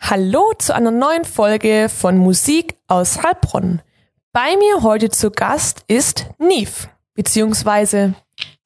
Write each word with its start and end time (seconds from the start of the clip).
Hallo 0.00 0.52
zu 0.58 0.74
einer 0.74 0.90
neuen 0.90 1.24
Folge 1.24 1.88
von 1.88 2.18
Musik 2.18 2.74
aus 2.88 3.22
Heilbronn. 3.22 3.82
Bei 4.32 4.56
mir 4.56 4.82
heute 4.82 5.08
zu 5.08 5.30
Gast 5.30 5.84
ist 5.86 6.26
Neve, 6.38 6.88
beziehungsweise 7.14 8.14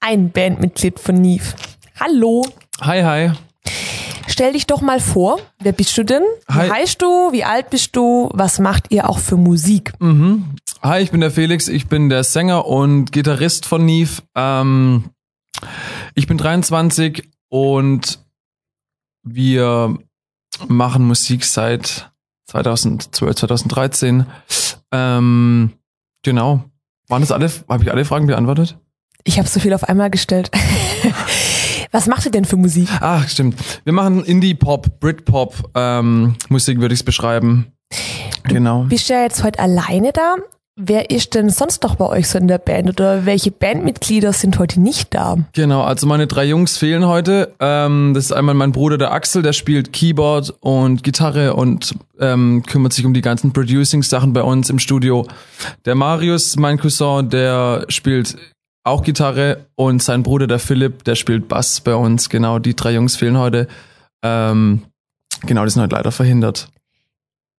ein 0.01 0.31
Bandmitglied 0.31 0.99
von 0.99 1.17
Neve. 1.17 1.55
Hallo. 2.01 2.47
Hi, 2.81 3.03
hi. 3.03 3.33
Stell 4.37 4.53
dich 4.53 4.67
doch 4.67 4.83
mal 4.83 5.01
vor, 5.01 5.41
wer 5.61 5.73
bist 5.73 5.97
du 5.97 6.05
denn? 6.05 6.23
Hi. 6.51 6.67
Wie 6.67 6.71
heißt 6.71 7.01
du? 7.01 7.33
Wie 7.33 7.45
alt 7.45 7.71
bist 7.71 7.97
du? 7.97 8.29
Was 8.35 8.59
macht 8.59 8.91
ihr 8.91 9.09
auch 9.09 9.19
für 9.19 9.39
Musik? 9.39 9.95
Mhm. 9.99 10.57
Hi, 10.83 11.01
ich 11.01 11.11
bin 11.11 11.23
der 11.23 11.31
Felix, 11.31 11.69
ich 11.69 11.87
bin 11.87 12.11
der 12.11 12.23
Sänger 12.23 12.67
und 12.67 13.13
Gitarrist 13.13 13.65
von 13.65 13.87
Neve. 13.87 14.21
Ähm, 14.35 15.09
ich 16.15 16.27
bin 16.27 16.37
23 16.37 17.27
und 17.49 18.19
wir 19.23 19.97
machen 20.69 21.07
Musik 21.07 21.43
seit 21.43 22.13
2012, 22.49 23.37
2013. 23.37 24.27
Ähm, 24.93 25.73
genau. 26.23 26.63
Waren 27.09 27.23
das 27.23 27.33
alle, 27.33 27.51
habe 27.71 27.85
ich 27.85 27.91
alle 27.91 28.05
Fragen 28.05 28.27
beantwortet? 28.27 28.77
Ich 29.25 29.39
habe 29.39 29.49
so 29.49 29.61
viel 29.61 29.73
auf 29.73 29.85
einmal 29.85 30.11
gestellt. 30.11 30.51
Was 31.93 32.07
macht 32.07 32.25
ihr 32.25 32.31
denn 32.31 32.45
für 32.45 32.57
Musik? 32.57 32.89
Ach, 33.01 33.29
stimmt. 33.29 33.57
Wir 33.85 33.93
machen 33.93 34.25
Indie-Pop, 34.25 35.01
Brit-Pop, 35.01 35.71
ähm, 35.75 36.37
Musik 36.49 36.81
würde 36.81 36.95
ich 36.95 37.01
es 37.01 37.05
beschreiben. 37.05 37.73
Genau. 38.45 38.85
Bist 38.85 39.09
du 39.09 39.15
ja 39.15 39.23
jetzt 39.23 39.43
heute 39.43 39.59
alleine 39.59 40.13
da? 40.13 40.37
Wer 40.79 41.11
ist 41.11 41.35
denn 41.35 41.49
sonst 41.49 41.83
noch 41.85 41.95
bei 41.95 42.07
euch 42.07 42.29
so 42.29 42.37
in 42.37 42.49
der 42.49 42.59
Band 42.59 42.91
oder 42.91 43.25
welche 43.25 43.51
Bandmitglieder 43.51 44.35
sind 44.35 44.59
heute 44.59 44.79
nicht 44.79 45.15
da? 45.15 45.39
Genau, 45.55 45.81
also 45.81 46.07
meine 46.07 46.27
drei 46.27 46.45
Jungs 46.45 46.77
fehlen 46.77 47.07
heute. 47.07 47.55
Ähm, 47.61 48.13
das 48.13 48.27
ist 48.27 48.33
einmal 48.33 48.55
mein 48.55 48.73
Bruder, 48.73 48.99
der 48.99 49.11
Axel, 49.11 49.41
der 49.41 49.55
spielt 49.55 49.95
Keyboard 49.95 50.55
und 50.61 51.03
Gitarre 51.03 51.55
und 51.55 51.95
ähm, 52.21 52.63
kümmert 52.67 52.93
sich 52.93 53.07
um 53.07 53.15
die 53.15 53.23
ganzen 53.23 53.55
Producing-Sachen 53.55 54.35
bei 54.35 54.43
uns 54.43 54.69
im 54.69 54.79
Studio. 54.79 55.27
Der 55.87 55.95
Marius, 55.95 56.57
mein 56.57 56.79
Cousin, 56.79 57.31
der 57.31 57.87
spielt 57.89 58.37
auch 58.87 59.03
Gitarre 59.03 59.67
und 59.75 60.03
sein 60.03 60.23
Bruder, 60.23 60.47
der 60.47 60.59
Philipp, 60.59 61.05
der 61.05 61.17
spielt 61.17 61.49
Bass 61.49 61.81
bei 61.81 61.95
uns. 61.95 62.29
Genau, 62.29 62.59
die 62.59 62.77
drei 62.77 62.93
Jungs 62.93 63.17
fehlen 63.17 63.37
heute. 63.37 63.67
Ähm, 64.23 64.83
genau, 65.45 65.65
die 65.65 65.71
sind 65.71 65.83
heute 65.83 65.97
leider 65.97 66.13
verhindert. 66.13 66.69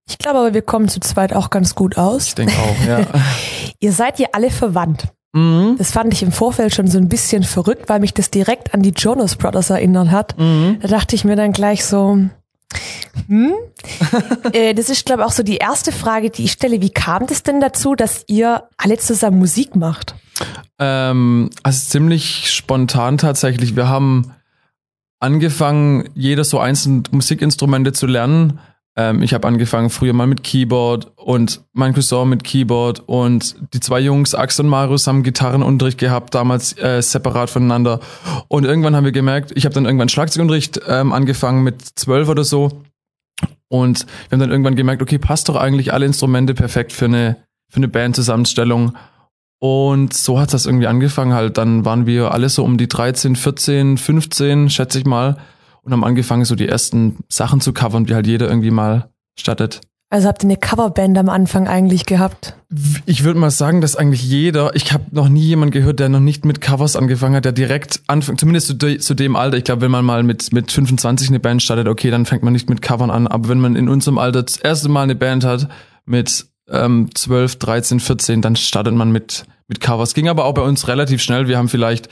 Ich 0.09 0.17
glaube 0.17 0.39
aber, 0.39 0.53
wir 0.53 0.61
kommen 0.61 0.87
zu 0.87 1.01
zweit 1.01 1.33
auch 1.33 1.49
ganz 1.49 1.75
gut 1.75 1.97
aus. 1.97 2.27
Ich 2.27 2.35
denke 2.35 2.53
auch, 2.57 2.87
ja. 2.87 3.05
Ihr 3.79 3.91
seid 3.91 4.19
ja 4.19 4.29
alle 4.31 4.49
verwandt. 4.49 5.09
mhm. 5.33 5.75
Das 5.77 5.91
fand 5.91 6.13
ich 6.13 6.23
im 6.23 6.31
Vorfeld 6.31 6.73
schon 6.73 6.87
so 6.87 6.97
ein 6.97 7.09
bisschen 7.09 7.43
verrückt, 7.43 7.89
weil 7.89 7.99
mich 7.99 8.13
das 8.13 8.31
direkt 8.31 8.73
an 8.73 8.81
die 8.81 8.93
Jonas 8.95 9.35
Brothers 9.35 9.69
erinnert 9.69 10.11
hat. 10.11 10.37
Mhm. 10.39 10.77
Da 10.81 10.87
dachte 10.87 11.15
ich 11.15 11.25
mir 11.25 11.35
dann 11.35 11.51
gleich 11.51 11.83
so, 11.83 12.19
hm? 13.27 13.53
äh, 14.53 14.73
das 14.73 14.89
ist, 14.89 15.05
glaube 15.05 15.23
ich, 15.23 15.27
auch 15.27 15.33
so 15.33 15.43
die 15.43 15.57
erste 15.57 15.91
Frage, 15.91 16.29
die 16.29 16.45
ich 16.45 16.53
stelle. 16.53 16.81
Wie 16.81 16.89
kam 16.89 17.27
das 17.27 17.43
denn 17.43 17.59
dazu, 17.59 17.95
dass 17.95 18.23
ihr 18.27 18.63
alle 18.77 18.97
zusammen 18.97 19.39
Musik 19.39 19.75
macht? 19.75 20.15
Ähm, 20.79 21.49
also 21.63 21.89
ziemlich 21.89 22.51
spontan 22.51 23.17
tatsächlich. 23.17 23.75
Wir 23.75 23.87
haben 23.87 24.31
angefangen, 25.19 26.09
jeder 26.13 26.43
so 26.43 26.59
einzelne 26.59 27.03
Musikinstrumente 27.11 27.93
zu 27.93 28.05
lernen. 28.05 28.59
Ähm, 28.95 29.21
ich 29.21 29.33
habe 29.33 29.47
angefangen 29.47 29.89
früher 29.89 30.13
mal 30.13 30.27
mit 30.27 30.43
Keyboard 30.43 31.11
und 31.15 31.61
mein 31.73 31.93
Cousin 31.93 32.29
mit 32.29 32.43
Keyboard 32.43 33.03
und 33.05 33.55
die 33.73 33.79
zwei 33.79 33.99
Jungs, 33.99 34.33
Axel 34.33 34.65
und 34.65 34.71
Marius, 34.71 35.07
haben 35.07 35.23
Gitarrenunterricht 35.23 35.99
gehabt, 35.99 36.33
damals 36.33 36.77
äh, 36.77 37.01
separat 37.01 37.49
voneinander. 37.49 37.99
Und 38.47 38.65
irgendwann 38.65 38.95
haben 38.95 39.05
wir 39.05 39.11
gemerkt, 39.11 39.51
ich 39.55 39.65
habe 39.65 39.75
dann 39.75 39.85
irgendwann 39.85 40.09
Schlagzeugunterricht 40.09 40.81
ähm, 40.87 41.13
angefangen 41.13 41.63
mit 41.63 41.81
zwölf 41.95 42.27
oder 42.27 42.43
so. 42.43 42.81
Und 43.69 44.05
wir 44.29 44.35
haben 44.35 44.39
dann 44.39 44.51
irgendwann 44.51 44.75
gemerkt, 44.75 45.01
okay, 45.01 45.19
passt 45.19 45.49
doch 45.49 45.55
eigentlich 45.55 45.93
alle 45.93 46.05
Instrumente 46.05 46.53
perfekt 46.53 46.91
für 46.91 47.05
eine, 47.05 47.37
für 47.69 47.77
eine 47.77 47.87
Bandzusammenstellung. 47.87 48.93
Und 49.59 50.13
so 50.13 50.39
hat 50.39 50.53
das 50.53 50.65
irgendwie 50.65 50.87
angefangen 50.87 51.33
halt. 51.33 51.57
Dann 51.57 51.83
waren 51.85 52.05
wir 52.05 52.31
alle 52.31 52.49
so 52.49 52.63
um 52.63 52.77
die 52.77 52.87
13, 52.87 53.35
14, 53.35 53.97
15, 53.97 54.69
schätze 54.69 54.99
ich 54.99 55.05
mal. 55.05 55.37
Und 55.81 55.93
haben 55.93 56.03
angefangen, 56.03 56.45
so 56.45 56.55
die 56.55 56.67
ersten 56.67 57.17
Sachen 57.29 57.61
zu 57.61 57.73
covern, 57.73 58.05
die 58.05 58.13
halt 58.13 58.27
jeder 58.27 58.49
irgendwie 58.49 58.71
mal 58.71 59.09
stattet. 59.39 59.81
Also 60.09 60.29
habt 60.29 60.43
ihr 60.43 60.47
eine 60.49 60.57
Coverband 60.57 61.17
am 61.17 61.27
Anfang 61.27 61.67
eigentlich 61.67 62.05
gehabt? 62.05 62.55
Ich 63.05 63.25
würde 63.25 63.39
mal 63.39 63.51
sagen, 63.51 63.81
dass 63.81 63.97
eigentlich 63.97 64.23
jeder, 64.23 64.73
ich 64.73 64.93
habe 64.93 65.03
noch 65.11 65.27
nie 65.27 65.41
jemand 65.41 65.73
gehört, 65.73 65.99
der 65.99 66.07
noch 66.07 66.21
nicht 66.21 66.45
mit 66.45 66.61
Covers 66.61 66.95
angefangen 66.95 67.35
hat, 67.35 67.43
der 67.43 67.51
direkt 67.51 68.01
anfängt, 68.07 68.39
zumindest 68.39 68.67
zu, 68.67 68.73
de, 68.73 68.99
zu 68.99 69.15
dem 69.15 69.35
Alter. 69.35 69.57
Ich 69.57 69.65
glaube, 69.65 69.81
wenn 69.81 69.91
man 69.91 70.05
mal 70.05 70.23
mit, 70.23 70.53
mit 70.53 70.71
25 70.71 71.27
eine 71.27 71.41
Band 71.41 71.61
startet, 71.61 71.89
okay, 71.89 72.09
dann 72.09 72.25
fängt 72.25 72.43
man 72.43 72.53
nicht 72.53 72.69
mit 72.69 72.81
Covern 72.81 73.09
an. 73.09 73.27
Aber 73.27 73.49
wenn 73.49 73.59
man 73.59 73.75
in 73.75 73.89
unserem 73.89 74.17
Alter 74.17 74.43
das 74.43 74.55
erste 74.57 74.87
Mal 74.87 75.03
eine 75.03 75.15
Band 75.15 75.43
hat, 75.43 75.67
mit 76.05 76.47
ähm, 76.69 77.09
12, 77.13 77.57
13, 77.57 77.99
14, 77.99 78.41
dann 78.41 78.55
startet 78.55 78.93
man 78.93 79.11
mit, 79.11 79.45
mit 79.67 79.79
Covers. 79.79 80.13
Ging 80.13 80.27
aber 80.27 80.45
auch 80.45 80.53
bei 80.53 80.61
uns 80.61 80.87
relativ 80.87 81.21
schnell. 81.21 81.47
Wir 81.47 81.57
haben 81.57 81.69
vielleicht 81.69 82.09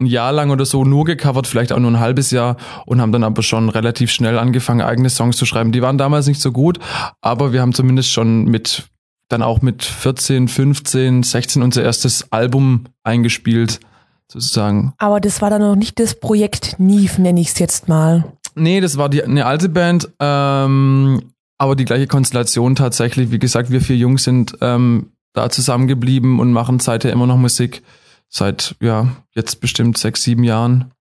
ein 0.00 0.06
Jahr 0.06 0.32
lang 0.32 0.50
oder 0.50 0.64
so 0.64 0.84
nur 0.84 1.04
gecovert, 1.04 1.46
vielleicht 1.46 1.72
auch 1.72 1.78
nur 1.78 1.90
ein 1.90 2.00
halbes 2.00 2.30
Jahr 2.30 2.56
und 2.86 3.00
haben 3.00 3.12
dann 3.12 3.24
aber 3.24 3.42
schon 3.42 3.68
relativ 3.68 4.10
schnell 4.10 4.38
angefangen, 4.38 4.80
eigene 4.80 5.10
Songs 5.10 5.36
zu 5.36 5.44
schreiben. 5.44 5.72
Die 5.72 5.82
waren 5.82 5.98
damals 5.98 6.26
nicht 6.26 6.40
so 6.40 6.52
gut, 6.52 6.78
aber 7.20 7.52
wir 7.52 7.60
haben 7.60 7.74
zumindest 7.74 8.10
schon 8.10 8.46
mit, 8.46 8.88
dann 9.28 9.42
auch 9.42 9.60
mit 9.60 9.84
14, 9.84 10.48
15, 10.48 11.22
16 11.22 11.62
unser 11.62 11.82
erstes 11.82 12.32
Album 12.32 12.86
eingespielt, 13.04 13.80
sozusagen. 14.28 14.94
Aber 14.98 15.20
das 15.20 15.42
war 15.42 15.50
dann 15.50 15.60
noch 15.60 15.76
nicht 15.76 16.00
das 16.00 16.18
Projekt 16.18 16.76
Neve, 16.78 17.20
nenne 17.20 17.40
ich 17.40 17.48
es 17.48 17.58
jetzt 17.58 17.88
mal. 17.88 18.24
Nee, 18.54 18.80
das 18.80 18.96
war 18.96 19.08
die, 19.08 19.22
eine 19.22 19.46
alte 19.46 19.68
Band, 19.68 20.08
ähm, 20.18 21.22
aber 21.60 21.76
die 21.76 21.84
gleiche 21.84 22.06
Konstellation 22.06 22.74
tatsächlich. 22.74 23.30
Wie 23.30 23.38
gesagt, 23.38 23.70
wir 23.70 23.82
vier 23.82 23.96
Jungs 23.96 24.24
sind 24.24 24.56
ähm, 24.62 25.12
da 25.34 25.50
zusammengeblieben 25.50 26.40
und 26.40 26.52
machen 26.52 26.80
seither 26.80 27.12
immer 27.12 27.26
noch 27.26 27.36
Musik. 27.36 27.82
Seit, 28.30 28.76
ja, 28.80 29.14
jetzt 29.34 29.60
bestimmt 29.60 29.98
sechs, 29.98 30.22
sieben 30.22 30.42
Jahren. 30.42 30.92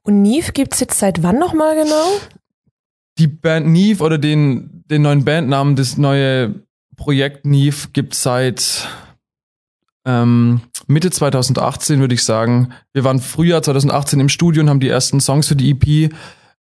Und 0.00 0.22
Neve 0.22 0.52
gibt's 0.52 0.80
jetzt 0.80 0.98
seit 0.98 1.22
wann 1.22 1.38
nochmal 1.38 1.76
genau? 1.76 2.18
Die 3.18 3.26
Band 3.26 3.66
Neve 3.66 4.02
oder 4.02 4.16
den, 4.16 4.84
den 4.86 5.02
neuen 5.02 5.26
Bandnamen, 5.26 5.76
das 5.76 5.98
neue 5.98 6.54
Projekt 6.96 7.44
Neve 7.44 7.88
gibt's 7.92 8.22
seit 8.22 8.88
ähm, 10.06 10.62
Mitte 10.86 11.10
2018, 11.10 12.00
würde 12.00 12.14
ich 12.14 12.24
sagen. 12.24 12.72
Wir 12.94 13.04
waren 13.04 13.20
Frühjahr 13.20 13.62
2018 13.62 14.18
im 14.18 14.30
Studio 14.30 14.62
und 14.62 14.70
haben 14.70 14.80
die 14.80 14.88
ersten 14.88 15.20
Songs 15.20 15.46
für 15.46 15.56
die 15.56 15.72
EP 15.72 16.10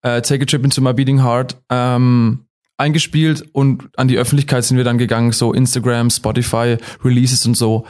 äh, 0.01 0.21
Take 0.23 0.41
a 0.41 0.45
Trip 0.45 0.63
into 0.63 0.81
My 0.81 0.93
Beating 0.93 1.23
Heart 1.23 1.57
ähm, 1.69 2.44
eingespielt 2.77 3.43
und 3.53 3.89
an 3.97 4.07
die 4.07 4.17
Öffentlichkeit 4.17 4.63
sind 4.63 4.77
wir 4.77 4.83
dann 4.83 4.97
gegangen, 4.97 5.31
so 5.31 5.53
Instagram, 5.53 6.09
Spotify, 6.09 6.77
Releases 7.03 7.45
und 7.45 7.55
so. 7.55 7.85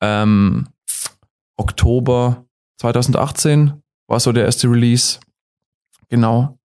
Ähm, 0.00 0.68
Oktober 1.56 2.44
2018 2.78 3.74
war 4.06 4.20
so 4.20 4.32
der 4.32 4.44
erste 4.44 4.68
Release. 4.68 5.20
Genau. 6.08 6.58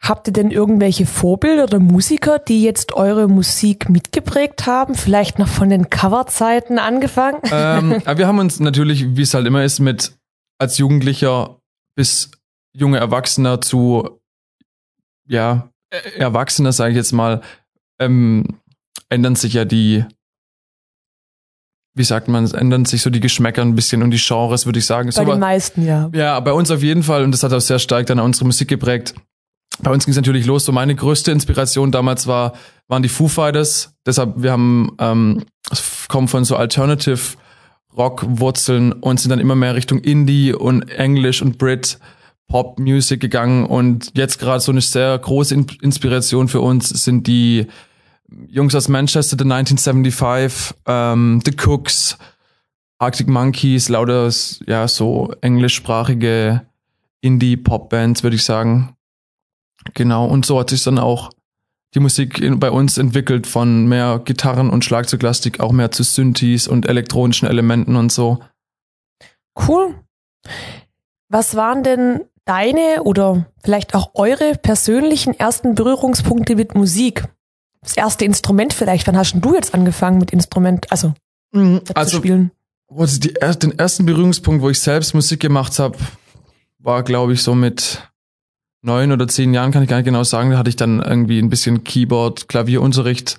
Habt 0.00 0.28
ihr 0.28 0.32
denn 0.32 0.50
irgendwelche 0.50 1.04
Vorbilder 1.04 1.64
oder 1.64 1.80
Musiker, 1.80 2.38
die 2.38 2.62
jetzt 2.62 2.92
eure 2.92 3.28
Musik 3.28 3.88
mitgeprägt 3.88 4.66
haben? 4.66 4.94
Vielleicht 4.94 5.38
noch 5.38 5.48
von 5.48 5.68
den 5.68 5.90
Coverzeiten 5.90 6.78
angefangen? 6.78 7.40
ähm, 7.50 7.90
wir 8.16 8.26
haben 8.26 8.38
uns 8.38 8.60
natürlich, 8.60 9.16
wie 9.16 9.22
es 9.22 9.34
halt 9.34 9.46
immer 9.46 9.64
ist, 9.64 9.80
mit 9.80 10.16
als 10.58 10.78
Jugendlicher 10.78 11.60
bis 11.96 12.30
junge 12.72 12.98
Erwachsener 12.98 13.60
zu, 13.60 14.20
ja, 15.26 15.70
Erwachsener, 15.90 16.72
sage 16.72 16.92
ich 16.92 16.96
jetzt 16.96 17.12
mal, 17.12 17.40
ähm, 17.98 18.58
ändern 19.08 19.36
sich 19.36 19.54
ja 19.54 19.64
die, 19.64 20.04
wie 21.94 22.04
sagt 22.04 22.28
man, 22.28 22.44
es 22.44 22.52
ändern 22.52 22.84
sich 22.84 23.02
so 23.02 23.10
die 23.10 23.20
Geschmäcker 23.20 23.62
ein 23.62 23.74
bisschen 23.74 24.02
und 24.02 24.10
die 24.10 24.20
Genres, 24.20 24.66
würde 24.66 24.78
ich 24.78 24.86
sagen. 24.86 25.08
Bei 25.08 25.24
so, 25.24 25.24
den 25.24 25.40
meisten, 25.40 25.84
ja. 25.84 26.10
Ja, 26.12 26.40
bei 26.40 26.52
uns 26.52 26.70
auf 26.70 26.82
jeden 26.82 27.02
Fall 27.02 27.24
und 27.24 27.32
das 27.32 27.42
hat 27.42 27.52
auch 27.52 27.60
sehr 27.60 27.78
stark 27.78 28.06
dann 28.06 28.18
unsere 28.20 28.44
Musik 28.44 28.68
geprägt. 28.68 29.14
Bei 29.80 29.90
uns 29.90 30.04
ging 30.04 30.12
es 30.12 30.16
natürlich 30.16 30.46
los. 30.46 30.64
So 30.64 30.72
meine 30.72 30.94
größte 30.94 31.32
Inspiration 31.32 31.92
damals 31.92 32.26
war 32.26 32.54
waren 32.88 33.02
die 33.02 33.08
Foo 33.08 33.28
Fighters. 33.28 33.94
Deshalb 34.06 34.34
wir 34.36 34.52
haben 34.52 34.92
ähm, 34.98 35.44
kommen 36.08 36.28
von 36.28 36.44
so 36.44 36.56
Alternative 36.56 37.36
Rock 37.96 38.24
Wurzeln 38.26 38.92
und 38.92 39.20
sind 39.20 39.30
dann 39.30 39.40
immer 39.40 39.54
mehr 39.54 39.74
Richtung 39.74 40.00
Indie 40.00 40.52
und 40.52 40.88
Englisch 40.90 41.42
und 41.42 41.58
Brit 41.58 41.98
Pop 42.48 42.78
Music 42.78 43.20
gegangen 43.20 43.66
und 43.66 44.12
jetzt 44.14 44.38
gerade 44.38 44.60
so 44.60 44.72
eine 44.72 44.80
sehr 44.80 45.18
große 45.18 45.54
In 45.54 45.66
Inspiration 45.82 46.48
für 46.48 46.60
uns 46.60 46.88
sind 46.88 47.26
die 47.26 47.66
Jungs 48.48 48.74
aus 48.74 48.88
Manchester, 48.88 49.36
The 49.38 49.44
1975, 49.44 50.74
ähm, 50.86 51.40
The 51.44 51.52
Cooks, 51.64 52.18
Arctic 52.98 53.28
Monkeys, 53.28 53.88
lauter 53.88 54.30
ja 54.66 54.88
so 54.88 55.32
englischsprachige 55.40 56.62
Indie 57.20 57.56
Pop 57.56 57.88
Bands, 57.90 58.22
würde 58.22 58.36
ich 58.36 58.44
sagen. 58.44 58.96
Genau 59.94 60.26
und 60.26 60.46
so 60.46 60.58
hat 60.58 60.70
sich 60.70 60.82
dann 60.82 60.98
auch 60.98 61.30
die 61.94 62.00
Musik 62.00 62.40
in, 62.40 62.58
bei 62.58 62.70
uns 62.70 62.98
entwickelt 62.98 63.46
von 63.46 63.86
mehr 63.86 64.20
Gitarren 64.24 64.70
und 64.70 64.84
Schlagzeuglastik 64.84 65.60
auch 65.60 65.72
mehr 65.72 65.90
zu 65.90 66.02
Synthes 66.02 66.68
und 66.68 66.86
elektronischen 66.88 67.48
Elementen 67.48 67.96
und 67.96 68.12
so. 68.12 68.40
Cool. 69.56 69.94
Was 71.28 71.56
waren 71.56 71.82
denn 71.82 72.20
deine 72.46 73.02
oder 73.02 73.46
vielleicht 73.62 73.94
auch 73.94 74.10
eure 74.14 74.54
persönlichen 74.54 75.38
ersten 75.38 75.74
Berührungspunkte 75.74 76.56
mit 76.56 76.74
Musik? 76.74 77.24
Das 77.82 77.96
erste 77.96 78.24
Instrument 78.24 78.72
vielleicht. 78.72 79.06
Wann 79.06 79.16
hast 79.16 79.34
du 79.36 79.54
jetzt 79.54 79.74
angefangen 79.74 80.18
mit 80.18 80.32
Instrument, 80.32 80.90
also, 80.90 81.12
Mhm, 81.52 81.84
zu 81.84 81.94
Also 81.94 82.16
spielen? 82.18 82.50
also 82.88 83.20
die, 83.20 83.34
den 83.62 83.78
ersten 83.78 84.06
Berührungspunkt, 84.06 84.62
wo 84.62 84.70
ich 84.70 84.80
selbst 84.80 85.14
Musik 85.14 85.40
gemacht 85.40 85.78
habe, 85.78 85.96
war, 86.78 87.02
glaube 87.02 87.32
ich, 87.34 87.42
so 87.42 87.54
mit 87.54 88.02
neun 88.82 89.12
oder 89.12 89.28
zehn 89.28 89.54
Jahren, 89.54 89.72
kann 89.72 89.82
ich 89.82 89.88
gar 89.88 89.96
nicht 89.96 90.06
genau 90.06 90.24
sagen. 90.24 90.50
Da 90.50 90.58
hatte 90.58 90.70
ich 90.70 90.76
dann 90.76 91.00
irgendwie 91.00 91.38
ein 91.38 91.48
bisschen 91.50 91.84
Keyboard, 91.84 92.48
Klavierunterricht. 92.48 93.38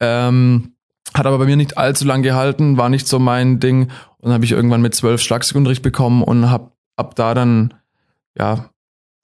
Ähm, 0.00 0.74
hat 1.14 1.26
aber 1.26 1.38
bei 1.38 1.46
mir 1.46 1.56
nicht 1.56 1.78
allzu 1.78 2.04
lang 2.04 2.22
gehalten, 2.22 2.76
war 2.76 2.88
nicht 2.88 3.08
so 3.08 3.18
mein 3.18 3.60
Ding. 3.60 3.84
Und 4.18 4.24
dann 4.24 4.32
habe 4.32 4.44
ich 4.44 4.52
irgendwann 4.52 4.82
mit 4.82 4.94
zwölf 4.94 5.20
Schlagzeugunterricht 5.20 5.82
bekommen 5.82 6.22
und 6.22 6.50
habe 6.50 6.72
ab 6.96 7.14
da 7.14 7.34
dann 7.34 7.74
ja 8.36 8.70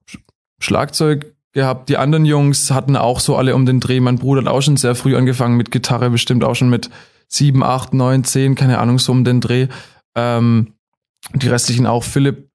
Sch- 0.08 0.20
Schlagzeug 0.60 1.34
gehabt. 1.52 1.88
Die 1.88 1.96
anderen 1.96 2.24
Jungs 2.24 2.70
hatten 2.70 2.96
auch 2.96 3.20
so 3.20 3.36
alle 3.36 3.54
um 3.54 3.66
den 3.66 3.80
Dreh. 3.80 4.00
Mein 4.00 4.18
Bruder 4.18 4.42
hat 4.42 4.48
auch 4.48 4.60
schon 4.60 4.76
sehr 4.76 4.94
früh 4.94 5.16
angefangen 5.16 5.56
mit 5.56 5.70
Gitarre, 5.70 6.10
bestimmt 6.10 6.44
auch 6.44 6.54
schon 6.54 6.70
mit 6.70 6.90
sieben, 7.28 7.62
acht, 7.62 7.94
neun, 7.94 8.24
zehn, 8.24 8.54
keine 8.54 8.78
Ahnung, 8.78 8.98
so 8.98 9.12
um 9.12 9.24
den 9.24 9.40
Dreh. 9.40 9.68
Ähm, 10.16 10.74
die 11.34 11.48
restlichen 11.48 11.86
auch. 11.86 12.04
Philipp, 12.04 12.50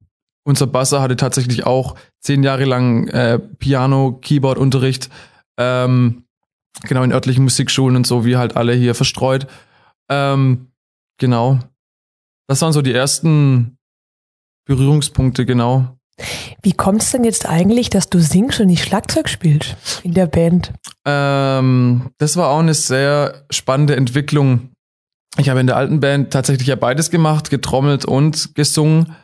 unser 0.46 0.68
Basser, 0.68 1.02
hatte 1.02 1.16
tatsächlich 1.16 1.66
auch 1.66 1.96
zehn 2.22 2.44
Jahre 2.44 2.66
lang 2.66 3.08
äh, 3.08 3.40
Piano, 3.40 4.20
Keyboard-Unterricht. 4.22 5.10
Ähm, 5.58 6.24
genau 6.84 7.04
in 7.04 7.12
örtlichen 7.12 7.44
Musikschulen 7.44 7.96
und 7.96 8.08
so, 8.08 8.26
wie 8.26 8.38
halt 8.38 8.56
alle 8.56 8.74
hier 8.74 8.96
verstreut. 8.96 9.48
Ähm, 10.10 10.72
genau. 11.18 11.60
Das 12.48 12.62
waren 12.62 12.74
so 12.74 12.82
die 12.82 12.94
ersten 12.94 13.78
Berührungspunkte, 14.66 15.46
genau. 15.46 15.99
Wie 16.62 16.74
kommt 16.74 17.02
es 17.02 17.12
denn 17.12 17.24
jetzt 17.24 17.48
eigentlich, 17.48 17.90
dass 17.90 18.10
du 18.10 18.20
singst 18.20 18.60
und 18.60 18.68
nicht 18.68 18.84
Schlagzeug 18.84 19.30
spielst 19.30 19.76
in 20.04 20.14
der 20.14 20.28
Band? 20.28 20.74
Ähm, 21.06 22.12
das 22.18 22.38
war 22.38 22.50
auch 22.50 22.60
eine 22.60 22.74
sehr 22.74 23.46
spannende 23.50 23.96
Entwicklung. 23.96 24.72
Ich 25.38 25.50
habe 25.50 25.60
in 25.60 25.68
der 25.68 25.78
alten 25.78 26.00
Band 26.00 26.32
tatsächlich 26.32 26.68
ja 26.68 26.76
beides 26.76 27.12
gemacht, 27.12 27.50
getrommelt 27.50 28.06
und 28.06 28.56
gesungen. 28.56 29.16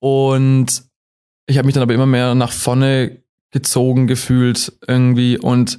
Und 0.00 0.84
ich 1.46 1.58
habe 1.58 1.66
mich 1.66 1.74
dann 1.74 1.82
aber 1.82 1.94
immer 1.94 2.06
mehr 2.06 2.34
nach 2.34 2.52
vorne 2.52 3.22
gezogen 3.50 4.06
gefühlt 4.06 4.72
irgendwie. 4.86 5.38
Und 5.38 5.78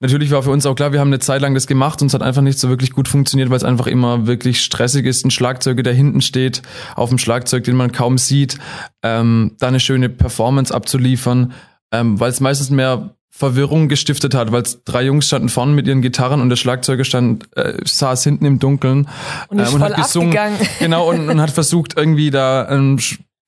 natürlich 0.00 0.30
war 0.30 0.42
für 0.42 0.50
uns 0.50 0.66
auch 0.66 0.74
klar, 0.74 0.92
wir 0.92 1.00
haben 1.00 1.08
eine 1.08 1.18
Zeit 1.18 1.40
lang 1.40 1.54
das 1.54 1.66
gemacht 1.66 2.00
und 2.00 2.08
es 2.08 2.14
hat 2.14 2.22
einfach 2.22 2.42
nicht 2.42 2.58
so 2.58 2.68
wirklich 2.68 2.92
gut 2.92 3.08
funktioniert, 3.08 3.50
weil 3.50 3.56
es 3.56 3.64
einfach 3.64 3.86
immer 3.86 4.26
wirklich 4.26 4.62
stressig 4.62 5.06
ist, 5.06 5.24
ein 5.24 5.30
Schlagzeuger, 5.30 5.82
der 5.82 5.94
hinten 5.94 6.20
steht, 6.20 6.62
auf 6.94 7.08
dem 7.08 7.18
Schlagzeug, 7.18 7.64
den 7.64 7.76
man 7.76 7.92
kaum 7.92 8.18
sieht, 8.18 8.58
ähm, 9.02 9.56
da 9.58 9.68
eine 9.68 9.80
schöne 9.80 10.08
Performance 10.08 10.74
abzuliefern, 10.74 11.52
ähm, 11.92 12.20
weil 12.20 12.30
es 12.30 12.40
meistens 12.40 12.70
mehr 12.70 13.14
Verwirrung 13.30 13.88
gestiftet 13.88 14.34
hat, 14.34 14.50
weil 14.50 14.62
es 14.62 14.82
drei 14.82 15.04
Jungs 15.04 15.28
standen 15.28 15.48
vorne 15.48 15.72
mit 15.72 15.86
ihren 15.86 16.02
Gitarren 16.02 16.40
und 16.40 16.48
der 16.48 16.56
Schlagzeuger 16.56 17.04
stand, 17.04 17.48
äh, 17.56 17.74
saß 17.84 18.24
hinten 18.24 18.44
im 18.46 18.58
Dunkeln 18.58 19.08
Und 19.48 19.60
ähm, 19.60 19.66
voll 19.66 19.82
abgegangen. 19.82 20.58
Genau, 20.80 21.08
und, 21.08 21.28
und 21.28 21.40
hat 21.40 21.50
versucht, 21.50 21.96
irgendwie 21.96 22.30
da, 22.30 22.68
ähm, 22.68 22.98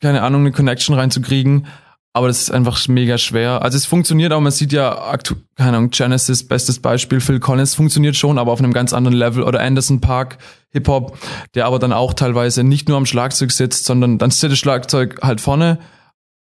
keine 0.01 0.23
Ahnung, 0.23 0.43
eine 0.43 0.53
Connection 0.53 0.95
reinzukriegen. 0.95 1.67
Aber 2.13 2.27
das 2.27 2.41
ist 2.41 2.51
einfach 2.51 2.89
mega 2.89 3.19
schwer. 3.19 3.63
Also 3.63 3.77
es 3.77 3.87
funktioniert 3.87 4.33
auch, 4.33 4.41
man 4.41 4.51
sieht 4.51 4.73
ja, 4.73 5.17
keine 5.55 5.77
Ahnung, 5.77 5.91
Genesis, 5.91 6.47
bestes 6.47 6.81
Beispiel, 6.81 7.21
Phil 7.21 7.39
Collins 7.39 7.77
funktioniert 7.77 8.17
schon, 8.17 8.39
aber 8.39 8.51
auf 8.51 8.59
einem 8.59 8.73
ganz 8.73 8.93
anderen 8.93 9.17
Level. 9.17 9.45
Oder 9.45 9.61
Anderson 9.61 10.01
Park, 10.01 10.39
Hip-Hop, 10.71 11.17
der 11.55 11.67
aber 11.67 11.79
dann 11.79 11.93
auch 11.93 12.13
teilweise 12.13 12.65
nicht 12.65 12.89
nur 12.89 12.97
am 12.97 13.07
Schlagzeug 13.07 13.53
sitzt, 13.53 13.85
sondern 13.85 14.19
dann 14.19 14.31
sitzt 14.33 14.53
das 14.53 14.59
Schlagzeug 14.59 15.21
halt 15.23 15.41
vorne, 15.41 15.79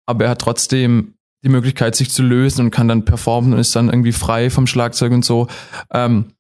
aber 0.07 0.27
er 0.27 0.31
hat 0.31 0.41
trotzdem 0.41 1.15
die 1.43 1.49
Möglichkeit, 1.49 1.97
sich 1.97 2.11
zu 2.11 2.23
lösen 2.23 2.67
und 2.67 2.71
kann 2.71 2.89
dann 2.89 3.05
performen 3.05 3.53
und 3.53 3.59
ist 3.59 3.75
dann 3.75 3.89
irgendwie 3.89 4.13
frei 4.13 4.51
vom 4.51 4.67
Schlagzeug 4.67 5.13
und 5.13 5.25
so. 5.25 5.49
Ähm, 5.93 6.33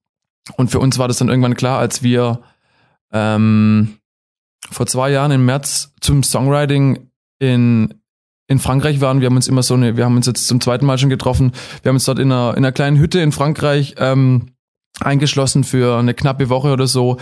und 0.56 0.70
für 0.70 0.78
uns 0.78 0.98
war 0.98 1.08
das 1.08 1.18
dann 1.18 1.28
irgendwann 1.28 1.54
klar, 1.54 1.78
als 1.78 2.02
wir 2.02 2.40
ähm, 3.12 3.98
vor 4.70 4.86
zwei 4.86 5.10
Jahren 5.10 5.32
im 5.32 5.44
März 5.44 5.92
zum 6.00 6.22
Songwriting 6.22 7.10
in, 7.38 7.94
in 8.48 8.58
Frankreich 8.58 9.00
waren. 9.00 9.20
Wir 9.20 9.26
haben 9.26 9.36
uns 9.36 9.48
immer 9.48 9.62
so 9.62 9.74
eine, 9.74 9.96
wir 9.96 10.04
haben 10.04 10.16
uns 10.16 10.26
jetzt 10.26 10.46
zum 10.46 10.60
zweiten 10.60 10.86
Mal 10.86 10.98
schon 10.98 11.10
getroffen. 11.10 11.52
Wir 11.82 11.90
haben 11.90 11.96
uns 11.96 12.04
dort 12.04 12.18
in 12.18 12.30
einer, 12.30 12.52
in 12.52 12.58
einer 12.58 12.72
kleinen 12.72 12.98
Hütte 12.98 13.20
in 13.20 13.32
Frankreich 13.32 13.96
ähm, 13.98 14.52
eingeschlossen 15.00 15.64
für 15.64 15.98
eine 15.98 16.14
knappe 16.14 16.48
Woche 16.48 16.72
oder 16.72 16.86
so. 16.86 17.18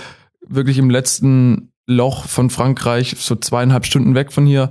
Wirklich 0.47 0.79
im 0.79 0.91
letzten 0.91 1.73
Loch 1.87 2.27
von 2.27 2.51
Frankreich, 2.51 3.17
so 3.19 3.37
zweieinhalb 3.37 3.87
Stunden 3.87 4.15
weg 4.15 4.33
von 4.33 4.47
hier. 4.47 4.71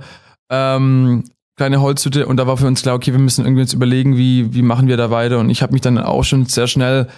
Ähm, 0.50 1.24
kleine 1.56 1.80
Holzhütte 1.80 2.26
und 2.26 2.36
da 2.36 2.46
war 2.46 2.56
für 2.56 2.66
uns 2.66 2.82
klar, 2.82 2.96
okay, 2.96 3.12
wir 3.12 3.18
müssen 3.20 3.44
irgendwie 3.44 3.62
uns 3.62 3.72
überlegen, 3.72 4.16
wie, 4.16 4.54
wie 4.54 4.62
machen 4.62 4.88
wir 4.88 4.96
da 4.96 5.10
weiter. 5.10 5.38
Und 5.38 5.50
ich 5.50 5.62
habe 5.62 5.72
mich 5.72 5.82
dann 5.82 5.98
auch 5.98 6.24
schon 6.24 6.46
sehr 6.46 6.66
schnell 6.66 7.08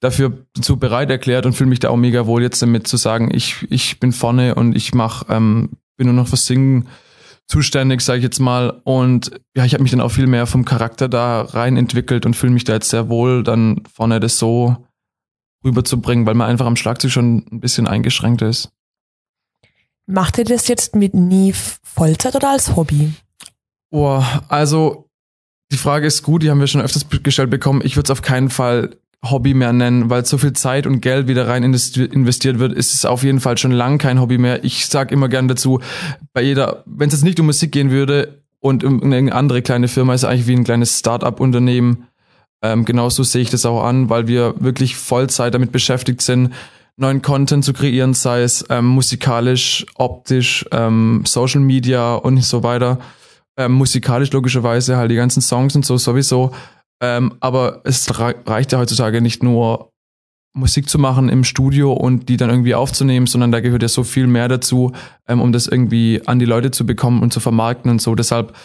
dafür 0.00 0.32
zu 0.60 0.76
bereit 0.76 1.10
erklärt 1.10 1.46
und 1.46 1.54
fühle 1.54 1.70
mich 1.70 1.80
da 1.80 1.88
auch 1.90 1.96
mega 1.96 2.26
wohl 2.26 2.42
jetzt 2.42 2.60
damit 2.62 2.86
zu 2.86 2.96
sagen, 2.96 3.30
ich, 3.32 3.66
ich 3.70 3.98
bin 3.98 4.12
vorne 4.12 4.54
und 4.54 4.76
ich 4.76 4.94
mach, 4.94 5.24
ähm, 5.28 5.70
bin 5.96 6.06
nur 6.06 6.14
noch 6.14 6.28
fürs 6.28 6.46
Singen 6.46 6.88
zuständig, 7.48 8.00
sage 8.00 8.18
ich 8.18 8.24
jetzt 8.24 8.40
mal. 8.40 8.80
Und 8.84 9.30
ja, 9.56 9.64
ich 9.64 9.74
habe 9.74 9.82
mich 9.82 9.92
dann 9.92 10.00
auch 10.00 10.10
viel 10.10 10.26
mehr 10.26 10.46
vom 10.46 10.64
Charakter 10.64 11.08
da 11.08 11.42
rein 11.42 11.76
entwickelt 11.76 12.26
und 12.26 12.34
fühle 12.34 12.52
mich 12.52 12.64
da 12.64 12.74
jetzt 12.74 12.90
sehr 12.90 13.08
wohl, 13.08 13.42
dann 13.42 13.82
vorne 13.92 14.20
das 14.20 14.38
so 14.38 14.76
rüberzubringen, 15.64 16.26
weil 16.26 16.34
man 16.34 16.48
einfach 16.48 16.66
am 16.66 16.76
Schlagzeug 16.76 17.10
schon 17.10 17.44
ein 17.50 17.60
bisschen 17.60 17.86
eingeschränkt 17.86 18.42
ist. 18.42 18.70
Macht 20.06 20.38
ihr 20.38 20.44
das 20.44 20.68
jetzt 20.68 20.94
mit 20.94 21.14
Neve 21.14 21.58
Vollzeit 21.82 22.36
oder 22.36 22.50
als 22.50 22.76
Hobby? 22.76 23.12
Oh, 23.90 24.22
also 24.48 25.10
die 25.72 25.76
Frage 25.76 26.06
ist 26.06 26.22
gut, 26.22 26.42
die 26.42 26.50
haben 26.50 26.60
wir 26.60 26.68
schon 26.68 26.80
öfters 26.80 27.06
gestellt 27.22 27.50
bekommen. 27.50 27.80
Ich 27.84 27.96
würde 27.96 28.06
es 28.06 28.10
auf 28.10 28.22
keinen 28.22 28.50
Fall 28.50 28.96
Hobby 29.24 29.54
mehr 29.54 29.72
nennen, 29.72 30.10
weil 30.10 30.24
so 30.24 30.38
viel 30.38 30.52
Zeit 30.52 30.86
und 30.86 31.00
Geld 31.00 31.26
wieder 31.26 31.48
rein 31.48 31.64
investi- 31.64 32.10
investiert 32.12 32.58
wird, 32.58 32.72
ist 32.72 32.94
es 32.94 33.04
auf 33.04 33.24
jeden 33.24 33.40
Fall 33.40 33.58
schon 33.58 33.72
lang 33.72 33.98
kein 33.98 34.20
Hobby 34.20 34.38
mehr. 34.38 34.62
Ich 34.64 34.86
sag 34.86 35.10
immer 35.10 35.28
gern 35.28 35.48
dazu, 35.48 35.80
bei 36.32 36.42
jeder, 36.42 36.84
wenn 36.86 37.08
es 37.08 37.14
jetzt 37.14 37.24
nicht 37.24 37.40
um 37.40 37.46
Musik 37.46 37.72
gehen 37.72 37.90
würde 37.90 38.42
und 38.60 38.84
um 38.84 39.00
irgendeine 39.00 39.34
andere 39.34 39.62
kleine 39.62 39.88
Firma, 39.88 40.14
ist 40.14 40.24
eigentlich 40.24 40.46
wie 40.46 40.54
ein 40.54 40.64
kleines 40.64 40.98
Start-up-Unternehmen. 40.98 42.06
Ähm, 42.62 42.84
genauso 42.84 43.22
sehe 43.22 43.42
ich 43.42 43.50
das 43.50 43.66
auch 43.66 43.82
an, 43.82 44.10
weil 44.10 44.28
wir 44.28 44.54
wirklich 44.58 44.96
Vollzeit 44.96 45.54
damit 45.54 45.72
beschäftigt 45.72 46.22
sind, 46.22 46.52
neuen 46.96 47.20
Content 47.20 47.64
zu 47.64 47.72
kreieren, 47.72 48.14
sei 48.14 48.42
es 48.42 48.64
ähm, 48.70 48.86
musikalisch, 48.86 49.84
optisch, 49.96 50.64
ähm, 50.72 51.22
Social 51.26 51.60
Media 51.60 52.14
und 52.14 52.42
so 52.42 52.62
weiter. 52.62 52.98
Ähm, 53.58 53.72
musikalisch 53.72 54.30
logischerweise 54.32 54.96
halt 54.96 55.10
die 55.10 55.16
ganzen 55.16 55.42
Songs 55.42 55.74
und 55.74 55.84
so 55.84 55.96
sowieso. 55.96 56.52
Ähm, 57.00 57.34
aber 57.40 57.82
es 57.84 58.18
rei- 58.18 58.36
reicht 58.46 58.72
ja 58.72 58.78
heutzutage 58.78 59.20
nicht 59.20 59.42
nur 59.42 59.92
Musik 60.54 60.88
zu 60.88 60.98
machen 60.98 61.28
im 61.28 61.44
Studio 61.44 61.92
und 61.92 62.30
die 62.30 62.38
dann 62.38 62.48
irgendwie 62.48 62.74
aufzunehmen, 62.74 63.26
sondern 63.26 63.52
da 63.52 63.60
gehört 63.60 63.82
ja 63.82 63.88
so 63.88 64.04
viel 64.04 64.26
mehr 64.26 64.48
dazu, 64.48 64.92
ähm, 65.28 65.42
um 65.42 65.52
das 65.52 65.66
irgendwie 65.66 66.22
an 66.24 66.38
die 66.38 66.46
Leute 66.46 66.70
zu 66.70 66.86
bekommen 66.86 67.22
und 67.22 67.32
zu 67.32 67.40
vermarkten 67.40 67.90
und 67.90 68.00
so. 68.00 68.14
Deshalb 68.14 68.56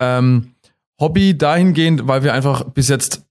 ähm, 0.00 0.54
Hobby 1.00 1.38
dahingehend, 1.38 2.08
weil 2.08 2.24
wir 2.24 2.34
einfach 2.34 2.64
bis 2.64 2.88
jetzt 2.88 3.24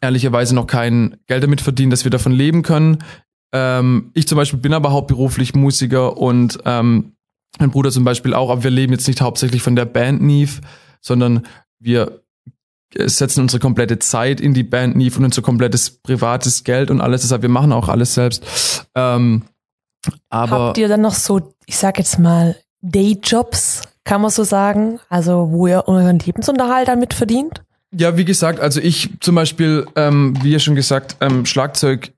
ehrlicherweise 0.00 0.54
noch 0.54 0.66
kein 0.66 1.18
Geld 1.26 1.42
damit 1.42 1.60
verdienen, 1.60 1.90
dass 1.90 2.04
wir 2.04 2.10
davon 2.10 2.32
leben 2.32 2.62
können. 2.62 3.04
Ähm, 3.52 4.10
ich 4.14 4.26
zum 4.26 4.36
Beispiel 4.36 4.60
bin 4.60 4.72
aber 4.72 4.92
hauptberuflich 4.92 5.54
Musiker 5.54 6.16
und 6.16 6.58
ähm, 6.64 7.12
mein 7.58 7.70
Bruder 7.70 7.90
zum 7.90 8.04
Beispiel 8.04 8.32
auch, 8.32 8.48
aber 8.48 8.64
wir 8.64 8.70
leben 8.70 8.94
jetzt 8.94 9.08
nicht 9.08 9.20
hauptsächlich 9.20 9.60
von 9.60 9.76
der 9.76 9.84
Band 9.84 10.22
Neve, 10.22 10.62
sondern 11.02 11.42
wir 11.78 12.21
setzen 12.96 13.40
unsere 13.40 13.60
komplette 13.60 13.98
Zeit 13.98 14.40
in 14.40 14.54
die 14.54 14.62
Band 14.62 14.96
Neve 14.96 15.18
und 15.18 15.24
unser 15.24 15.42
komplettes 15.42 15.90
privates 15.90 16.64
Geld 16.64 16.90
und 16.90 17.00
alles. 17.00 17.22
Deshalb, 17.22 17.42
wir 17.42 17.48
machen 17.48 17.72
auch 17.72 17.88
alles 17.88 18.14
selbst. 18.14 18.86
Ähm, 18.94 19.42
aber 20.28 20.58
Habt 20.58 20.78
ihr 20.78 20.88
dann 20.88 21.00
noch 21.00 21.14
so, 21.14 21.54
ich 21.66 21.76
sag 21.76 21.98
jetzt 21.98 22.18
mal, 22.18 22.56
Dayjobs, 22.80 23.82
kann 24.04 24.20
man 24.20 24.30
so 24.30 24.44
sagen? 24.44 24.98
Also, 25.08 25.50
wo 25.52 25.66
ihr 25.66 25.84
euren 25.86 26.18
Lebensunterhalt 26.18 26.88
damit 26.88 27.14
verdient? 27.14 27.62
Ja, 27.94 28.16
wie 28.16 28.24
gesagt, 28.24 28.58
also 28.58 28.80
ich 28.80 29.10
zum 29.20 29.34
Beispiel, 29.34 29.86
ähm, 29.96 30.36
wie 30.42 30.50
ja 30.50 30.58
schon 30.58 30.74
gesagt, 30.74 31.16
ähm, 31.20 31.46
Schlagzeug, 31.46 32.12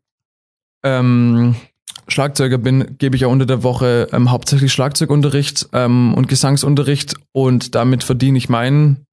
ähm, 0.85 1.57
Schlagzeuger 2.07 2.59
bin, 2.59 2.97
gebe 2.99 3.17
ich 3.17 3.23
ja 3.23 3.29
unter 3.29 3.47
der 3.47 3.63
Woche 3.63 4.09
ähm, 4.13 4.31
hauptsächlich 4.31 4.73
Schlagzeugunterricht 4.73 5.69
ähm, 5.73 6.15
und 6.15 6.29
Gesangsunterricht 6.29 7.15
und 7.33 7.75
damit 7.75 8.05
verdiene 8.05 8.39
ich 8.39 8.49
mein 8.49 9.05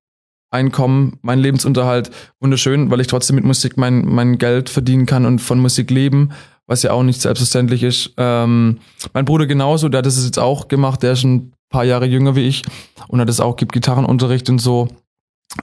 Einkommen, 0.52 1.18
meinen 1.22 1.42
Lebensunterhalt 1.42 2.12
wunderschön, 2.40 2.92
weil 2.92 3.00
ich 3.00 3.08
trotzdem 3.08 3.38
mit 3.38 3.46
Musik 3.46 3.78
mein, 3.78 4.06
mein 4.06 4.38
Geld 4.38 4.70
verdienen 4.70 5.06
kann 5.06 5.26
und 5.26 5.40
von 5.40 5.60
Musik 5.60 5.90
leben, 5.90 6.32
was 6.68 6.84
ja 6.84 6.92
auch 6.92 7.04
nicht 7.04 7.22
selbstverständlich 7.22 7.84
ist. 7.84 8.14
Ähm, 8.18 8.80
mein 9.14 9.26
Bruder 9.26 9.48
genauso, 9.48 9.90
der 9.90 10.00
hat 10.00 10.06
das 10.06 10.24
jetzt 10.24 10.40
auch 10.40 10.68
gemacht, 10.68 11.04
der 11.04 11.14
ist 11.14 11.24
ein 11.24 11.54
paar 11.70 11.86
Jahre 11.86 12.06
jünger 12.06 12.36
wie 12.36 12.48
ich 12.48 12.64
und 13.08 13.20
hat 13.22 13.30
das 13.30 13.40
auch, 13.40 13.56
gibt 13.56 13.72
Gitarrenunterricht 13.72 14.50
und 14.50 14.60
so. 14.60 14.90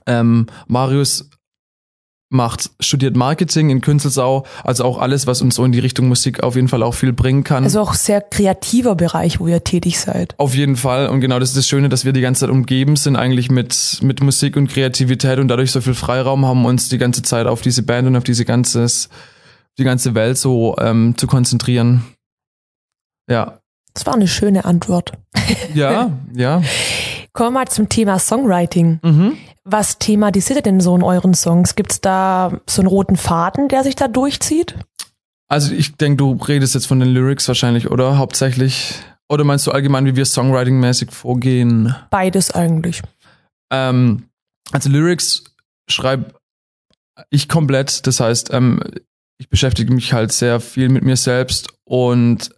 Ähm, 0.06 0.46
Marius 0.66 1.30
macht, 2.30 2.70
studiert 2.80 3.16
Marketing 3.16 3.70
in 3.70 3.80
Künzelsau, 3.80 4.44
also 4.62 4.84
auch 4.84 4.98
alles, 4.98 5.26
was 5.26 5.40
uns 5.40 5.54
so 5.54 5.64
in 5.64 5.72
die 5.72 5.78
Richtung 5.78 6.08
Musik 6.08 6.42
auf 6.42 6.56
jeden 6.56 6.68
Fall 6.68 6.82
auch 6.82 6.94
viel 6.94 7.12
bringen 7.12 7.42
kann. 7.42 7.64
Also 7.64 7.80
auch 7.80 7.94
sehr 7.94 8.20
kreativer 8.20 8.94
Bereich, 8.94 9.40
wo 9.40 9.48
ihr 9.48 9.64
tätig 9.64 9.98
seid. 9.98 10.34
Auf 10.38 10.54
jeden 10.54 10.76
Fall. 10.76 11.08
Und 11.08 11.20
genau 11.20 11.38
das 11.38 11.50
ist 11.50 11.56
das 11.56 11.66
Schöne, 11.66 11.88
dass 11.88 12.04
wir 12.04 12.12
die 12.12 12.20
ganze 12.20 12.40
Zeit 12.40 12.50
umgeben 12.50 12.96
sind 12.96 13.16
eigentlich 13.16 13.50
mit, 13.50 14.00
mit 14.02 14.22
Musik 14.22 14.56
und 14.56 14.68
Kreativität 14.68 15.38
und 15.38 15.48
dadurch 15.48 15.72
so 15.72 15.80
viel 15.80 15.94
Freiraum 15.94 16.44
haben, 16.44 16.66
uns 16.66 16.88
die 16.88 16.98
ganze 16.98 17.22
Zeit 17.22 17.46
auf 17.46 17.62
diese 17.62 17.82
Band 17.82 18.08
und 18.08 18.16
auf 18.16 18.24
diese 18.24 18.44
ganzes, 18.44 19.08
die 19.78 19.84
ganze 19.84 20.14
Welt 20.14 20.36
so 20.36 20.76
ähm, 20.78 21.14
zu 21.16 21.26
konzentrieren. 21.26 22.04
Ja. 23.28 23.58
Das 23.94 24.06
war 24.06 24.14
eine 24.14 24.28
schöne 24.28 24.64
Antwort. 24.64 25.12
Ja, 25.74 26.12
ja. 26.34 26.62
Kommen 27.32 27.54
wir 27.54 27.60
mal 27.60 27.68
zum 27.68 27.88
Thema 27.88 28.18
Songwriting. 28.18 29.00
Mhm. 29.02 29.38
Was 29.70 29.98
thematisiert 29.98 30.60
ihr 30.60 30.62
denn 30.62 30.80
so 30.80 30.96
in 30.96 31.02
euren 31.02 31.34
Songs? 31.34 31.74
Gibt 31.74 31.92
es 31.92 32.00
da 32.00 32.58
so 32.66 32.80
einen 32.80 32.88
roten 32.88 33.16
Faden, 33.16 33.68
der 33.68 33.84
sich 33.84 33.96
da 33.96 34.08
durchzieht? 34.08 34.74
Also 35.46 35.74
ich 35.74 35.94
denke, 35.96 36.16
du 36.16 36.32
redest 36.32 36.74
jetzt 36.74 36.86
von 36.86 37.00
den 37.00 37.10
Lyrics 37.10 37.46
wahrscheinlich, 37.48 37.90
oder? 37.90 38.16
Hauptsächlich. 38.16 38.94
Oder 39.28 39.44
meinst 39.44 39.66
du 39.66 39.72
allgemein, 39.72 40.06
wie 40.06 40.16
wir 40.16 40.24
Songwriting-mäßig 40.24 41.10
vorgehen? 41.10 41.94
Beides 42.08 42.50
eigentlich. 42.50 43.02
Ähm, 43.70 44.30
also 44.72 44.88
Lyrics 44.88 45.44
schreibe 45.86 46.32
ich 47.28 47.46
komplett. 47.50 48.06
Das 48.06 48.20
heißt, 48.20 48.54
ähm, 48.54 48.82
ich 49.36 49.50
beschäftige 49.50 49.92
mich 49.92 50.14
halt 50.14 50.32
sehr 50.32 50.60
viel 50.60 50.88
mit 50.88 51.04
mir 51.04 51.16
selbst 51.16 51.74
und 51.84 52.48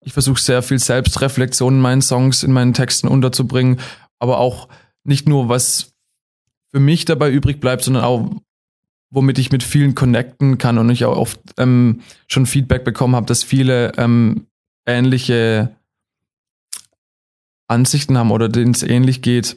ich 0.00 0.12
versuche 0.12 0.40
sehr 0.40 0.62
viel 0.62 0.80
Selbstreflexion 0.80 1.74
in 1.74 1.80
meinen 1.80 2.02
Songs, 2.02 2.42
in 2.42 2.50
meinen 2.50 2.74
Texten 2.74 3.06
unterzubringen, 3.06 3.78
aber 4.18 4.38
auch 4.38 4.68
nicht 5.04 5.28
nur 5.28 5.48
was 5.48 5.89
für 6.72 6.80
mich 6.80 7.04
dabei 7.04 7.30
übrig 7.30 7.60
bleibt, 7.60 7.82
sondern 7.82 8.04
auch 8.04 8.30
womit 9.10 9.38
ich 9.38 9.50
mit 9.50 9.62
vielen 9.62 9.94
connecten 9.94 10.58
kann 10.58 10.78
und 10.78 10.88
ich 10.90 11.04
auch 11.04 11.16
oft 11.16 11.40
ähm, 11.58 12.00
schon 12.28 12.46
Feedback 12.46 12.84
bekommen 12.84 13.16
habe, 13.16 13.26
dass 13.26 13.42
viele 13.42 13.92
ähm, 13.96 14.46
ähnliche 14.86 15.74
Ansichten 17.66 18.16
haben 18.16 18.30
oder 18.30 18.48
denen 18.48 18.72
es 18.72 18.82
ähnlich 18.82 19.22
geht. 19.22 19.56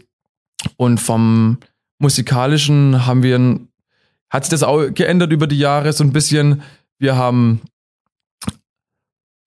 Und 0.77 0.99
vom 0.99 1.57
musikalischen 1.99 3.05
haben 3.05 3.23
wir 3.23 3.59
hat 4.29 4.45
sich 4.45 4.51
das 4.51 4.63
auch 4.63 4.89
geändert 4.91 5.31
über 5.31 5.45
die 5.45 5.59
Jahre 5.59 5.93
so 5.93 6.03
ein 6.03 6.11
bisschen. 6.13 6.63
Wir 6.97 7.15
haben 7.15 7.61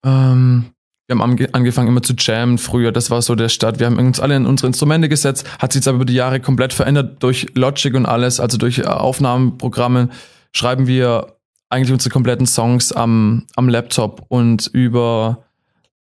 ähm, 0.05 0.71
wir 1.07 1.17
haben 1.17 1.37
angefangen 1.53 1.87
immer 1.87 2.03
zu 2.03 2.13
jammen 2.17 2.57
früher, 2.57 2.91
das 2.91 3.09
war 3.09 3.21
so 3.21 3.35
der 3.35 3.47
Start. 3.47 3.79
Wir 3.79 3.85
haben 3.85 3.97
uns 3.97 4.19
alle 4.19 4.35
in 4.35 4.45
unsere 4.45 4.67
Instrumente 4.67 5.07
gesetzt, 5.07 5.47
hat 5.59 5.71
sich 5.71 5.79
jetzt 5.79 5.87
aber 5.87 5.97
über 5.97 6.05
die 6.05 6.13
Jahre 6.13 6.41
komplett 6.41 6.73
verändert 6.73 7.23
durch 7.23 7.47
Logic 7.55 7.93
und 7.95 8.05
alles, 8.05 8.39
also 8.41 8.57
durch 8.57 8.85
Aufnahmeprogramme 8.85 10.09
schreiben 10.51 10.87
wir 10.87 11.37
eigentlich 11.69 11.93
unsere 11.93 12.11
kompletten 12.11 12.45
Songs 12.45 12.91
am, 12.91 13.45
am 13.55 13.69
Laptop 13.69 14.25
und 14.27 14.67
über, 14.67 15.45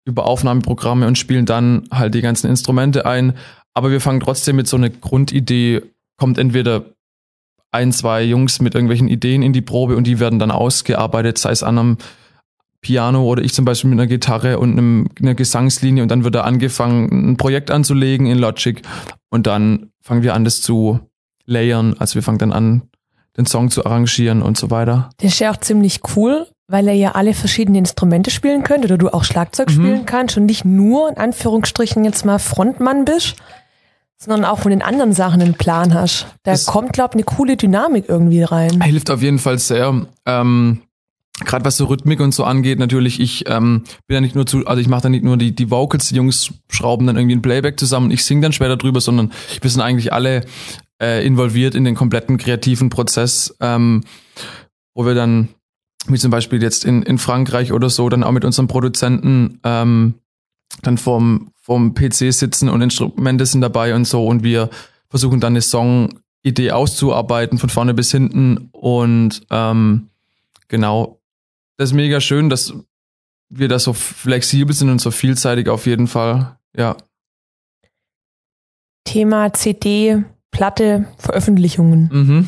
über 0.06 0.26
Aufnahmeprogramme 0.26 1.06
und 1.06 1.18
spielen 1.18 1.46
dann 1.46 1.84
halt 1.92 2.14
die 2.16 2.22
ganzen 2.22 2.50
Instrumente 2.50 3.06
ein. 3.06 3.34
Aber 3.74 3.92
wir 3.92 4.02
fangen 4.02 4.20
trotzdem 4.20 4.56
mit 4.56 4.68
so 4.68 4.78
einer 4.78 4.90
Grundidee, 4.90 5.82
kommt 6.18 6.38
entweder 6.38 6.86
ein, 7.72 7.92
zwei 7.92 8.24
Jungs 8.24 8.62
mit 8.62 8.76
irgendwelchen 8.76 9.08
Ideen 9.08 9.42
in 9.42 9.52
die 9.52 9.62
Probe 9.62 9.98
und 9.98 10.06
die 10.06 10.20
werden 10.20 10.40
dann 10.40 10.52
ausgearbeitet, 10.52 11.38
sei 11.38 11.52
es 11.52 11.64
an 11.64 11.80
einem 11.80 11.98
Piano 12.84 13.24
oder 13.24 13.42
ich 13.42 13.54
zum 13.54 13.66
Beispiel 13.66 13.90
mit 13.90 14.00
einer 14.00 14.08
Gitarre 14.08 14.60
und 14.60 14.74
einem, 14.74 15.08
einer 15.20 15.34
Gesangslinie 15.34 16.04
und 16.04 16.10
dann 16.10 16.24
wird 16.24 16.36
da 16.36 16.42
angefangen, 16.42 17.32
ein 17.32 17.38
Projekt 17.38 17.72
anzulegen 17.72 18.28
in 18.28 18.38
Logic 18.38 18.84
und 19.32 19.48
dann 19.48 19.90
fangen 20.02 20.22
wir 20.22 20.36
an, 20.36 20.44
das 20.44 20.62
zu 20.62 21.00
layern. 21.46 21.96
Also 21.98 22.16
wir 22.16 22.22
fangen 22.22 22.38
dann 22.38 22.54
an, 22.54 22.84
den 23.36 23.48
Song 23.48 23.72
zu 23.72 23.86
arrangieren 23.86 24.44
und 24.44 24.58
so 24.58 24.70
weiter. 24.70 25.10
Das 25.18 25.34
ist 25.34 25.40
ja 25.40 25.52
auch 25.52 25.58
ziemlich 25.58 26.02
cool, 26.16 26.46
weil 26.68 26.88
er 26.88 26.94
ja 26.94 27.12
alle 27.13 27.34
verschiedene 27.34 27.80
Instrumente 27.80 28.30
spielen 28.30 28.63
könnt 28.63 28.86
oder 28.86 28.98
du 28.98 29.10
auch 29.10 29.24
Schlagzeug 29.24 29.70
mhm. 29.70 29.74
spielen 29.74 30.06
kannst 30.06 30.38
und 30.38 30.46
nicht 30.46 30.66
nur 30.66 31.10
in 31.10 31.18
Anführungsstrichen 31.18 32.06
jetzt 32.06 32.25
mal 32.25 32.38
Frontmann 32.38 33.06
bist, 33.06 33.36
sondern 34.18 34.46
auch 34.46 34.60
von 34.60 34.72
den 34.72 34.82
anderen 34.82 35.13
Sachen 35.13 35.42
einen 35.42 35.56
Plan 35.56 35.94
hast. 35.94 36.28
Da 36.44 36.52
das 36.52 36.66
kommt, 36.66 36.94
glaube 36.94 37.12
ich, 37.12 37.16
eine 37.16 37.24
coole 37.24 37.58
Dynamik 37.58 38.06
irgendwie 38.08 38.44
rein. 38.44 38.82
Hilft 38.82 39.10
auf 39.10 39.22
jeden 39.22 39.40
Fall 39.40 39.58
sehr. 39.58 40.06
Ähm, 40.25 40.82
gerade 41.40 41.66
was 41.66 41.78
so 41.78 41.86
Rhythmik 41.86 42.20
und 42.20 42.34
so 42.34 42.44
angeht, 42.44 42.80
natürlich, 42.80 43.20
ich 43.20 43.50
ähm, 43.50 43.84
bin 44.08 44.16
ja 44.16 44.22
nicht 44.22 44.36
nur 44.36 44.46
zu, 44.46 44.66
also 44.68 44.80
ich 44.80 44.88
mache 44.88 45.04
da 45.04 45.10
nicht 45.10 45.24
nur 45.24 45.38
die, 45.38 45.56
die 45.56 45.72
Vocals, 45.72 46.10
die 46.10 46.16
Jungs 46.16 46.52
schrauben 46.70 47.08
dann 47.08 47.18
irgendwie 47.18 47.36
ein 47.36 47.42
Playback 47.42 47.80
zusammen, 47.80 48.12
ich 48.12 48.24
singe 48.24 48.42
dann 48.42 48.54
später 48.54 48.78
drüber, 48.78 49.02
sondern 49.02 49.32
wir 49.62 49.70
sind 49.70 49.82
eigentlich 49.82 50.13
alle 50.13 50.46
äh, 51.02 51.25
involviert 51.25 51.75
in 51.75 51.84
den 51.84 51.96
kompletten 51.96 52.38
kreativen 52.38 52.90
Prozess, 52.90 53.56
ähm, 53.60 54.04
wo 54.94 55.06
wir 55.06 55.16
dann, 55.16 55.50
wie 56.08 56.20
zum 56.20 56.30
Beispiel 56.30 56.62
jetzt 56.62 56.86
in, 56.86 57.02
in 57.02 57.18
Frankreich 57.18 57.74
oder 57.74 57.90
so, 57.90 58.08
dann 58.10 58.24
auch 58.24 58.32
mit 58.32 58.46
unserem 58.46 58.68
Produzenten 58.68 59.60
ähm, 59.63 60.16
dann 60.82 60.98
vorm, 60.98 61.52
vorm 61.62 61.96
PC 61.96 62.32
sitzen 62.32 62.70
und 62.70 62.82
Instrumente 62.82 63.46
sind 63.46 63.62
dabei 63.62 63.96
und 63.96 64.06
so 64.06 64.25
und 64.28 64.44
wir 64.44 64.70
versuchen 65.10 65.40
dann 65.40 65.54
eine 65.54 65.62
Song-Idee 65.62 66.72
auszuarbeiten 66.72 67.58
von 67.58 67.70
vorne 67.70 67.94
bis 67.94 68.12
hinten 68.12 68.70
und 68.72 69.42
ähm, 69.50 70.10
genau 70.68 71.20
das 71.84 71.90
ist 71.90 71.96
mega 71.98 72.22
schön, 72.22 72.50
dass 72.50 72.74
wir 73.50 73.68
da 73.68 73.78
so 73.78 73.92
flexibel 73.92 74.74
sind 74.74 74.90
und 74.90 75.00
so 75.00 75.12
vielseitig 75.12 75.68
auf 75.68 75.86
jeden 75.86 76.08
Fall. 76.08 76.58
Ja. 76.74 76.96
Thema 79.04 79.52
CD, 79.52 80.24
Platte, 80.50 81.06
Veröffentlichungen. 81.18 82.10
Mhm. 82.10 82.48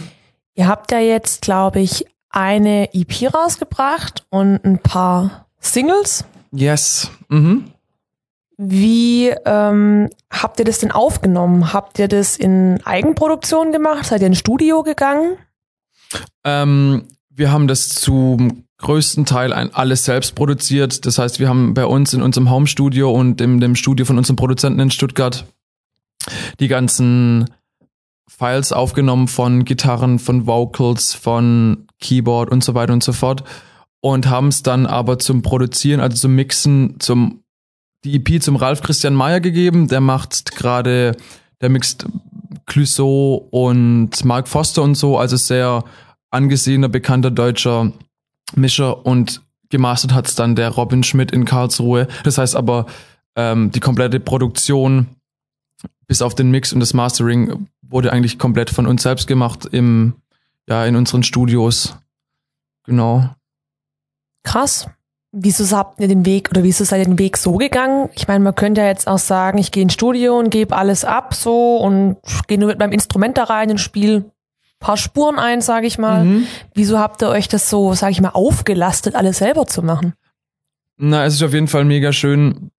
Ihr 0.54 0.68
habt 0.68 0.94
ja 0.94 1.00
jetzt, 1.00 1.42
glaube 1.42 1.82
ich, 1.82 2.06
eine 2.30 2.94
EP 2.94 3.34
rausgebracht 3.34 4.26
und 4.30 4.64
ein 4.64 4.80
paar 4.80 5.48
Singles. 5.60 6.24
Yes. 6.54 7.12
Mhm. 7.28 7.72
Wie 8.58 9.34
ähm, 9.46 10.10
habt 10.32 10.60
ihr 10.60 10.66
das 10.66 10.80
denn 10.80 10.92
aufgenommen? 10.92 11.74
Habt 11.74 12.00
ihr 12.00 12.08
das 12.08 12.38
in 12.38 12.80
Eigenproduktion 12.86 13.74
gemacht? 13.74 14.06
Seid 14.06 14.22
ihr 14.22 14.28
ins 14.28 14.40
Studio 14.40 14.82
gegangen? 14.82 15.38
Ähm, 16.46 17.10
wir 17.30 17.52
haben 17.52 17.68
das 17.68 17.90
zum 17.90 18.65
größten 18.78 19.26
Teil 19.26 19.54
ein, 19.54 19.74
alles 19.74 20.06
selbst 20.06 20.36
produziert. 20.36 21.06
Das 21.06 21.18
heißt, 21.18 21.40
wir 21.40 21.48
haben 21.50 21.74
bei 21.74 21.86
uns 21.86 22.14
in 22.14 22.22
unserem 22.22 22.50
Home-Studio 22.50 23.12
und 23.12 23.40
in 23.42 23.60
dem 23.60 23.76
Studio 23.76 24.06
von 24.06 24.18
unserem 24.18 24.36
Produzenten 24.36 24.80
in 24.80 24.92
Stuttgart 24.92 25.46
die 26.60 26.68
ganzen 26.68 27.46
Files 28.28 28.74
aufgenommen 28.74 29.28
von 29.28 29.64
Gitarren, 29.64 30.20
von 30.20 30.46
Vocals, 30.46 31.14
von 31.14 31.88
Keyboard 32.02 32.50
und 32.52 32.64
so 32.64 32.74
weiter 32.74 32.94
und 32.94 33.04
so 33.04 33.14
fort 33.14 33.44
und 34.02 34.30
haben 34.30 34.50
es 34.50 34.62
dann 34.62 34.86
aber 34.86 35.18
zum 35.18 35.42
Produzieren, 35.42 36.00
also 36.00 36.18
zum 36.18 36.36
Mixen, 36.36 37.00
zum 37.00 37.44
die 38.04 38.18
EP 38.18 38.40
zum 38.42 38.56
Ralf 38.56 38.84
Christian 38.84 39.16
Meyer 39.16 39.40
gegeben. 39.40 39.88
Der 39.88 40.00
macht 40.00 40.56
gerade, 40.56 41.18
der 41.60 41.70
mixt 41.70 42.06
Clouseau 42.68 43.48
und 43.50 44.24
Mark 44.24 44.48
Foster 44.48 44.84
und 44.84 44.94
so, 44.94 45.18
also 45.18 45.38
sehr 45.38 45.84
angesehener, 46.30 46.88
bekannter 46.88 47.32
deutscher 47.32 47.94
Mischer 48.58 49.06
und 49.06 49.42
gemastert 49.70 50.14
hat 50.14 50.28
es 50.28 50.36
dann 50.36 50.56
der 50.56 50.70
Robin 50.70 51.04
Schmidt 51.04 51.32
in 51.32 51.46
Karlsruhe. 51.46 52.08
Das 52.24 52.38
heißt 52.38 52.56
aber, 52.56 52.86
ähm, 53.36 53.72
die 53.72 53.80
komplette 53.80 54.20
Produktion 54.20 55.08
bis 56.08 56.22
auf 56.22 56.36
den 56.36 56.52
Mix 56.52 56.72
und 56.72 56.80
das 56.80 56.94
Mastering 56.94 57.68
wurde 57.82 58.12
eigentlich 58.12 58.40
komplett 58.40 58.70
von 58.70 58.88
uns 58.88 59.04
selbst 59.04 59.28
gemacht 59.28 59.68
im, 59.72 60.14
ja, 60.68 60.86
in 60.86 60.96
unseren 60.96 61.24
Studios. 61.24 61.98
Genau. 62.86 63.30
Krass. 64.44 64.88
Wieso 65.38 65.76
habt 65.76 66.00
ihr 66.00 66.08
den 66.08 66.26
Weg 66.26 66.50
oder 66.52 66.64
wieso 66.64 66.86
seid 66.86 67.00
ihr 67.00 67.06
den 67.06 67.20
Weg 67.20 67.36
so 67.36 67.58
gegangen? 67.58 68.10
Ich 68.14 68.28
meine, 68.28 68.44
man 68.44 68.56
könnte 68.56 68.82
ja 68.82 68.88
jetzt 68.88 69.08
auch 69.08 69.18
sagen, 69.18 69.58
ich 69.58 69.72
gehe 69.72 69.84
ins 69.84 69.94
Studio 69.94 70.40
und 70.40 70.50
gebe 70.50 70.78
alles 70.78 71.04
ab 71.04 71.34
so 71.34 71.78
und 71.78 72.18
gehe 72.48 72.58
nur 72.58 72.70
mit 72.70 72.80
meinem 72.80 72.94
Instrument 72.94 73.38
da 73.38 73.44
rein 73.44 73.70
und 73.72 73.80
spiele 73.80 74.32
paar 74.86 74.98
Spuren 74.98 75.40
ein, 75.40 75.62
sage 75.62 75.88
ich 75.88 75.98
mal. 75.98 76.24
Mhm. 76.24 76.48
Wieso 76.76 77.00
habt 77.00 77.24
ihr 77.24 77.30
euch 77.30 77.48
das 77.48 77.72
so, 77.72 77.96
sage 77.96 78.12
ich 78.12 78.22
mal, 78.22 78.30
aufgelastet, 78.30 79.16
alles 79.16 79.40
selber 79.40 79.66
zu 79.66 79.82
machen? 79.82 80.14
Na, 80.98 81.26
es 81.26 81.34
ist 81.34 81.42
auf 81.42 81.54
jeden 81.54 81.68
Fall 81.68 81.86
mega 81.86 82.14
schön, 82.14 82.70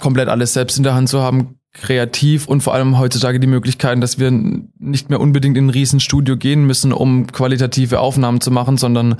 komplett 0.00 0.28
alles 0.28 0.52
selbst 0.52 0.76
in 0.78 0.82
der 0.82 0.94
Hand 0.94 1.08
zu 1.08 1.22
haben, 1.22 1.60
kreativ 1.72 2.48
und 2.48 2.62
vor 2.62 2.74
allem 2.74 2.98
heutzutage 2.98 3.38
die 3.38 3.46
Möglichkeiten, 3.46 4.00
dass 4.00 4.18
wir 4.18 4.32
nicht 4.32 5.10
mehr 5.10 5.20
unbedingt 5.20 5.56
in 5.56 5.66
ein 5.66 5.70
Riesenstudio 5.70 6.36
gehen 6.36 6.64
müssen, 6.66 6.92
um 6.92 7.28
qualitative 7.28 8.00
Aufnahmen 8.00 8.40
zu 8.40 8.50
machen, 8.50 8.76
sondern 8.76 9.16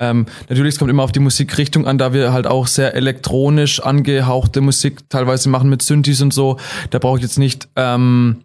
ähm, 0.00 0.24
natürlich, 0.48 0.74
es 0.74 0.78
kommt 0.78 0.90
immer 0.90 1.02
auf 1.02 1.12
die 1.12 1.20
Musikrichtung 1.20 1.86
an, 1.86 1.98
da 1.98 2.14
wir 2.14 2.32
halt 2.32 2.46
auch 2.46 2.66
sehr 2.66 2.94
elektronisch 2.94 3.80
angehauchte 3.80 4.62
Musik 4.62 5.10
teilweise 5.10 5.50
machen 5.50 5.68
mit 5.68 5.82
Synthes 5.82 6.22
und 6.22 6.32
so. 6.32 6.56
Da 6.88 6.98
brauche 6.98 7.18
ich 7.18 7.22
jetzt 7.24 7.38
nicht 7.38 7.68
ähm, 7.76 8.44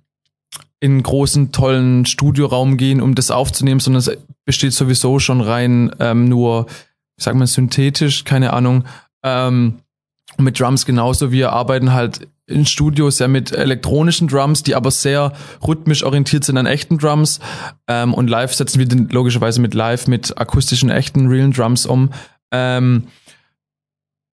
in 0.83 0.91
einen 0.91 1.03
großen, 1.03 1.53
tollen 1.53 2.05
Studioraum 2.05 2.75
gehen, 2.75 2.99
um 2.99 3.15
das 3.15 3.31
aufzunehmen, 3.31 3.79
sondern 3.79 4.01
es 4.01 4.11
besteht 4.43 4.73
sowieso 4.73 5.17
schon 5.17 5.39
rein 5.39 5.95
ähm, 6.01 6.27
nur, 6.27 6.65
ich 7.15 7.23
sag 7.23 7.35
mal, 7.35 7.47
synthetisch, 7.47 8.25
keine 8.25 8.51
Ahnung. 8.51 8.83
Ähm, 9.23 9.79
mit 10.37 10.59
Drums 10.59 10.85
genauso. 10.85 11.31
Wir 11.31 11.53
arbeiten 11.53 11.93
halt 11.93 12.27
in 12.47 12.65
Studio 12.65 13.09
sehr 13.09 13.29
mit 13.29 13.53
elektronischen 13.53 14.27
Drums, 14.27 14.63
die 14.63 14.75
aber 14.75 14.91
sehr 14.91 15.31
rhythmisch 15.65 16.03
orientiert 16.03 16.43
sind 16.43 16.57
an 16.57 16.65
echten 16.65 16.97
Drums. 16.97 17.39
Ähm, 17.87 18.13
und 18.13 18.29
live 18.29 18.53
setzen 18.53 18.79
wir 18.79 18.85
den 18.85 19.07
logischerweise 19.07 19.61
mit 19.61 19.73
live, 19.73 20.07
mit 20.07 20.37
akustischen, 20.37 20.89
echten, 20.89 21.27
realen 21.27 21.53
Drums 21.53 21.85
um. 21.85 22.09
Ähm, 22.51 23.07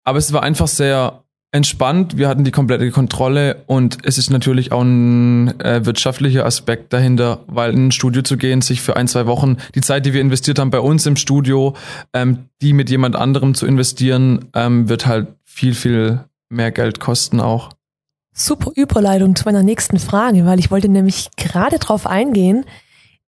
aber 0.04 0.18
es 0.18 0.32
war 0.32 0.44
einfach 0.44 0.68
sehr 0.68 1.24
entspannt. 1.56 2.16
Wir 2.16 2.28
hatten 2.28 2.44
die 2.44 2.50
komplette 2.50 2.90
Kontrolle 2.90 3.64
und 3.66 3.98
es 4.04 4.18
ist 4.18 4.30
natürlich 4.30 4.70
auch 4.70 4.82
ein 4.82 5.58
äh, 5.60 5.84
wirtschaftlicher 5.84 6.46
Aspekt 6.46 6.92
dahinter, 6.92 7.40
weil 7.46 7.72
in 7.72 7.88
ein 7.88 7.92
Studio 7.92 8.22
zu 8.22 8.36
gehen, 8.36 8.62
sich 8.62 8.80
für 8.80 8.96
ein, 8.96 9.08
zwei 9.08 9.26
Wochen 9.26 9.56
die 9.74 9.80
Zeit, 9.80 10.06
die 10.06 10.12
wir 10.12 10.20
investiert 10.20 10.58
haben 10.58 10.70
bei 10.70 10.80
uns 10.80 11.06
im 11.06 11.16
Studio, 11.16 11.74
ähm, 12.12 12.50
die 12.62 12.72
mit 12.72 12.90
jemand 12.90 13.16
anderem 13.16 13.54
zu 13.54 13.66
investieren, 13.66 14.46
ähm, 14.54 14.88
wird 14.88 15.06
halt 15.06 15.28
viel, 15.44 15.74
viel 15.74 16.20
mehr 16.48 16.70
Geld 16.70 17.00
kosten 17.00 17.40
auch. 17.40 17.70
Super 18.32 18.70
Überleitung 18.74 19.34
zu 19.34 19.44
meiner 19.46 19.62
nächsten 19.62 19.98
Frage, 19.98 20.44
weil 20.44 20.58
ich 20.58 20.70
wollte 20.70 20.88
nämlich 20.88 21.30
gerade 21.36 21.78
drauf 21.78 22.06
eingehen, 22.06 22.64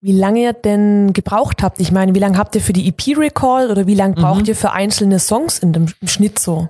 wie 0.01 0.13
lange 0.13 0.41
ihr 0.41 0.53
denn 0.53 1.13
gebraucht 1.13 1.63
habt. 1.63 1.81
Ich 1.81 1.91
meine, 1.91 2.15
wie 2.15 2.19
lange 2.21 2.39
habt 2.39 2.55
ihr 2.55 2.61
für 2.61 2.73
die 2.73 2.89
EP-Recall 2.89 3.71
oder 3.71 3.87
wie 3.87 3.95
lange 3.95 4.15
braucht 4.15 4.43
mhm. 4.43 4.49
ihr 4.49 4.57
für 4.57 4.73
einzelne 4.73 5.19
Songs 5.19 5.59
in 5.59 5.73
dem, 5.73 5.87
im 6.01 6.09
Schnitt 6.09 6.39
so? 6.39 6.69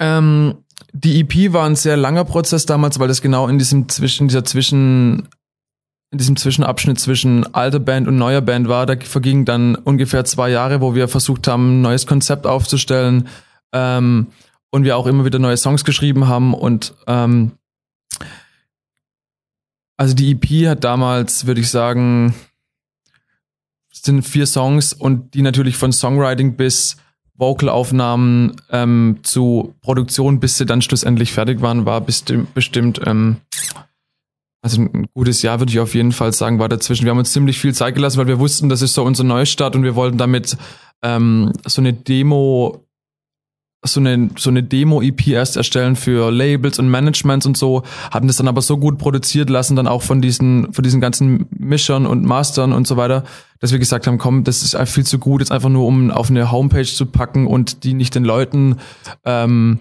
Ähm, 0.00 0.56
die 0.92 1.20
EP 1.20 1.52
war 1.52 1.66
ein 1.66 1.76
sehr 1.76 1.96
langer 1.96 2.24
Prozess 2.24 2.66
damals, 2.66 2.98
weil 2.98 3.08
das 3.08 3.22
genau 3.22 3.48
in 3.48 3.58
diesem 3.58 3.88
Zwischen, 3.88 4.28
dieser 4.28 4.44
Zwischen, 4.44 5.28
in 6.10 6.18
diesem 6.18 6.36
Zwischenabschnitt 6.36 7.00
zwischen 7.00 7.52
alter 7.54 7.80
Band 7.80 8.06
und 8.06 8.16
neuer 8.16 8.40
Band 8.40 8.68
war. 8.68 8.86
Da 8.86 8.94
vergingen 8.98 9.44
dann 9.44 9.74
ungefähr 9.74 10.24
zwei 10.24 10.50
Jahre, 10.50 10.80
wo 10.80 10.94
wir 10.94 11.08
versucht 11.08 11.48
haben, 11.48 11.78
ein 11.78 11.82
neues 11.82 12.06
Konzept 12.06 12.46
aufzustellen 12.46 13.28
ähm, 13.72 14.28
und 14.70 14.84
wir 14.84 14.96
auch 14.96 15.06
immer 15.06 15.24
wieder 15.24 15.38
neue 15.38 15.56
Songs 15.56 15.84
geschrieben 15.84 16.28
haben 16.28 16.54
und 16.54 16.94
ähm, 17.06 17.52
also 19.96 20.14
die 20.14 20.32
EP 20.32 20.68
hat 20.68 20.82
damals, 20.82 21.46
würde 21.46 21.60
ich 21.60 21.70
sagen, 21.70 22.34
sind 23.92 24.22
vier 24.22 24.46
Songs 24.46 24.92
und 24.92 25.34
die 25.34 25.42
natürlich 25.42 25.76
von 25.76 25.92
Songwriting 25.92 26.56
bis 26.56 26.96
Vocalaufnahmen 27.36 28.56
ähm, 28.70 29.18
zu 29.22 29.74
Produktion, 29.80 30.40
bis 30.40 30.56
sie 30.56 30.66
dann 30.66 30.82
schlussendlich 30.82 31.32
fertig 31.32 31.60
waren, 31.60 31.84
war 31.84 32.00
bestimmt, 32.00 32.54
bestimmt 32.54 33.00
ähm, 33.04 33.38
also 34.62 34.80
ein 34.80 35.08
gutes 35.12 35.42
Jahr 35.42 35.60
würde 35.60 35.70
ich 35.70 35.78
auf 35.78 35.94
jeden 35.94 36.12
Fall 36.12 36.32
sagen, 36.32 36.58
war 36.58 36.70
dazwischen. 36.70 37.04
Wir 37.04 37.10
haben 37.10 37.18
uns 37.18 37.32
ziemlich 37.32 37.58
viel 37.58 37.74
Zeit 37.74 37.96
gelassen, 37.96 38.16
weil 38.16 38.28
wir 38.28 38.38
wussten, 38.38 38.70
das 38.70 38.80
ist 38.80 38.94
so 38.94 39.04
unser 39.04 39.22
Neustart 39.22 39.76
und 39.76 39.82
wir 39.82 39.94
wollten 39.94 40.16
damit 40.16 40.56
ähm, 41.02 41.52
so 41.66 41.82
eine 41.82 41.92
Demo 41.92 42.83
so 43.84 44.00
eine, 44.00 44.30
so 44.36 44.50
eine 44.50 44.62
Demo-EP 44.62 45.28
erst 45.28 45.56
erstellen 45.56 45.94
für 45.94 46.30
Labels 46.30 46.78
und 46.78 46.88
Managements 46.88 47.46
und 47.46 47.56
so, 47.56 47.82
hatten 48.10 48.26
das 48.26 48.36
dann 48.36 48.48
aber 48.48 48.62
so 48.62 48.78
gut 48.78 48.98
produziert 48.98 49.50
lassen, 49.50 49.76
dann 49.76 49.86
auch 49.86 50.02
von 50.02 50.20
diesen, 50.20 50.72
von 50.72 50.82
diesen 50.82 51.00
ganzen 51.00 51.46
Mischern 51.50 52.06
und 52.06 52.24
Mastern 52.24 52.72
und 52.72 52.86
so 52.86 52.96
weiter, 52.96 53.24
dass 53.60 53.72
wir 53.72 53.78
gesagt 53.78 54.06
haben, 54.06 54.18
komm, 54.18 54.44
das 54.44 54.62
ist 54.62 54.76
viel 54.88 55.04
zu 55.04 55.18
gut, 55.18 55.40
jetzt 55.40 55.52
einfach 55.52 55.68
nur 55.68 55.86
um 55.86 56.10
auf 56.10 56.30
eine 56.30 56.50
Homepage 56.50 56.84
zu 56.84 57.06
packen 57.06 57.46
und 57.46 57.84
die 57.84 57.94
nicht 57.94 58.14
den 58.14 58.24
Leuten 58.24 58.76
ähm, 59.24 59.80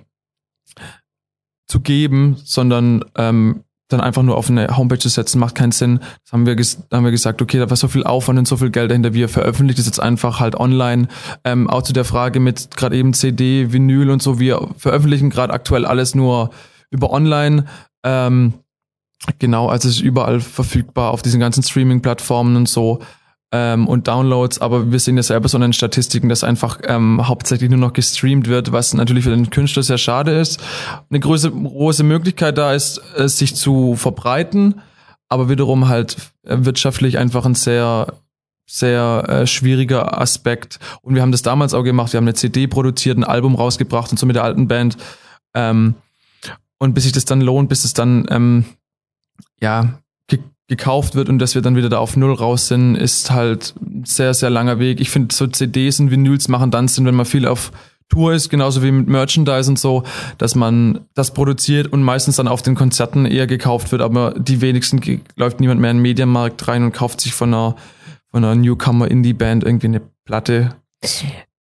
zu 1.68 1.80
geben, 1.80 2.38
sondern 2.44 3.04
ähm, 3.16 3.63
dann 3.90 4.02
einfach 4.02 4.24
nur 4.24 4.38
auf 4.38 4.50
eine 4.50 4.76
Homepage 4.76 5.00
zu 5.00 5.10
setzen, 5.10 5.40
macht 5.40 5.56
keinen 5.56 5.72
Sinn. 5.72 6.00
Das 6.24 6.32
haben 6.32 6.46
wir, 6.46 6.56
haben 6.56 7.04
wir 7.04 7.12
gesagt, 7.12 7.42
okay, 7.42 7.60
da 7.60 7.70
war 7.70 7.78
so 7.78 7.88
viel 7.88 8.04
Aufwand 8.04 8.40
und 8.40 8.48
so 8.48 8.58
viel 8.58 8.72
Geld 8.72 8.92
dahinter, 8.92 9.14
wir 9.14 9.30
veröffentlichen 9.30 9.78
das 9.78 9.86
jetzt 9.86 10.00
einfach 10.00 10.40
halt 10.40 10.56
online. 10.56 11.08
Ähm, 11.44 11.70
auch 11.70 11.84
zu 11.84 11.94
der 11.94 12.06
Frage 12.06 12.40
mit 12.40 12.76
gerade 12.76 12.96
eben 12.96 13.14
CD, 13.14 13.72
Vinyl 13.72 14.10
und 14.10 14.22
so, 14.22 14.40
wir 14.40 14.70
veröffentlichen 14.78 15.30
gerade 15.30 15.54
aktuell 15.54 15.86
alles 15.86 16.16
nur 16.16 16.52
über 16.90 17.12
online. 17.12 17.66
Ähm, 18.04 18.54
genau, 19.40 19.68
also 19.68 19.90
es 19.90 19.96
ist 19.96 20.02
überall 20.02 20.40
verfügbar 20.40 21.12
auf 21.12 21.22
diesen 21.22 21.40
ganzen 21.40 21.64
Streaming-Plattformen 21.64 22.56
und 22.56 22.70
so 22.70 23.00
ähm, 23.54 23.88
und 23.88 24.08
Downloads, 24.08 24.60
aber 24.60 24.92
wir 24.92 25.00
sehen 25.00 25.16
ja 25.16 25.22
selber 25.22 25.48
so 25.48 25.58
in 25.58 25.62
den 25.62 25.74
Statistiken, 25.74 26.28
dass 26.28 26.44
einfach 26.44 26.80
ähm, 26.88 27.28
hauptsächlich 27.28 27.70
nur 27.70 27.80
noch 27.80 27.94
gestreamt 27.94 28.48
wird, 28.48 28.72
was 28.72 28.96
natürlich 28.96 29.26
für 29.26 29.30
den 29.30 29.52
Künstler 29.52 29.84
sehr 29.84 30.00
schade 30.00 30.32
ist. 30.32 30.60
Eine 31.12 31.20
große, 31.20 31.52
große 31.52 32.04
Möglichkeit 32.04 32.58
da 32.58 32.74
ist, 32.74 33.00
es 33.16 33.38
sich 33.38 33.56
zu 33.56 33.96
verbreiten, 33.96 34.82
aber 35.30 35.50
wiederum 35.50 35.88
halt 35.88 36.18
äh, 36.44 36.58
wirtschaftlich 36.62 37.20
einfach 37.20 37.46
ein 37.46 37.56
sehr 37.56 38.08
sehr 38.66 39.26
äh, 39.28 39.46
schwieriger 39.46 40.20
Aspekt. 40.20 40.80
Und 41.02 41.16
wir 41.16 41.22
haben 41.22 41.34
das 41.34 41.42
damals 41.42 41.74
auch 41.74 41.84
gemacht. 41.84 42.14
Wir 42.14 42.18
haben 42.18 42.24
eine 42.24 42.34
CD 42.34 42.66
produziert, 42.66 43.18
ein 43.18 43.26
Album 43.26 43.56
rausgebracht 43.56 44.10
und 44.10 44.18
so 44.18 44.26
mit 44.26 44.38
der 44.38 44.46
alten 44.46 44.70
Band. 44.70 44.98
Ähm, 45.54 45.96
und 46.80 46.94
bis 46.94 47.04
sich 47.04 47.12
das 47.12 47.26
dann 47.26 47.42
lohnt, 47.42 47.68
bis 47.68 47.84
es 47.84 47.94
dann 47.94 48.26
ähm, 48.30 48.66
ja 49.60 50.00
gekauft 50.68 51.16
wird 51.16 51.30
und 51.30 51.40
dass 51.40 51.56
wir 51.56 51.62
dann 51.62 51.76
wieder 51.76 51.90
da 51.90 51.98
auf 51.98 52.16
Null 52.16 52.34
raus 52.34 52.68
sind, 52.68 52.96
ist 52.96 53.32
halt 53.32 53.76
ein 53.82 54.06
sehr, 54.06 54.34
sehr 54.34 54.50
langer 54.50 54.80
Weg. 54.80 55.02
Ich 55.02 55.10
finde, 55.10 55.34
so 55.34 55.46
CDs 55.48 56.00
und 56.00 56.10
Vinyls 56.10 56.48
machen 56.48 56.72
dann 56.72 56.88
Sinn, 56.88 57.06
wenn 57.06 57.16
man 57.16 57.26
viel 57.26 57.48
auf 57.48 57.72
Tour 58.10 58.34
ist, 58.34 58.50
genauso 58.50 58.84
wie 58.84 58.92
mit 58.92 59.08
Merchandise 59.08 59.70
und 59.70 59.80
so, 59.80 60.04
dass 60.38 60.56
man 60.56 61.06
das 61.16 61.34
produziert 61.34 61.92
und 61.92 62.04
meistens 62.04 62.36
dann 62.36 62.48
auf 62.48 62.62
den 62.62 62.76
Konzerten 62.76 63.26
eher 63.26 63.48
gekauft 63.48 63.92
wird, 63.92 64.02
aber 64.02 64.36
die 64.38 64.62
wenigsten 64.62 65.22
läuft 65.36 65.60
niemand 65.60 65.82
mehr 65.82 65.92
in 65.92 65.98
den 65.98 66.04
Medienmarkt 66.04 66.68
rein 66.68 66.84
und 66.84 66.94
kauft 66.94 67.22
sich 67.22 67.34
von 67.34 67.54
einer, 67.54 67.76
von 68.30 68.44
einer 68.44 68.56
Newcomer-Indie-Band 68.56 69.64
irgendwie 69.64 69.88
eine 69.88 70.02
Platte. 70.26 70.76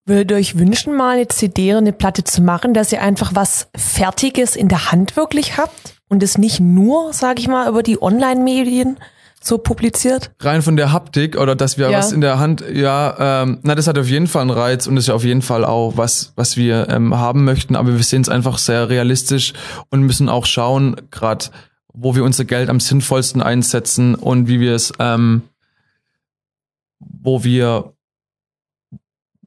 Würde 0.05 0.35
euch 0.35 0.59
wünschen, 0.59 0.97
mal 0.97 1.17
eine 1.17 1.29
CD 1.29 1.71
oder 1.71 1.79
eine 1.79 1.93
Platte 1.93 2.25
zu 2.25 2.43
machen, 2.43 2.75
dass 2.75 2.93
ihr 2.93 3.03
einfach 3.03 3.35
was 3.35 3.69
Fertiges 3.77 4.57
in 4.57 4.69
der 4.69 4.91
Hand 4.91 5.17
wirklich 5.17 5.57
habt? 5.57 6.02
Und 6.13 6.23
es 6.23 6.37
nicht 6.37 6.61
nur, 6.61 7.15
sage 7.15 7.41
ich 7.41 7.49
mal, 7.49 7.67
über 7.71 7.83
die 7.83 8.01
Online-Medien 8.01 8.99
so 9.41 9.57
publiziert? 9.57 10.31
Rein 10.41 10.61
von 10.61 10.77
der 10.77 10.93
Haptik 10.93 11.39
oder 11.39 11.57
dass 11.57 11.79
wir 11.79 11.89
ja. 11.89 11.97
was 11.97 12.13
in 12.13 12.21
der 12.21 12.39
Hand, 12.39 12.63
ja, 12.71 13.43
ähm, 13.43 13.61
na, 13.63 13.75
das 13.75 13.87
hat 13.87 13.99
auf 13.99 14.09
jeden 14.09 14.27
Fall 14.27 14.43
einen 14.43 14.51
Reiz 14.51 14.87
und 14.87 14.99
ist 14.99 15.09
ja 15.09 15.15
auf 15.15 15.25
jeden 15.25 15.41
Fall 15.41 15.65
auch 15.65 15.97
was, 15.97 16.35
was 16.37 16.59
wir 16.59 16.91
ähm, 16.91 17.17
haben 17.17 17.45
möchten, 17.45 17.77
aber 17.77 17.97
wir 17.97 18.03
sehen 18.03 18.21
es 18.21 18.29
einfach 18.29 18.59
sehr 18.59 18.91
realistisch 18.91 19.55
und 19.89 20.03
müssen 20.03 20.29
auch 20.29 20.45
schauen, 20.45 20.97
gerade 21.11 21.47
wo 21.95 22.15
wir 22.15 22.25
unser 22.25 22.45
Geld 22.45 22.69
am 22.69 22.79
sinnvollsten 22.79 23.41
einsetzen 23.41 24.15
und 24.15 24.49
wie 24.49 24.61
wir 24.61 24.75
es, 24.75 24.93
ähm, 24.99 25.41
wo 27.01 27.43
wir 27.43 27.95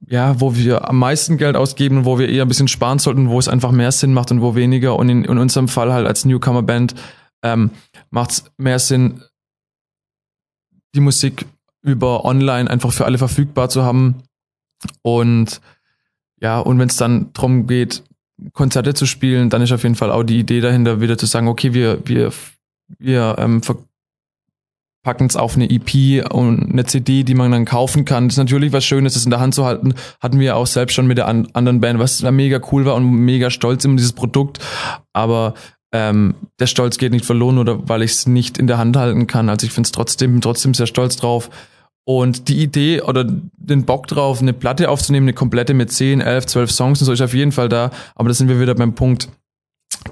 ja, 0.08 0.40
wo 0.40 0.56
wir 0.56 0.88
am 0.90 1.00
meisten 1.00 1.38
Geld 1.38 1.56
ausgeben 1.56 2.06
wo 2.06 2.20
wir 2.20 2.30
eher 2.30 2.46
ein 2.46 2.48
bisschen 2.48 2.68
sparen 2.68 3.00
sollten, 3.00 3.30
wo 3.30 3.40
es 3.40 3.48
einfach 3.48 3.72
mehr 3.72 3.92
Sinn 3.92 4.14
macht 4.14 4.32
und 4.32 4.42
wo 4.42 4.56
weniger. 4.56 4.98
Und 4.98 5.10
in, 5.10 5.24
in 5.24 5.38
unserem 5.38 5.68
Fall 5.68 5.92
halt 5.94 6.08
als 6.08 6.26
Newcomer-Band 6.26 6.96
ähm, 7.44 7.72
macht 8.12 8.32
es 8.32 8.52
mehr 8.58 8.80
Sinn, 8.80 9.24
die 10.94 11.02
Musik 11.02 11.46
über 11.82 12.26
online 12.26 12.70
einfach 12.70 12.92
für 12.92 13.06
alle 13.06 13.18
verfügbar 13.18 13.70
zu 13.70 13.84
haben. 13.84 14.24
Und 15.02 15.62
ja, 16.42 16.60
und 16.60 16.80
wenn 16.80 16.90
es 16.90 16.98
dann 16.98 17.32
darum 17.34 17.68
geht, 17.68 18.04
Konzerte 18.54 18.94
zu 18.94 19.06
spielen, 19.06 19.50
dann 19.50 19.62
ist 19.62 19.72
auf 19.72 19.84
jeden 19.84 19.96
Fall 19.96 20.12
auch 20.12 20.24
die 20.24 20.40
Idee 20.40 20.62
dahinter, 20.62 21.00
wieder 21.00 21.18
zu 21.18 21.26
sagen, 21.26 21.48
okay, 21.48 21.74
wir, 21.74 22.06
wir, 22.06 22.34
wir 23.00 23.36
ähm, 23.38 23.62
packen 25.06 25.28
es 25.28 25.36
auf 25.36 25.56
eine 25.56 25.70
EP 25.70 26.26
und 26.34 26.72
eine 26.72 26.84
CD, 26.84 27.24
die 27.24 27.36
man 27.36 27.52
dann 27.52 27.64
kaufen 27.64 28.06
kann. 28.06 28.28
Das 28.28 28.34
ist 28.34 28.40
natürlich 28.40 28.74
was 28.74 28.84
Schönes, 28.84 29.14
das 29.14 29.24
in 29.24 29.30
der 29.30 29.40
Hand 29.40 29.54
zu 29.54 29.64
halten. 29.64 29.94
Hatten 30.20 30.40
wir 30.40 30.58
auch 30.58 30.66
selbst 30.66 30.96
schon 30.96 31.06
mit 31.06 31.20
der 31.20 31.28
an 31.28 31.48
anderen 31.54 31.80
Band, 31.80 32.00
was 32.00 32.24
mega 32.24 32.60
cool 32.72 32.86
war 32.86 32.96
und 32.96 33.06
mega 33.12 33.52
stolz 33.52 33.86
in 33.86 33.98
dieses 33.98 34.14
Produkt. 34.14 34.58
Aber 35.14 35.54
ähm, 35.94 36.34
der 36.60 36.66
Stolz 36.66 36.98
geht 36.98 37.12
nicht 37.12 37.24
verloren 37.24 37.60
oder 37.60 37.88
weil 37.88 38.02
ich 38.02 38.12
es 38.14 38.26
nicht 38.26 38.58
in 38.58 38.66
der 38.66 38.80
Hand 38.80 38.98
halten 38.98 39.28
kann. 39.28 39.48
Also 39.48 39.68
ich 39.68 39.74
finde 39.74 39.86
es 39.86 39.92
trotzdem, 39.92 40.42
trotzdem 40.42 40.74
sehr 40.74 40.88
stolz 40.88 41.18
drauf. 41.18 41.52
Und 42.04 42.48
die 42.48 42.64
Idee 42.64 43.02
oder 43.02 43.26
den 43.26 43.86
Bock 43.86 44.08
drauf, 44.08 44.42
eine 44.42 44.54
Platte 44.54 44.90
aufzunehmen, 44.90 45.26
eine 45.26 45.34
komplette 45.34 45.76
mit 45.76 45.92
10, 45.92 46.20
11, 46.20 46.48
12 46.48 46.72
Songs 46.72 47.02
und 47.02 47.06
so 47.06 47.14
ist 47.14 47.22
auf 47.22 47.36
jeden 47.36 47.52
Fall 47.52 47.70
da. 47.70 47.92
Aber 48.16 48.30
da 48.30 48.34
sind 48.34 48.50
wir 48.50 48.60
wieder 48.60 48.74
beim 48.74 48.96
Punkt 48.96 49.30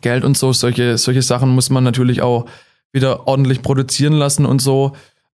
Geld 0.02 0.24
und 0.24 0.38
so. 0.38 0.54
Solche, 0.54 1.00
solche 1.00 1.24
Sachen 1.24 1.50
muss 1.50 1.72
man 1.72 1.84
natürlich 1.84 2.22
auch 2.22 2.46
wieder 2.94 3.28
ordentlich 3.28 3.62
produzieren 3.62 4.14
lassen 4.14 4.46
und 4.46 4.62
so. 4.62 4.94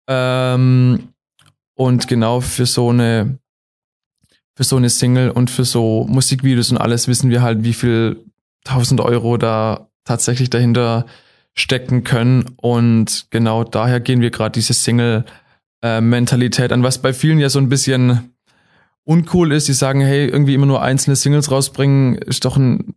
Ähm, 0.07 1.09
und 1.75 2.07
genau 2.07 2.41
für 2.41 2.65
so 2.65 2.89
eine 2.89 3.39
für 4.57 4.63
so 4.63 4.77
eine 4.77 4.89
Single 4.89 5.31
und 5.31 5.49
für 5.49 5.65
so 5.65 6.05
Musikvideos 6.07 6.71
und 6.71 6.77
alles 6.77 7.07
wissen 7.09 7.29
wir 7.29 7.41
halt, 7.41 7.63
wie 7.63 7.73
viel 7.73 8.23
tausend 8.63 9.01
Euro 9.01 9.35
da 9.37 9.89
tatsächlich 10.05 10.49
dahinter 10.49 11.05
stecken 11.53 12.03
können. 12.05 12.55
Und 12.57 13.27
genau 13.31 13.65
daher 13.65 13.99
gehen 13.99 14.21
wir 14.21 14.31
gerade 14.31 14.53
diese 14.53 14.73
Single-Mentalität 14.73 16.71
an, 16.71 16.83
was 16.83 17.01
bei 17.01 17.11
vielen 17.11 17.39
ja 17.39 17.49
so 17.49 17.59
ein 17.59 17.67
bisschen 17.67 18.33
uncool 19.03 19.51
ist. 19.51 19.67
Die 19.67 19.73
sagen, 19.73 19.99
hey, 19.99 20.25
irgendwie 20.27 20.53
immer 20.53 20.67
nur 20.67 20.81
einzelne 20.81 21.17
Singles 21.17 21.51
rausbringen, 21.51 22.15
ist 22.15 22.45
doch 22.45 22.55
ein 22.55 22.95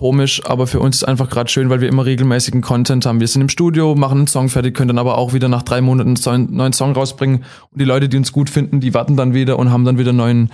komisch, 0.00 0.40
aber 0.46 0.66
für 0.66 0.80
uns 0.80 0.96
ist 0.96 1.04
einfach 1.04 1.28
gerade 1.28 1.50
schön, 1.50 1.68
weil 1.68 1.82
wir 1.82 1.88
immer 1.88 2.06
regelmäßigen 2.06 2.62
Content 2.62 3.04
haben. 3.04 3.20
Wir 3.20 3.28
sind 3.28 3.42
im 3.42 3.50
Studio, 3.50 3.94
machen 3.94 4.16
einen 4.20 4.26
Song 4.26 4.48
fertig, 4.48 4.74
können 4.74 4.88
dann 4.88 4.98
aber 4.98 5.18
auch 5.18 5.34
wieder 5.34 5.50
nach 5.50 5.62
drei 5.62 5.82
Monaten 5.82 6.16
einen 6.26 6.54
neuen 6.54 6.72
Song 6.72 6.92
rausbringen 6.92 7.44
und 7.70 7.78
die 7.78 7.84
Leute, 7.84 8.08
die 8.08 8.16
uns 8.16 8.32
gut 8.32 8.48
finden, 8.48 8.80
die 8.80 8.94
warten 8.94 9.18
dann 9.18 9.34
wieder 9.34 9.58
und 9.58 9.70
haben 9.70 9.84
dann 9.84 9.98
wieder 9.98 10.14
neuen 10.14 10.50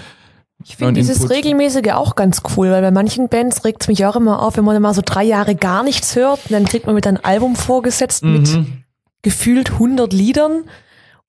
Ich 0.65 0.75
finde 0.75 0.95
dieses 0.95 1.19
Input. 1.19 1.31
regelmäßige 1.37 1.93
auch 1.93 2.17
ganz 2.17 2.43
cool, 2.57 2.73
weil 2.73 2.83
bei 2.83 2.91
manchen 2.91 3.29
Bands 3.29 3.65
regt 3.65 3.83
es 3.83 3.89
mich 3.89 4.05
auch 4.05 4.17
immer 4.17 4.43
auf, 4.43 4.57
wenn 4.57 4.65
man 4.65 4.83
mal 4.83 4.95
so 4.95 5.03
drei 5.05 5.23
Jahre 5.23 5.55
gar 5.55 5.85
nichts 5.85 6.17
hört, 6.17 6.41
und 6.47 6.53
dann 6.53 6.65
kriegt 6.65 6.87
man 6.87 6.97
wieder 6.97 7.11
ein 7.11 7.25
Album 7.25 7.55
vorgesetzt 7.55 8.25
mit 8.25 8.49
Mhm. 8.53 8.83
gefühlt 9.23 9.75
100 9.79 10.13
Liedern 10.13 10.65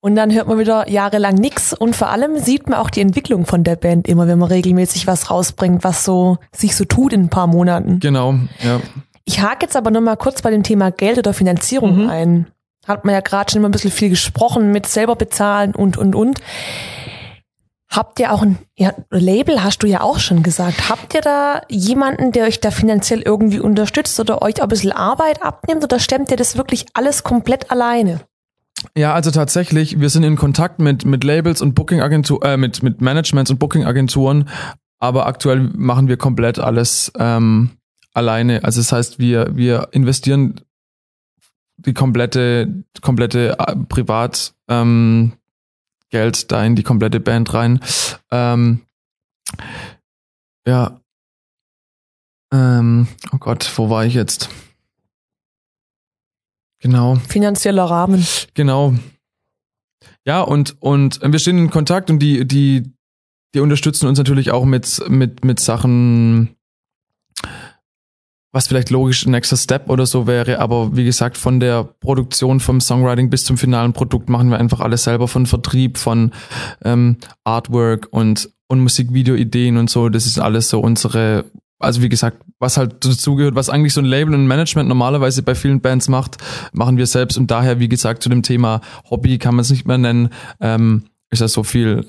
und 0.00 0.14
dann 0.14 0.32
hört 0.32 0.46
man 0.46 0.58
wieder 0.58 0.88
jahrelang 0.88 1.34
nix 1.34 1.72
und 1.72 1.96
vor 1.96 2.08
allem 2.10 2.38
sieht 2.38 2.68
man 2.68 2.78
auch 2.78 2.90
die 2.90 3.00
Entwicklung 3.00 3.46
von 3.46 3.64
der 3.64 3.76
Band 3.76 4.06
immer, 4.06 4.26
wenn 4.28 4.38
man 4.38 4.48
regelmäßig 4.48 5.06
was 5.06 5.30
rausbringt, 5.30 5.82
was 5.84 6.04
so 6.04 6.38
sich 6.54 6.76
so 6.76 6.84
tut 6.84 7.12
in 7.12 7.22
ein 7.24 7.28
paar 7.30 7.46
Monaten. 7.48 7.98
Genau, 8.00 8.34
ja. 8.62 8.80
Ich 9.24 9.40
hake 9.42 9.66
jetzt 9.66 9.76
aber 9.76 9.90
noch 9.90 10.00
mal 10.00 10.16
kurz 10.16 10.40
bei 10.42 10.50
dem 10.50 10.62
Thema 10.62 10.90
Geld 10.90 11.18
oder 11.18 11.34
Finanzierung 11.34 12.04
Mhm. 12.04 12.08
ein. 12.10 12.46
Hat 12.86 13.04
man 13.04 13.12
ja 13.12 13.20
gerade 13.20 13.50
schon 13.50 13.58
immer 13.60 13.68
ein 13.68 13.72
bisschen 13.72 13.90
viel 13.90 14.08
gesprochen 14.08 14.72
mit 14.72 14.86
selber 14.86 15.16
bezahlen 15.16 15.74
und 15.74 15.98
und 15.98 16.14
und. 16.14 16.40
Habt 17.90 18.20
ihr 18.20 18.32
auch 18.32 18.42
ein 18.42 18.58
ja, 18.76 18.92
Label, 19.10 19.64
hast 19.64 19.82
du 19.82 19.86
ja 19.86 20.02
auch 20.02 20.18
schon 20.18 20.42
gesagt. 20.42 20.90
Habt 20.90 21.14
ihr 21.14 21.22
da 21.22 21.62
jemanden, 21.68 22.32
der 22.32 22.44
euch 22.44 22.60
da 22.60 22.70
finanziell 22.70 23.22
irgendwie 23.22 23.60
unterstützt 23.60 24.20
oder 24.20 24.42
euch 24.42 24.58
auch 24.60 24.64
ein 24.66 24.68
bisschen 24.68 24.92
Arbeit 24.92 25.42
abnimmt 25.42 25.82
oder 25.82 25.98
stemmt 25.98 26.30
ihr 26.30 26.36
das 26.36 26.56
wirklich 26.56 26.86
alles 26.92 27.22
komplett 27.22 27.70
alleine? 27.70 28.20
Ja, 28.96 29.14
also 29.14 29.30
tatsächlich, 29.30 30.00
wir 30.00 30.10
sind 30.10 30.22
in 30.22 30.36
Kontakt 30.36 30.78
mit, 30.78 31.04
mit 31.04 31.24
Labels 31.24 31.62
und 31.62 31.74
Booking-Agenturen, 31.74 32.42
äh, 32.48 32.56
mit, 32.56 32.82
mit 32.82 33.00
Managements 33.00 33.50
und 33.50 33.58
Booking-Agenturen, 33.58 34.48
aber 34.98 35.26
aktuell 35.26 35.60
machen 35.60 36.08
wir 36.08 36.16
komplett 36.16 36.58
alles 36.58 37.12
ähm, 37.18 37.70
alleine. 38.14 38.64
Also 38.64 38.80
das 38.80 38.92
heißt, 38.92 39.18
wir, 39.18 39.56
wir 39.56 39.88
investieren 39.92 40.60
die 41.76 41.94
komplette, 41.94 42.84
komplette 43.00 43.56
äh, 43.58 43.76
Privat 43.88 44.54
ähm, 44.68 45.32
Geld 46.10 46.50
da 46.50 46.64
in 46.64 46.74
die 46.74 46.82
komplette 46.82 47.20
Band 47.20 47.52
rein. 47.54 47.80
Ähm, 48.30 48.80
ja. 50.66 51.00
Ähm, 52.52 53.08
oh 53.32 53.38
Gott, 53.38 53.70
wo 53.76 53.90
war 53.90 54.04
ich 54.04 54.14
jetzt? 54.14 54.48
Genau. 56.80 57.16
Finanzieller 57.28 57.84
Rahmen. 57.84 58.26
Genau. 58.54 58.94
Ja, 60.24 60.42
und, 60.42 60.76
und 60.80 61.20
wir 61.22 61.38
stehen 61.38 61.58
in 61.58 61.70
Kontakt 61.70 62.10
und 62.10 62.18
die, 62.18 62.46
die, 62.46 62.92
die 63.54 63.60
unterstützen 63.60 64.06
uns 64.06 64.18
natürlich 64.18 64.50
auch 64.50 64.64
mit, 64.64 65.02
mit, 65.08 65.44
mit 65.44 65.58
Sachen, 65.58 66.56
was 68.52 68.68
vielleicht 68.68 68.90
logisch 68.90 69.26
ein 69.26 69.30
nächster 69.32 69.56
Step 69.56 69.88
oder 69.90 70.06
so 70.06 70.26
wäre. 70.26 70.60
Aber 70.60 70.96
wie 70.96 71.04
gesagt, 71.04 71.36
von 71.36 71.60
der 71.60 71.84
Produktion, 71.84 72.60
vom 72.60 72.80
Songwriting 72.80 73.30
bis 73.30 73.44
zum 73.44 73.56
finalen 73.56 73.92
Produkt 73.92 74.28
machen 74.28 74.50
wir 74.50 74.58
einfach 74.58 74.80
alles 74.80 75.04
selber 75.04 75.28
von 75.28 75.46
Vertrieb, 75.46 75.98
von 75.98 76.32
ähm, 76.84 77.16
Artwork 77.44 78.08
und, 78.10 78.50
und 78.68 78.80
Musikvideo-Ideen 78.80 79.76
und 79.76 79.90
so. 79.90 80.08
Das 80.08 80.26
ist 80.26 80.38
alles 80.38 80.68
so 80.68 80.80
unsere, 80.80 81.44
also 81.78 82.02
wie 82.02 82.08
gesagt, 82.08 82.42
was 82.58 82.76
halt 82.76 83.04
dazugehört, 83.04 83.54
was 83.54 83.70
eigentlich 83.70 83.94
so 83.94 84.00
ein 84.00 84.04
Label 84.04 84.34
und 84.34 84.46
Management 84.46 84.88
normalerweise 84.88 85.42
bei 85.42 85.54
vielen 85.54 85.80
Bands 85.80 86.08
macht, 86.08 86.38
machen 86.72 86.96
wir 86.96 87.06
selbst. 87.06 87.38
Und 87.38 87.50
daher, 87.50 87.78
wie 87.78 87.88
gesagt, 87.88 88.22
zu 88.22 88.28
dem 88.28 88.42
Thema 88.42 88.80
Hobby 89.10 89.38
kann 89.38 89.54
man 89.54 89.62
es 89.62 89.70
nicht 89.70 89.86
mehr 89.86 89.98
nennen, 89.98 90.30
ähm, 90.60 91.04
ist 91.30 91.40
das 91.40 91.52
so 91.52 91.62
viel, 91.62 92.08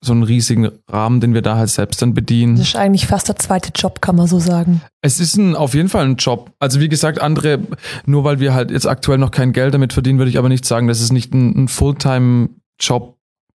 so 0.00 0.12
einen 0.12 0.22
riesigen 0.22 0.70
Rahmen, 0.88 1.20
den 1.20 1.34
wir 1.34 1.42
da 1.42 1.56
halt 1.56 1.70
selbst 1.70 2.02
dann 2.02 2.14
bedienen. 2.14 2.56
Das 2.56 2.68
ist 2.68 2.76
eigentlich 2.76 3.06
fast 3.06 3.28
der 3.28 3.36
zweite 3.36 3.70
Job, 3.74 4.00
kann 4.00 4.16
man 4.16 4.26
so 4.26 4.38
sagen. 4.38 4.82
Es 5.00 5.20
ist 5.20 5.36
ein, 5.36 5.56
auf 5.56 5.74
jeden 5.74 5.88
Fall 5.88 6.04
ein 6.04 6.16
Job. 6.16 6.52
Also 6.58 6.80
wie 6.80 6.88
gesagt, 6.88 7.20
andere, 7.20 7.60
nur 8.06 8.24
weil 8.24 8.40
wir 8.40 8.54
halt 8.54 8.70
jetzt 8.70 8.86
aktuell 8.86 9.18
noch 9.18 9.30
kein 9.30 9.52
Geld 9.52 9.74
damit 9.74 9.92
verdienen, 9.92 10.18
würde 10.18 10.30
ich 10.30 10.38
aber 10.38 10.48
nicht 10.48 10.64
sagen, 10.64 10.86
dass 10.86 11.00
es 11.00 11.12
nicht 11.12 11.32
ein, 11.32 11.64
ein 11.64 11.68
Fulltime-Job 11.68 13.17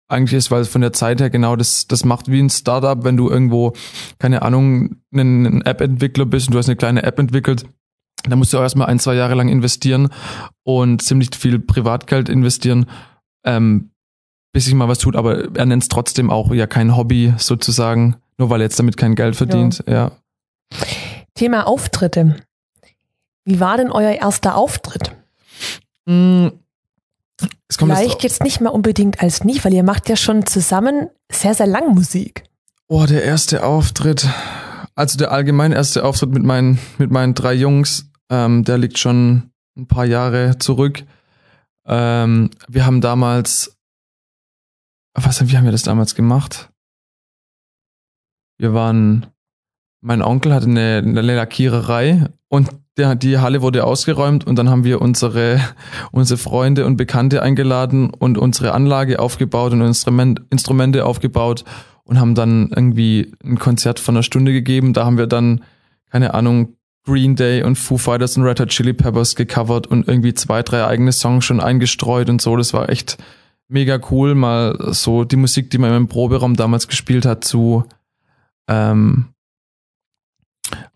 eigentlich 0.10 0.38
ist, 0.38 0.52
weil 0.52 0.62
es 0.62 0.68
von 0.68 0.82
der 0.82 0.92
Zeit 0.92 1.22
her 1.22 1.30
genau 1.30 1.56
das, 1.56 1.88
das 1.88 2.04
macht 2.04 2.30
wie 2.30 2.42
ein 2.42 2.50
Startup, 2.50 3.04
wenn 3.04 3.16
du 3.16 3.30
irgendwo, 3.30 3.74
keine 4.18 4.42
Ahnung, 4.42 4.98
ein, 5.14 5.46
ein 5.46 5.62
App-Entwickler 5.62 6.26
bist 6.26 6.48
und 6.48 6.54
du 6.54 6.60
hast 6.60 6.68
eine 6.68 6.76
kleine 6.76 7.04
App 7.04 7.20
entwickelt, 7.20 7.66
da 8.28 8.36
musst 8.36 8.52
du 8.52 8.58
auch 8.58 8.64
erstmal 8.64 8.88
ein, 8.88 9.00
zwei 9.00 9.16
Jahre 9.16 9.36
lang 9.36 9.48
investieren 9.48 10.10
und 10.64 11.02
ziemlich 11.02 11.30
viel 11.36 11.60
Privatgeld 11.60 12.28
investieren, 12.28 12.88
ähm, 13.46 13.92
bis 14.52 14.66
sich 14.66 14.74
mal 14.74 14.88
was 14.88 15.00
tut, 15.00 15.16
aber 15.16 15.56
er 15.56 15.66
nennt 15.66 15.84
es 15.84 15.90
trotzdem 15.90 16.30
auch 16.32 16.52
ja 16.52 16.68
kein 16.68 16.98
Hobby 16.98 17.34
sozusagen, 17.38 18.18
nur 18.38 18.50
weil 18.50 18.62
er 18.62 18.66
jetzt 18.66 18.80
damit 18.80 18.98
kein 18.98 19.16
Geld 19.16 19.36
verdient, 19.36 19.84
ja. 19.88 20.12
Thema 21.36 21.68
Auftritte. 21.68 22.36
Wie 23.46 23.60
war 23.60 23.78
denn 23.78 23.92
euer 23.92 24.12
erster 24.12 24.56
Auftritt? 24.56 25.16
Jetzt 26.06 26.69
Vielleicht 27.72 28.24
jetzt 28.24 28.44
nicht 28.44 28.62
mal 28.62 28.70
unbedingt 28.70 29.22
als 29.22 29.44
nie, 29.44 29.64
weil 29.64 29.74
ihr 29.74 29.84
macht 29.84 30.10
ja 30.10 30.16
schon 30.16 30.46
zusammen 30.46 31.10
sehr, 31.32 31.54
sehr 31.54 31.68
lang 31.68 31.94
Musik. 31.94 32.44
Oh, 32.88 33.06
der 33.06 33.24
erste 33.24 33.64
Auftritt. 33.64 34.28
Also 34.96 35.18
der 35.18 35.32
allgemein 35.32 35.72
erste 35.72 36.04
Auftritt 36.04 36.32
mit 36.32 36.44
meinen, 36.44 36.80
mit 36.98 37.12
meinen 37.12 37.36
drei 37.36 37.54
Jungs, 37.54 38.10
ähm, 38.30 38.64
der 38.66 38.78
liegt 38.78 38.98
schon 38.98 39.52
ein 39.78 39.88
paar 39.88 40.06
Jahre 40.06 40.58
zurück. 40.58 41.04
Ähm, 41.86 42.50
wir 42.68 42.86
haben 42.86 43.00
damals, 43.00 43.78
was, 45.14 45.48
wie 45.48 45.58
haben 45.58 45.66
wir 45.66 45.72
das 45.72 45.84
damals 45.84 46.16
gemacht? 46.16 46.70
Wir 48.58 48.74
waren, 48.74 49.28
mein 50.02 50.22
Onkel 50.22 50.54
hatte 50.54 50.66
eine, 50.66 50.98
eine 50.98 51.22
Lackiererei 51.22 52.26
und 52.50 52.70
der, 53.00 53.16
die 53.16 53.40
Halle 53.40 53.62
wurde 53.62 53.84
ausgeräumt 53.84 54.46
und 54.46 54.58
dann 54.58 54.70
haben 54.70 54.84
wir 54.84 55.02
unsere, 55.02 55.60
unsere 56.12 56.38
Freunde 56.38 56.86
und 56.86 56.98
Bekannte 56.98 57.42
eingeladen 57.42 58.12
und 58.12 58.38
unsere 58.38 58.74
Anlage 58.74 59.20
aufgebaut 59.20 59.74
und 59.74 59.82
Instrument, 59.82 60.42
Instrumente 60.52 61.06
aufgebaut 61.06 61.64
und 62.04 62.20
haben 62.20 62.36
dann 62.36 62.70
irgendwie 62.76 63.32
ein 63.44 63.58
Konzert 63.58 64.00
von 64.00 64.16
einer 64.16 64.24
Stunde 64.24 64.52
gegeben. 64.52 64.94
Da 64.94 65.06
haben 65.06 65.18
wir 65.18 65.28
dann, 65.28 65.64
keine 66.12 66.34
Ahnung, 66.34 66.76
Green 67.06 67.36
Day 67.36 67.64
und 67.64 67.76
Foo 67.78 67.98
Fighters 67.98 68.38
und 68.38 68.44
Red 68.44 68.60
Hot 68.60 68.70
Chili 68.70 68.94
Peppers 68.94 69.36
gecovert 69.36 69.88
und 69.88 70.08
irgendwie 70.08 70.34
zwei, 70.34 70.62
drei 70.62 70.86
eigene 70.86 71.12
Songs 71.12 71.46
schon 71.46 71.60
eingestreut 71.60 72.30
und 72.30 72.42
so. 72.42 72.56
Das 72.56 72.74
war 72.74 72.90
echt 72.90 73.18
mega 73.68 74.00
cool, 74.12 74.36
mal 74.36 74.78
so 74.94 75.24
die 75.24 75.38
Musik, 75.38 75.70
die 75.70 75.78
man 75.78 75.96
im 75.96 76.08
Proberaum 76.08 76.56
damals 76.56 76.88
gespielt 76.88 77.26
hat, 77.26 77.44
zu 77.44 77.86
ähm, 78.68 79.26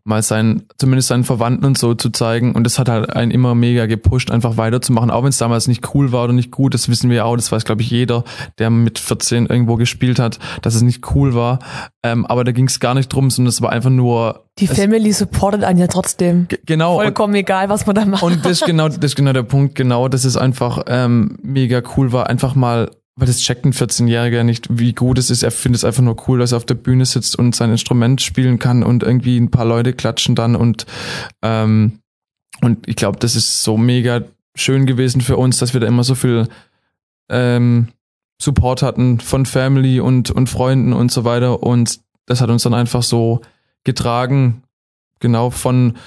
mal 0.06 0.22
seinen, 0.22 0.64
zumindest 0.78 1.08
seinen 1.08 1.24
Verwandten 1.24 1.66
und 1.66 1.78
so 1.78 1.94
zu 1.94 2.10
zeigen. 2.10 2.54
Und 2.54 2.66
das 2.66 2.78
hat 2.78 2.90
halt 2.90 3.10
einen 3.10 3.32
immer 3.32 3.56
mega 3.56 3.86
gepusht, 3.86 4.32
einfach 4.32 4.58
weiterzumachen. 4.58 5.10
Auch 5.12 5.24
wenn 5.24 5.30
es 5.30 5.38
damals 5.38 5.68
nicht 5.68 5.96
cool 5.96 6.12
war 6.12 6.26
oder 6.26 6.34
nicht 6.34 6.52
gut, 6.52 6.74
das 6.74 6.90
wissen 6.90 7.10
wir 7.10 7.18
ja 7.18 7.24
auch, 7.24 7.38
das 7.38 7.52
weiß, 7.52 7.64
glaube 7.64 7.82
ich, 7.82 7.90
jeder, 7.90 8.24
der 8.60 8.70
mit 8.70 9.00
14 9.00 9.46
irgendwo 9.46 9.78
gespielt 9.78 10.20
hat, 10.20 10.40
dass 10.62 10.76
es 10.76 10.82
nicht 10.82 11.16
cool 11.16 11.36
war. 11.36 11.60
Ähm, 12.04 12.26
aber 12.26 12.44
da 12.44 12.52
ging 12.52 12.68
es 12.68 12.82
gar 12.82 12.96
nicht 12.96 13.08
drum, 13.10 13.30
sondern 13.30 13.50
es 13.50 13.62
war 13.62 13.72
einfach 13.72 13.90
nur. 13.90 14.44
Die 14.60 14.68
Family 14.68 15.14
supportet 15.14 15.64
einen 15.64 15.80
ja 15.80 15.88
trotzdem. 15.88 16.48
Genau. 16.66 16.96
Vollkommen 16.96 17.34
egal, 17.36 17.70
was 17.70 17.86
man 17.86 17.96
da 17.96 18.06
macht. 18.06 18.24
Und 18.24 18.44
das 18.44 18.52
ist 18.62 18.66
genau, 18.66 18.90
das 18.90 18.98
ist 18.98 19.16
genau 19.16 19.32
der 19.32 19.44
Punkt, 19.44 19.76
genau, 19.76 20.10
dass 20.10 20.26
es 20.26 20.36
einfach 20.36 20.84
ähm, 20.88 21.38
mega 21.42 21.82
cool 21.96 22.12
war, 22.12 22.30
einfach 22.30 22.56
mal, 22.56 22.92
weil 23.16 23.28
das 23.28 23.40
checkt 23.40 23.66
ein 23.66 23.74
14-Jähriger 23.74 24.44
nicht, 24.44 24.68
wie 24.72 24.94
gut 24.94 25.18
es 25.20 25.30
ist. 25.30 25.44
Er 25.44 25.52
findet 25.52 25.80
es 25.80 25.86
einfach 25.86 26.02
nur 26.02 26.28
cool, 26.28 26.40
dass 26.40 26.52
er 26.52 26.58
auf 26.58 26.66
der 26.66 26.76
Bühne 26.76 27.06
sitzt 27.06 27.38
und 27.38 27.56
sein 27.56 27.72
Instrument 27.72 28.22
spielen 28.22 28.58
kann 28.60 28.84
und 28.84 29.04
irgendwie 29.04 29.38
ein 29.38 29.52
paar 29.52 29.66
Leute 29.66 29.94
klatschen 29.94 30.36
dann 30.36 30.56
und 30.56 30.86
ähm, 31.42 32.00
und 32.62 32.88
ich 32.88 32.96
glaube, 32.96 33.20
das 33.20 33.36
ist 33.36 33.64
so 33.64 33.78
mega 33.78 34.22
schön 34.56 34.86
gewesen 34.86 35.22
für 35.22 35.38
uns, 35.38 35.58
dass 35.58 35.74
wir 35.74 35.82
da 35.82 35.88
immer 35.88 36.04
so 36.04 36.16
viel 36.16 36.48
ähm, 37.30 37.90
Support 38.42 38.82
hatten 38.82 39.20
von 39.20 39.46
Family 39.46 40.00
und 40.00 40.32
und 40.32 40.50
Freunden 40.50 40.94
und 40.94 41.12
so 41.12 41.24
weiter 41.24 41.62
und 41.62 42.00
das 42.26 42.42
hat 42.42 42.50
uns 42.50 42.64
dann 42.64 42.74
einfach 42.74 43.04
so 43.04 43.42
getragen, 43.84 44.64
genau 45.20 45.50
von 45.50 45.98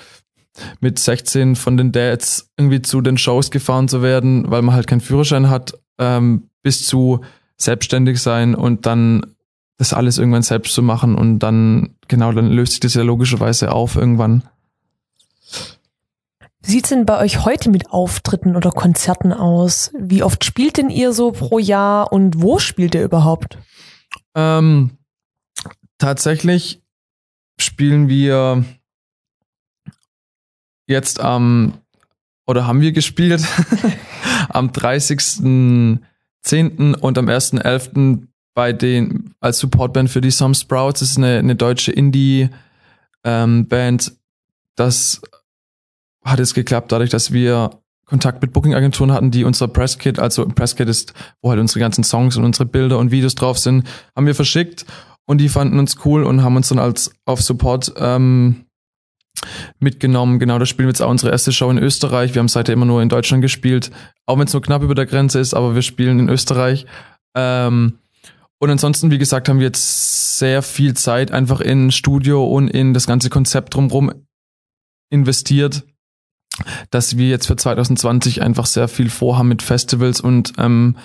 mit 0.81 0.99
16 0.99 1.55
von 1.57 1.77
den 1.77 1.93
Dads 1.93 2.51
irgendwie 2.57 2.83
zu 2.83 3.01
den 3.01 3.19
Shows 3.19 3.51
gefahren 3.51 3.89
zu 3.89 4.03
werden, 4.03 4.51
weil 4.51 4.63
man 4.63 4.75
halt 4.75 4.87
keinen 4.87 5.01
Führerschein 5.01 5.51
hat, 5.51 5.79
ähm, 5.99 6.49
bis 6.67 6.85
zu 6.85 7.21
selbstständig 7.57 8.21
sein 8.21 8.57
und 8.57 8.87
dann 8.87 9.37
das 9.77 9.93
alles 9.93 10.19
irgendwann 10.19 10.43
selbst 10.43 10.75
zu 10.75 10.83
machen 10.83 11.15
und 11.15 11.39
dann, 11.39 11.95
genau, 12.09 12.33
dann 12.33 12.51
löst 12.51 12.73
sich 12.73 12.81
das 12.81 12.95
ja 12.95 13.03
logischerweise 13.03 13.71
auf 13.71 13.95
irgendwann. 13.95 14.43
Wie 16.63 16.73
sieht's 16.73 16.89
denn 16.89 17.07
bei 17.07 17.21
euch 17.21 17.45
heute 17.45 17.71
mit 17.71 17.93
Auftritten 17.93 18.57
oder 18.57 18.73
Konzerten 18.73 19.33
aus? 19.33 19.93
Wie 19.97 20.25
oft 20.25 20.45
spielt 20.45 20.77
denn 20.77 20.91
ihr 20.91 21.13
so 21.13 21.31
pro 21.31 21.61
Jahr 21.61 22.13
und 22.13 22.43
wo 22.43 22.59
spielt 22.59 22.97
ihr 22.97 23.05
überhaupt? 23.05 23.59
Ähm, 24.35 24.99
tatsächlich 25.99 26.83
spielen 27.61 28.09
wir 28.09 28.65
jetzt 30.89 31.21
am, 31.21 31.75
oder 32.45 32.67
haben 32.67 32.81
wir 32.81 32.91
gespielt, 32.91 33.45
am 34.49 34.73
30.10. 36.47 36.95
und 36.97 37.19
am 37.19 37.27
1.11. 37.27 38.27
bei 38.55 38.73
den, 38.73 39.35
als 39.41 39.59
Supportband 39.59 40.09
für 40.11 40.21
die 40.21 40.31
Some 40.31 40.55
Sprouts, 40.55 41.01
das 41.01 41.11
ist 41.11 41.19
eine, 41.19 41.39
eine 41.39 41.57
deutsche 41.57 41.93
Indie-Band. 41.93 42.53
das 44.77 45.21
hat 46.25 46.39
jetzt 46.39 46.55
geklappt, 46.55 46.91
dadurch, 46.93 47.11
dass 47.11 47.33
wir 47.33 47.71
Kontakt 48.05 48.41
mit 48.41 48.53
Booking-Agenturen 48.53 49.13
hatten, 49.13 49.31
die 49.31 49.45
unser 49.45 49.69
Presskit, 49.69 50.19
also 50.19 50.47
Presskit 50.47 50.89
ist, 50.89 51.13
wo 51.43 51.51
halt 51.51 51.61
unsere 51.61 51.81
ganzen 51.81 52.05
Songs 52.05 52.37
und 52.37 52.45
unsere 52.45 52.67
Bilder 52.67 52.99
und 52.99 53.11
Videos 53.11 53.35
drauf 53.35 53.59
sind, 53.59 53.87
haben 54.15 54.27
wir 54.27 54.35
verschickt 54.35 54.87
und 55.27 55.39
die 55.39 55.49
fanden 55.49 55.79
uns 55.79 55.97
cool 56.05 56.23
und 56.23 56.43
haben 56.43 56.57
uns 56.57 56.69
dann 56.69 56.79
als 56.79 57.13
auf 57.25 57.43
Support 57.43 57.95
ähm, 57.99 58.66
mitgenommen. 59.79 60.39
Genau, 60.39 60.59
da 60.59 60.67
spielen 60.67 60.87
wir 60.89 60.91
jetzt 60.91 61.03
auch 61.03 61.11
unsere 61.11 61.33
erste 61.33 61.53
Show 61.53 61.71
in 61.71 61.79
Österreich. 61.79 62.35
Wir 62.35 62.41
haben 62.41 62.49
seitdem 62.49 62.75
immer 62.75 62.87
nur 62.87 63.03
in 63.03 63.09
Deutschland 63.09 63.43
gespielt, 63.43 63.91
auch 64.27 64.39
wenn 64.39 64.47
es 64.47 64.53
nur 64.53 64.63
knapp 64.63 64.83
über 64.83 64.95
der 64.95 65.07
Grenze 65.07 65.39
ist, 65.41 65.55
aber 65.55 65.75
wir 65.75 65.83
spielen 65.83 66.19
in 66.19 66.29
Österreich. 66.29 66.87
Ähm, 67.35 67.99
und 68.59 68.71
ansonsten, 68.71 69.11
wie 69.11 69.19
gesagt, 69.19 69.49
haben 69.49 69.59
wir 69.59 69.67
jetzt 69.67 70.39
sehr 70.39 70.63
viel 70.63 70.95
Zeit 70.95 71.31
einfach 71.31 71.61
in 71.61 71.91
Studio 71.91 72.47
und 72.47 72.69
in 72.69 72.95
das 72.95 73.07
ganze 73.07 73.29
Konzept 73.29 73.75
drumherum 73.75 74.13
investiert, 75.11 75.85
dass 76.91 77.19
wir 77.19 77.29
jetzt 77.29 77.47
für 77.47 77.57
2020 77.57 78.43
einfach 78.43 78.67
sehr 78.67 78.89
viel 78.89 79.11
vorhaben 79.11 79.49
mit 79.49 79.63
Festivals 79.63 80.21
und 80.21 80.55
ähm, 80.59 80.97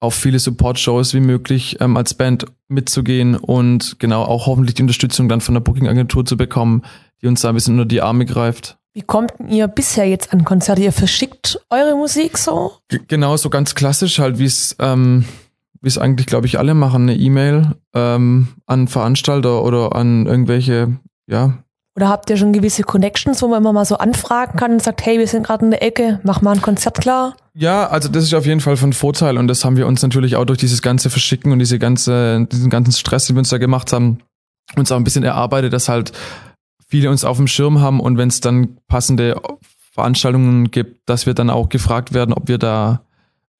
auf 0.00 0.14
viele 0.14 0.38
Support-Shows 0.38 1.14
wie 1.14 1.20
möglich 1.20 1.78
ähm, 1.80 1.96
als 1.96 2.14
Band 2.14 2.46
mitzugehen 2.68 3.34
und 3.34 3.98
genau 3.98 4.22
auch 4.22 4.46
hoffentlich 4.46 4.74
die 4.74 4.82
Unterstützung 4.82 5.28
dann 5.28 5.40
von 5.40 5.54
der 5.54 5.60
Booking-Agentur 5.60 6.24
zu 6.24 6.36
bekommen, 6.36 6.82
die 7.20 7.26
uns 7.26 7.40
da 7.40 7.48
ein 7.48 7.54
bisschen 7.54 7.74
unter 7.74 7.86
die 7.86 8.00
Arme 8.00 8.24
greift. 8.24 8.78
Wie 8.94 9.02
kommt 9.02 9.32
ihr 9.48 9.68
bisher 9.68 10.08
jetzt 10.08 10.32
an 10.32 10.44
Konzerte? 10.44 10.82
Ihr 10.82 10.92
verschickt 10.92 11.60
eure 11.70 11.96
Musik 11.96 12.38
so? 12.38 12.72
G 12.88 13.00
genau, 13.06 13.36
so 13.36 13.50
ganz 13.50 13.74
klassisch 13.74 14.18
halt, 14.18 14.38
wie 14.38 14.44
es 14.44 14.76
ähm, 14.78 15.24
wie 15.80 15.88
es 15.88 15.98
eigentlich, 15.98 16.26
glaube 16.26 16.46
ich, 16.46 16.58
alle 16.58 16.74
machen, 16.74 17.02
eine 17.02 17.16
E-Mail 17.16 17.76
ähm, 17.94 18.48
an 18.66 18.88
Veranstalter 18.88 19.62
oder 19.62 19.94
an 19.94 20.26
irgendwelche, 20.26 20.96
ja. 21.26 21.58
Oder 21.98 22.10
habt 22.10 22.30
ihr 22.30 22.36
schon 22.36 22.52
gewisse 22.52 22.84
Connections, 22.84 23.42
wo 23.42 23.48
man 23.48 23.60
immer 23.60 23.72
mal 23.72 23.84
so 23.84 23.98
anfragen 23.98 24.56
kann 24.56 24.70
und 24.70 24.80
sagt, 24.80 25.04
hey, 25.04 25.18
wir 25.18 25.26
sind 25.26 25.44
gerade 25.44 25.64
in 25.64 25.72
der 25.72 25.82
Ecke, 25.82 26.20
mach 26.22 26.42
mal 26.42 26.52
ein 26.52 26.62
Konzert 26.62 27.00
klar? 27.00 27.34
Ja, 27.54 27.88
also 27.88 28.08
das 28.08 28.22
ist 28.22 28.34
auf 28.34 28.46
jeden 28.46 28.60
Fall 28.60 28.76
von 28.76 28.92
Vorteil 28.92 29.36
und 29.36 29.48
das 29.48 29.64
haben 29.64 29.76
wir 29.76 29.84
uns 29.84 30.00
natürlich 30.00 30.36
auch 30.36 30.44
durch 30.44 30.60
dieses 30.60 30.80
ganze 30.80 31.10
Verschicken 31.10 31.50
und 31.50 31.58
diese 31.58 31.80
ganze, 31.80 32.46
diesen 32.52 32.70
ganzen 32.70 32.92
Stress, 32.92 33.26
den 33.26 33.34
wir 33.34 33.40
uns 33.40 33.48
da 33.48 33.58
gemacht 33.58 33.92
haben, 33.92 34.18
uns 34.76 34.92
auch 34.92 34.96
ein 34.96 35.02
bisschen 35.02 35.24
erarbeitet, 35.24 35.72
dass 35.72 35.88
halt 35.88 36.12
viele 36.86 37.10
uns 37.10 37.24
auf 37.24 37.36
dem 37.36 37.48
Schirm 37.48 37.80
haben 37.80 37.98
und 37.98 38.16
wenn 38.16 38.28
es 38.28 38.40
dann 38.40 38.76
passende 38.86 39.42
Veranstaltungen 39.90 40.70
gibt, 40.70 41.08
dass 41.08 41.26
wir 41.26 41.34
dann 41.34 41.50
auch 41.50 41.68
gefragt 41.68 42.14
werden, 42.14 42.32
ob 42.32 42.46
wir 42.46 42.58
da 42.58 43.00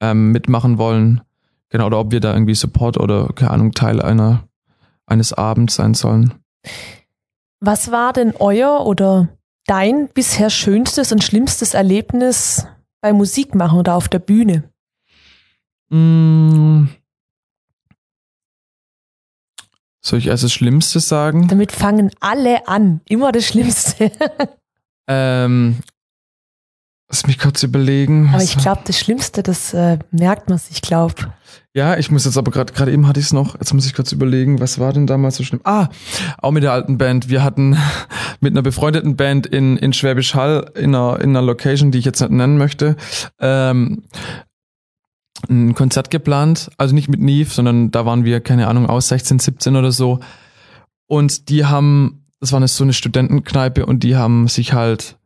ähm, 0.00 0.30
mitmachen 0.30 0.78
wollen. 0.78 1.22
Genau, 1.70 1.86
oder 1.86 1.98
ob 1.98 2.12
wir 2.12 2.20
da 2.20 2.34
irgendwie 2.34 2.54
Support 2.54 3.00
oder, 3.00 3.30
keine 3.34 3.50
Ahnung, 3.50 3.72
Teil 3.72 4.00
einer, 4.00 4.44
eines 5.06 5.32
Abends 5.32 5.74
sein 5.74 5.94
sollen. 5.94 6.34
Was 7.60 7.90
war 7.90 8.12
denn 8.12 8.34
euer 8.38 8.86
oder 8.86 9.28
dein 9.66 10.08
bisher 10.08 10.50
schönstes 10.50 11.12
und 11.12 11.24
schlimmstes 11.24 11.74
Erlebnis 11.74 12.66
bei 13.00 13.12
Musikmachen 13.12 13.78
oder 13.78 13.94
auf 13.94 14.08
der 14.08 14.20
Bühne? 14.20 14.70
Mm. 15.90 16.86
Soll 20.00 20.20
ich 20.20 20.28
erst 20.28 20.44
das 20.44 20.52
Schlimmste 20.52 21.00
sagen? 21.00 21.48
Damit 21.48 21.72
fangen 21.72 22.10
alle 22.20 22.68
an. 22.68 23.00
Immer 23.08 23.32
das 23.32 23.46
Schlimmste. 23.46 24.12
ähm, 25.08 25.80
lass 27.08 27.26
mich 27.26 27.38
kurz 27.38 27.62
überlegen. 27.62 28.30
Aber 28.32 28.42
ich 28.42 28.56
glaube, 28.56 28.82
das 28.84 28.98
Schlimmste, 28.98 29.42
das 29.42 29.74
äh, 29.74 29.98
merkt 30.10 30.48
man 30.48 30.58
sich, 30.58 30.82
glaube 30.82 31.32
ja, 31.74 31.96
ich 31.96 32.10
muss 32.10 32.24
jetzt 32.24 32.36
aber 32.36 32.50
gerade 32.50 32.72
gerade 32.72 32.92
eben 32.92 33.06
hatte 33.06 33.20
ich 33.20 33.26
es 33.26 33.32
noch. 33.32 33.54
Jetzt 33.54 33.72
muss 33.72 33.86
ich 33.86 33.94
kurz 33.94 34.10
überlegen, 34.10 34.58
was 34.58 34.78
war 34.80 34.92
denn 34.92 35.06
damals 35.06 35.36
so 35.36 35.44
schlimm? 35.44 35.60
Ah, 35.64 35.88
auch 36.38 36.50
mit 36.50 36.62
der 36.62 36.72
alten 36.72 36.98
Band. 36.98 37.28
Wir 37.28 37.44
hatten 37.44 37.76
mit 38.40 38.52
einer 38.52 38.62
befreundeten 38.62 39.16
Band 39.16 39.46
in 39.46 39.76
in 39.76 39.92
Schwäbisch 39.92 40.34
Hall 40.34 40.72
in 40.74 40.94
einer 40.94 41.20
in 41.20 41.30
einer 41.30 41.42
Location, 41.42 41.90
die 41.90 41.98
ich 41.98 42.04
jetzt 42.04 42.20
nicht 42.20 42.32
nennen 42.32 42.58
möchte, 42.58 42.96
ähm, 43.38 44.02
ein 45.48 45.74
Konzert 45.74 46.10
geplant. 46.10 46.70
Also 46.78 46.94
nicht 46.94 47.08
mit 47.08 47.20
Neve, 47.20 47.50
sondern 47.50 47.90
da 47.90 48.06
waren 48.06 48.24
wir 48.24 48.40
keine 48.40 48.66
Ahnung 48.66 48.86
aus 48.88 49.08
16, 49.08 49.38
17 49.38 49.76
oder 49.76 49.92
so. 49.92 50.20
Und 51.06 51.48
die 51.48 51.64
haben, 51.64 52.26
das 52.40 52.50
war 52.52 52.56
eine, 52.56 52.68
so 52.68 52.82
eine 52.82 52.92
Studentenkneipe 52.92 53.86
und 53.86 54.02
die 54.02 54.16
haben 54.16 54.48
sich 54.48 54.72
halt 54.72 55.17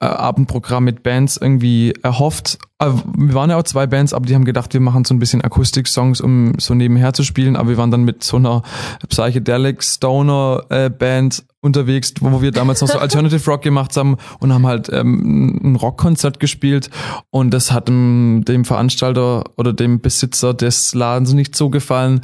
äh, 0.00 0.06
Abendprogramm 0.06 0.84
mit 0.84 1.02
Bands 1.02 1.36
irgendwie 1.36 1.94
erhofft. 2.02 2.58
Äh, 2.78 2.90
wir 3.16 3.34
waren 3.34 3.50
ja 3.50 3.56
auch 3.56 3.62
zwei 3.62 3.86
Bands, 3.86 4.12
aber 4.12 4.26
die 4.26 4.34
haben 4.34 4.44
gedacht, 4.44 4.74
wir 4.74 4.80
machen 4.80 5.04
so 5.04 5.14
ein 5.14 5.18
bisschen 5.18 5.40
Akustik-Songs, 5.40 6.20
um 6.20 6.52
so 6.58 6.74
nebenher 6.74 7.12
zu 7.12 7.22
spielen. 7.22 7.56
Aber 7.56 7.70
wir 7.70 7.76
waren 7.76 7.90
dann 7.90 8.04
mit 8.04 8.24
so 8.24 8.36
einer 8.36 8.62
Psychedelic 9.08 9.82
Stoner 9.82 10.64
äh, 10.68 10.90
Band 10.90 11.44
unterwegs, 11.60 12.12
wo 12.20 12.42
wir 12.42 12.50
damals 12.50 12.80
noch 12.82 12.88
so 12.88 12.98
Alternative 13.00 13.50
Rock 13.50 13.62
gemacht 13.62 13.96
haben 13.96 14.18
und 14.40 14.52
haben 14.52 14.66
halt 14.66 14.90
ähm, 14.92 15.60
ein 15.62 15.76
Rockkonzert 15.76 16.38
gespielt 16.38 16.90
und 17.30 17.50
das 17.52 17.72
hat 17.72 17.88
dem, 17.88 18.44
dem 18.46 18.64
Veranstalter 18.66 19.44
oder 19.56 19.72
dem 19.72 20.00
Besitzer 20.00 20.52
des 20.52 20.94
Ladens 20.94 21.32
nicht 21.32 21.56
so 21.56 21.70
gefallen. 21.70 22.20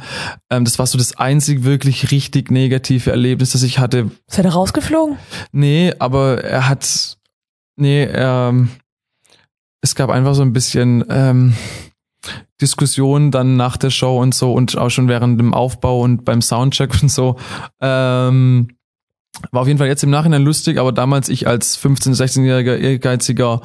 Ähm, 0.51 0.63
das 0.63 0.77
war 0.77 0.85
so 0.85 0.97
das 0.97 1.17
einzig 1.17 1.63
wirklich 1.63 2.11
richtig 2.11 2.51
negative 2.51 3.09
Erlebnis, 3.09 3.53
das 3.53 3.63
ich 3.63 3.79
hatte. 3.79 4.11
Ist 4.27 4.37
er 4.37 4.43
da 4.43 4.49
rausgeflogen? 4.49 5.17
Nee, 5.51 5.93
aber 5.97 6.43
er 6.43 6.69
hat 6.69 7.17
Nee, 7.81 8.03
ähm, 8.03 8.69
es 9.81 9.95
gab 9.95 10.11
einfach 10.11 10.35
so 10.35 10.43
ein 10.43 10.53
bisschen 10.53 11.03
ähm, 11.09 11.55
Diskussion 12.61 13.31
dann 13.31 13.55
nach 13.55 13.75
der 13.75 13.89
Show 13.89 14.21
und 14.21 14.35
so 14.35 14.53
und 14.53 14.77
auch 14.77 14.91
schon 14.91 15.07
während 15.07 15.39
dem 15.39 15.55
Aufbau 15.55 16.01
und 16.01 16.23
beim 16.23 16.43
Soundcheck 16.43 17.01
und 17.01 17.09
so. 17.09 17.37
Ähm, 17.79 18.67
war 19.51 19.63
auf 19.63 19.67
jeden 19.67 19.79
Fall 19.79 19.87
jetzt 19.87 20.03
im 20.03 20.11
Nachhinein 20.11 20.43
lustig, 20.43 20.77
aber 20.77 20.91
damals 20.91 21.27
ich 21.27 21.47
als 21.47 21.83
15-, 21.83 22.15
16-jähriger 22.15 22.75
ehrgeiziger 22.75 23.61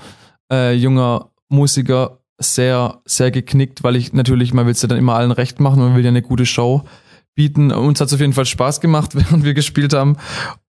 äh, 0.51 0.73
junger 0.73 1.29
Musiker 1.51 2.21
sehr, 2.39 3.03
sehr 3.05 3.31
geknickt, 3.31 3.83
weil 3.83 3.97
ich 3.97 4.15
natürlich, 4.15 4.55
man 4.55 4.65
will 4.65 4.73
es 4.73 4.81
ja 4.81 4.89
dann 4.89 4.97
immer 4.97 5.17
allen 5.17 5.31
recht 5.31 5.61
machen 5.61 5.83
und 5.83 5.95
will 5.95 6.05
ja 6.05 6.09
eine 6.09 6.23
gute 6.23 6.47
Show 6.47 6.85
bieten. 7.35 7.71
Uns 7.71 8.01
hat 8.01 8.09
es 8.09 8.15
auf 8.15 8.21
jeden 8.21 8.33
Fall 8.33 8.47
Spaß 8.47 8.81
gemacht, 8.81 9.15
während 9.15 9.45
wir 9.45 9.53
gespielt 9.53 9.93
haben. 9.93 10.17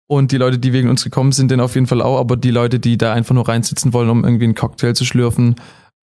Und 0.08 0.32
die 0.32 0.38
Leute, 0.38 0.58
die 0.58 0.72
wegen 0.72 0.90
uns 0.90 1.04
gekommen 1.04 1.34
sind, 1.34 1.52
den 1.52 1.60
auf 1.60 1.76
jeden 1.76 1.88
Fall 1.88 2.02
auch. 2.02 2.18
Aber 2.18 2.38
die 2.38 2.52
Leute, 2.52 2.80
die 2.80 2.98
da 2.98 3.14
einfach 3.14 3.36
nur 3.36 3.48
reinsitzen 3.48 3.94
wollen, 3.94 4.10
um 4.10 4.24
irgendwie 4.24 4.46
einen 4.46 4.56
Cocktail 4.56 4.94
zu 4.94 5.04
schlürfen 5.04 5.56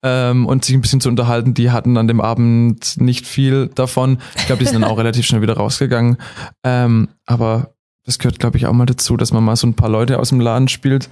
ähm, 0.03 0.47
und 0.47 0.65
sich 0.65 0.75
ein 0.75 0.83
bisschen 0.83 1.01
zu 1.01 1.09
unterhalten, 1.09 1.55
die 1.55 1.71
hatten 1.71 1.97
an 1.97 2.07
dem 2.07 2.21
Abend 2.21 3.01
nicht 3.01 3.27
viel 3.27 3.69
davon. 3.75 4.19
Ich 4.37 4.47
glaube, 4.47 4.63
die 4.63 4.69
sind 4.69 4.83
dann 4.83 4.91
auch 4.91 4.99
relativ 4.99 5.25
schnell 5.25 5.41
wieder 5.41 5.57
rausgegangen. 5.57 6.19
Ähm, 6.63 7.09
aber 7.25 7.75
das 8.05 8.19
gehört, 8.19 8.39
glaube 8.39 8.59
ich, 8.59 8.67
auch 8.67 8.75
mal 8.75 8.85
dazu, 8.85 9.17
dass 9.17 9.33
man 9.33 9.43
mal 9.43 9.57
so 9.57 9.67
ein 9.67 9.75
paar 9.75 9.89
Leute 9.89 10.19
aus 10.19 10.29
dem 10.29 10.41
Laden 10.41 10.69
spielt. 10.69 11.09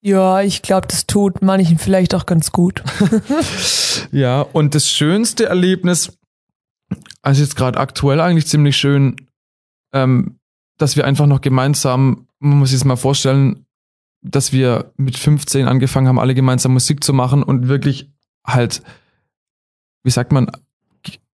Ja, 0.00 0.40
ich 0.42 0.62
glaube, 0.62 0.86
das 0.86 1.06
tut 1.06 1.42
manchen 1.42 1.78
vielleicht 1.78 2.14
auch 2.14 2.26
ganz 2.26 2.52
gut. 2.52 2.84
ja, 4.12 4.42
und 4.42 4.76
das 4.76 4.88
schönste 4.88 5.46
Erlebnis, 5.46 6.16
also 7.22 7.42
jetzt 7.42 7.56
gerade 7.56 7.78
aktuell 7.78 8.20
eigentlich 8.20 8.46
ziemlich 8.46 8.76
schön, 8.76 9.16
ähm, 9.92 10.38
dass 10.82 10.96
wir 10.96 11.06
einfach 11.06 11.26
noch 11.26 11.40
gemeinsam, 11.40 12.26
man 12.40 12.58
muss 12.58 12.70
sich 12.70 12.80
das 12.80 12.84
mal 12.84 12.96
vorstellen, 12.96 13.64
dass 14.20 14.52
wir 14.52 14.92
mit 14.96 15.16
15 15.16 15.66
angefangen 15.66 16.08
haben, 16.08 16.18
alle 16.18 16.34
gemeinsam 16.34 16.72
Musik 16.72 17.02
zu 17.02 17.12
machen 17.12 17.42
und 17.42 17.68
wirklich 17.68 18.10
halt, 18.46 18.82
wie 20.02 20.10
sagt 20.10 20.32
man, 20.32 20.50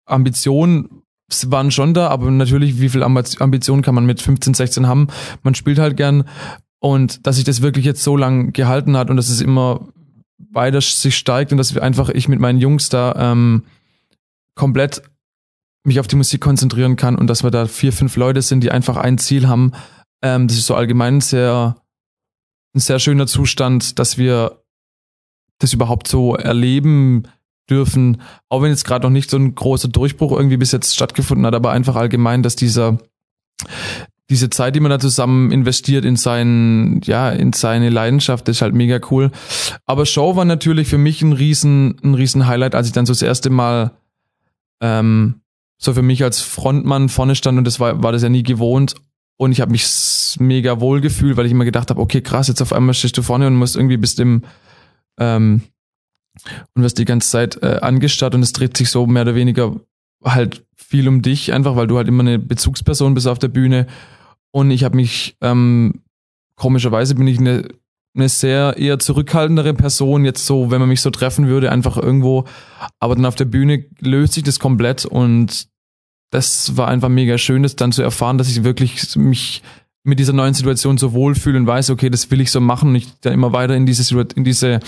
Ambitionen 0.05 1.03
waren 1.47 1.71
schon 1.71 1.95
da, 1.95 2.09
aber 2.09 2.31
natürlich, 2.31 2.81
wie 2.81 2.89
viel 2.89 3.03
Ambitionen 3.03 3.83
kann 3.83 3.95
man 3.95 4.07
mit 4.07 4.21
15, 4.21 4.55
16 4.55 4.87
haben? 4.87 5.09
Man 5.43 5.55
spielt 5.55 5.79
halt 5.79 5.97
gern 5.97 6.25
und 6.79 7.27
dass 7.27 7.37
sich 7.37 7.45
das 7.45 7.63
wirklich 7.63 7.85
jetzt 7.85 8.03
so 8.03 8.17
lang 8.17 8.53
gehalten 8.53 8.97
hat 8.97 9.11
und 9.11 9.17
dass 9.17 9.29
es 9.29 9.41
immer 9.41 9.89
weiter 10.39 10.81
sich 10.81 11.17
steigt 11.17 11.53
und 11.53 11.59
dass 11.59 11.75
wir 11.75 11.83
einfach, 11.83 12.09
ich 12.09 12.29
mit 12.29 12.41
meinen 12.41 12.61
Jungs 12.61 12.89
da 12.89 13.33
ähm, 13.33 13.65
komplett 14.55 15.03
mich 15.87 16.01
auf 16.01 16.07
die 16.07 16.17
Musik 16.17 16.41
konzentrieren 16.41 16.97
kann 16.97 17.17
und 17.17 17.29
dass 17.29 17.43
wir 17.43 17.51
da 17.51 17.67
vier, 17.67 17.93
fünf 17.93 18.17
Leute 18.17 18.43
sind, 18.43 18.63
die 18.63 18.71
einfach 18.71 18.97
ein 18.97 19.19
Ziel 19.19 19.49
haben. 19.49 19.73
Ähm, 20.23 20.49
das 20.49 20.57
ist 20.57 20.67
so 20.67 20.75
allgemein 20.75 21.21
sehr, 21.21 21.77
ein 22.75 22.81
sehr 22.81 22.99
schöner 22.99 23.27
Zustand, 23.27 23.99
dass 23.99 24.19
wir 24.19 24.63
das 25.59 25.73
überhaupt 25.73 26.09
so 26.09 26.35
erleben 26.35 27.29
dürfen, 27.71 28.21
auch 28.49 28.63
wenn 28.63 28.71
jetzt 28.71 28.85
gerade 28.85 29.05
noch 29.07 29.11
nicht 29.11 29.31
so 29.31 29.37
ein 29.37 29.55
großer 29.55 29.89
Durchbruch 29.89 30.33
irgendwie 30.33 30.57
bis 30.57 30.73
jetzt 30.73 30.95
stattgefunden 30.95 31.47
hat, 31.47 31.55
aber 31.55 31.73
einfach 31.73 31.97
allgemein, 31.97 32.43
dass 32.43 32.57
dieser 32.57 32.99
diese 34.29 34.51
Zeit, 34.51 34.75
die 34.75 34.81
man 34.81 34.91
da 34.91 34.99
zusammen 34.99 35.53
investiert 35.53 36.05
in 36.05 36.17
seinen, 36.17 37.01
ja, 37.03 37.31
in 37.31 37.53
seine 37.53 37.91
Leidenschaft, 37.91 38.49
ist 38.49 38.61
halt 38.61 38.75
mega 38.75 38.99
cool. 39.11 39.31
Aber 39.85 40.05
Show 40.05 40.35
war 40.35 40.45
natürlich 40.45 40.89
für 40.89 40.99
mich 40.99 41.23
ein 41.23 41.33
riesen, 41.33 41.97
ein 42.03 42.15
riesen 42.15 42.47
Highlight, 42.47 42.75
als 42.75 42.89
ich 42.89 42.93
dann 42.93 43.07
so 43.07 43.13
das 43.13 43.23
erste 43.23 43.51
Mal 43.51 43.93
ähm, 44.81 45.43
so 45.79 45.95
für 45.95 46.03
mich 46.03 46.23
als 46.23 46.41
Frontmann 46.41 47.09
vorne 47.09 47.35
stand 47.35 47.59
und 47.59 47.65
das 47.65 47.81
war, 47.81 48.03
war 48.03 48.13
das 48.13 48.23
ja 48.23 48.29
nie 48.29 48.43
gewohnt. 48.43 48.95
Und 49.39 49.53
ich 49.53 49.61
habe 49.61 49.71
mich 49.71 49.87
mega 50.39 50.81
wohl 50.81 51.03
gefühlt, 51.03 51.37
weil 51.37 51.45
ich 51.45 51.53
immer 51.53 51.67
gedacht 51.67 51.91
habe, 51.91 52.01
okay, 52.01 52.23
krass, 52.23 52.49
jetzt 52.49 52.63
auf 52.63 52.73
einmal 52.73 52.95
stehst 52.95 53.19
du 53.19 53.23
vorne 53.23 53.47
und 53.47 53.57
musst 53.57 53.77
irgendwie 53.77 53.99
bis 53.99 54.15
dem 54.15 54.45
ähm, 55.19 55.63
und 56.75 56.83
wirst 56.83 56.99
die 56.99 57.05
ganze 57.05 57.31
Zeit 57.31 57.63
äh, 57.63 57.79
angestarrt 57.81 58.35
und 58.35 58.43
es 58.43 58.53
dreht 58.53 58.77
sich 58.77 58.91
so 58.91 59.07
mehr 59.07 59.23
oder 59.23 59.35
weniger 59.35 59.77
halt 60.25 60.65
viel 60.75 61.09
um 61.09 61.23
dich, 61.23 61.53
einfach 61.53 61.77
weil 61.77 61.87
du 61.87 61.97
halt 61.97 62.09
immer 62.09 62.23
eine 62.23 62.39
Bezugsperson 62.39 63.15
bist 63.15 63.27
auf 63.27 63.39
der 63.39 63.49
Bühne. 63.49 63.87
Und 64.53 64.71
ich 64.71 64.85
habe 64.85 64.97
mich, 64.97 65.37
ähm, 65.41 66.03
komischerweise 66.55 67.15
bin 67.15 67.27
ich 67.27 67.39
eine, 67.39 67.69
eine 68.17 68.29
sehr 68.29 68.77
eher 68.79 68.99
zurückhaltendere 68.99 69.75
Person, 69.75 70.25
jetzt 70.25 70.47
so, 70.47 70.71
wenn 70.71 70.81
man 70.81 70.89
mich 70.89 71.03
so 71.03 71.11
treffen 71.11 71.47
würde, 71.49 71.71
einfach 71.71 71.97
irgendwo. 71.97 72.45
Aber 72.99 73.15
dann 73.15 73.27
auf 73.27 73.37
der 73.37 73.45
Bühne 73.45 73.85
löst 74.01 74.33
sich 74.33 74.43
das 74.43 74.59
komplett 74.59 75.05
und 75.05 75.69
das 76.31 76.77
war 76.77 76.89
einfach 76.89 77.09
mega 77.09 77.39
schön, 77.39 77.63
das 77.63 77.77
dann 77.77 77.93
zu 77.93 78.03
erfahren, 78.03 78.39
dass 78.39 78.51
ich 78.51 78.65
wirklich 78.65 79.17
mich 79.17 79.63
mit 80.03 80.19
dieser 80.19 80.33
neuen 80.33 80.55
Situation 80.55 80.99
so 80.99 81.13
wohlfühle 81.13 81.59
und 81.59 81.67
weiß, 81.67 81.91
okay, 81.91 82.11
das 82.11 82.31
will 82.31 82.41
ich 82.41 82.51
so 82.51 82.61
machen 82.61 82.91
und 82.91 82.95
ich 82.97 83.13
dann 83.21 83.33
immer 83.33 83.53
weiter 83.53 83.75
in 83.75 83.87
diese 83.87 84.27
in 84.35 84.45
diese 84.45 84.81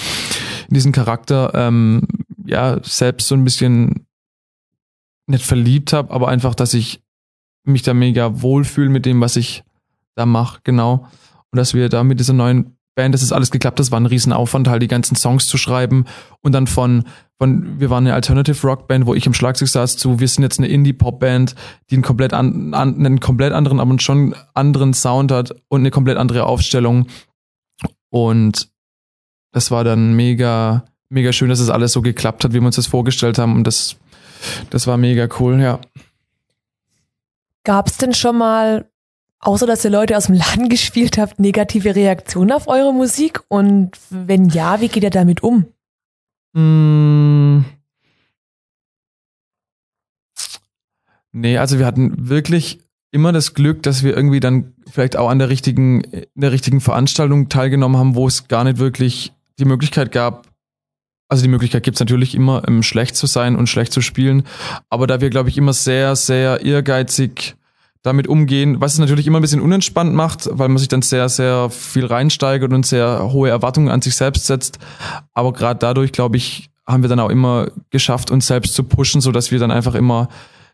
in 0.69 0.75
diesen 0.75 0.93
Charakter 0.93 1.53
ähm, 1.55 2.03
ja 2.47 2.79
selbst 2.83 3.29
so 3.29 3.35
ein 3.35 3.45
bisschen 3.45 4.07
nicht 5.27 5.45
verliebt 5.45 5.93
habe, 5.93 6.13
aber 6.13 6.29
einfach, 6.29 6.55
dass 6.55 6.73
ich 6.73 7.03
mich 7.65 7.83
da 7.83 7.95
mega 7.95 8.41
wohlfühle 8.43 8.89
mit 8.89 9.07
dem, 9.07 9.21
was 9.21 9.37
ich 9.37 9.65
da 10.15 10.25
mache, 10.25 10.61
genau. 10.65 11.07
Und 11.51 11.57
dass 11.57 11.75
wir 11.75 11.89
da 11.89 12.03
mit 12.05 12.19
dieser 12.21 12.33
neuen 12.33 12.78
Band, 12.99 13.15
das 13.15 13.23
ist 13.23 13.31
alles 13.31 13.53
geklappt, 13.53 13.79
das 13.79 13.93
war 13.93 14.01
ein 14.01 14.07
Riesenaufwand, 14.07 14.67
halt 14.67 14.83
die 14.83 14.89
ganzen 14.89 15.15
Songs 15.15 15.47
zu 15.47 15.57
schreiben 15.57 16.05
und 16.43 16.51
dann 16.51 16.67
von, 16.67 17.05
von 17.39 17.79
wir 17.79 17.91
waren 17.91 18.05
eine 18.05 18.15
Alternative 18.15 18.67
Rock 18.67 18.89
Band, 18.89 19.07
wo 19.07 19.15
ich 19.15 19.25
im 19.25 19.35
Schlagzeug 19.35 19.69
saß, 19.69 19.97
zu 19.97 20.19
wir 20.19 20.27
sind 20.27 20.43
jetzt 20.43 20.59
eine 20.59 20.67
Indie 20.67 20.93
Pop 20.93 21.21
Band, 21.21 21.55
die 21.89 21.95
einen 21.95 22.03
komplett, 22.03 22.33
an, 22.35 22.75
einen 22.75 23.21
komplett 23.21 23.53
anderen, 23.53 23.79
aber 23.79 23.97
schon 24.01 24.35
anderen 24.53 24.95
Sound 24.95 25.31
hat 25.31 25.55
und 25.69 25.83
eine 25.83 25.93
komplett 25.93 26.19
andere 26.19 26.45
Aufstellung. 26.45 27.07
Und 28.11 28.69
das 29.53 29.71
war 29.71 29.85
dann 29.85 30.15
mega, 30.17 30.85
mega 31.09 31.33
schön, 31.33 31.51
dass 31.51 31.61
es 31.61 31.71
alles 31.71 31.93
so 31.93 32.03
geklappt 32.03 32.43
hat, 32.43 32.53
wie 32.53 32.59
wir 32.59 32.67
uns 32.67 32.77
das 32.77 32.89
vorgestellt 32.89 33.39
haben 33.39 33.55
und 33.55 33.65
das, 33.65 33.95
das 34.71 34.89
war 34.89 34.97
mega 34.97 35.29
cool, 35.39 35.61
ja. 35.61 35.79
Gab 37.63 37.87
es 37.87 37.97
denn 37.97 38.13
schon 38.13 38.39
mal 38.39 38.91
außer 39.41 39.67
dass 39.67 39.85
ihr 39.85 39.91
Leute 39.91 40.17
aus 40.17 40.27
dem 40.27 40.37
Laden 40.37 40.69
gespielt 40.71 41.19
habt, 41.19 41.39
negative 41.39 41.95
Reaktionen 41.95 42.53
auf 42.53 42.69
eure 42.69 42.93
Musik? 42.93 43.41
Und 43.49 43.93
wenn 44.11 44.49
ja, 44.49 44.81
wie 44.81 44.89
geht 44.89 45.03
ihr 45.03 45.11
damit 45.11 45.43
um? 45.43 45.67
Mm. 46.53 47.65
Nee, 51.33 51.59
also 51.59 51.79
wir 51.79 51.87
hatten 51.87 52.29
wirklich 52.29 52.81
immer 53.11 53.33
das 53.33 53.55
Glück, 53.55 53.83
dass 53.83 54.03
wir 54.03 54.17
irgendwie 54.17 54.41
dann 54.41 54.75
vielleicht 54.91 55.17
auch 55.17 55.29
an 55.29 55.39
der 55.39 55.49
richtigen, 55.49 56.01
in 56.01 56.27
der 56.35 56.53
richtigen 56.53 56.81
Veranstaltung 56.81 57.49
teilgenommen 57.49 57.97
haben, 57.97 58.15
wo 58.15 58.27
es 58.27 58.49
gar 58.49 58.65
nicht 58.65 58.79
wirklich 58.79 59.33
die 59.59 59.65
Möglichkeit 59.65 60.13
gab, 60.13 60.49
also 61.29 61.43
die 61.43 61.49
Möglichkeit 61.49 61.83
gibt 61.83 61.97
es 61.97 62.01
natürlich 62.01 62.35
immer, 62.35 62.67
um 62.67 62.83
schlecht 62.83 63.15
zu 63.15 63.27
sein 63.27 63.55
und 63.57 63.69
schlecht 63.69 63.93
zu 63.93 64.01
spielen. 64.01 64.45
Aber 64.89 65.07
da 65.07 65.21
wir, 65.21 65.29
glaube 65.29 65.51
ich, 65.51 65.59
immer 65.59 65.75
sehr, 65.75 66.17
sehr 66.17 66.65
ehrgeizig 66.65 67.55
damit 68.03 68.29
umgehen, 68.29 68.81
was 68.81 68.95
es 68.95 68.99
natürlich 68.99 69.27
immer 69.27 69.39
ein 69.39 69.43
bisschen 69.43 69.61
unentspannt 69.61 70.15
macht, 70.15 70.49
weil 70.53 70.69
man 70.69 70.79
sich 70.79 70.89
dann 70.89 71.03
sehr, 71.03 71.29
sehr 71.29 71.69
viel 71.71 72.07
reinsteigert 72.07 72.73
und 72.73 72.87
sehr 72.87 73.33
hohe 73.33 73.49
Erwartungen 73.49 73.89
an 73.89 74.03
sich 74.03 74.15
selbst 74.15 74.47
setzt. 74.47 74.79
Aber 75.35 75.53
gerade 75.53 75.79
dadurch, 75.79 76.13
glaube 76.13 76.37
ich, 76.37 76.71
haben 76.87 77.03
wir 77.03 77.09
dann 77.09 77.21
auch 77.21 77.29
immer 77.29 77.69
geschafft, 77.91 78.31
uns 78.31 78.47
selbst 78.47 78.75
zu 78.75 78.85
pushen, 78.85 79.21
so 79.21 79.33
dass 79.33 79.51
wir 79.51 79.59
dann 79.59 79.71
einfach 79.71 79.95
immer 79.95 80.29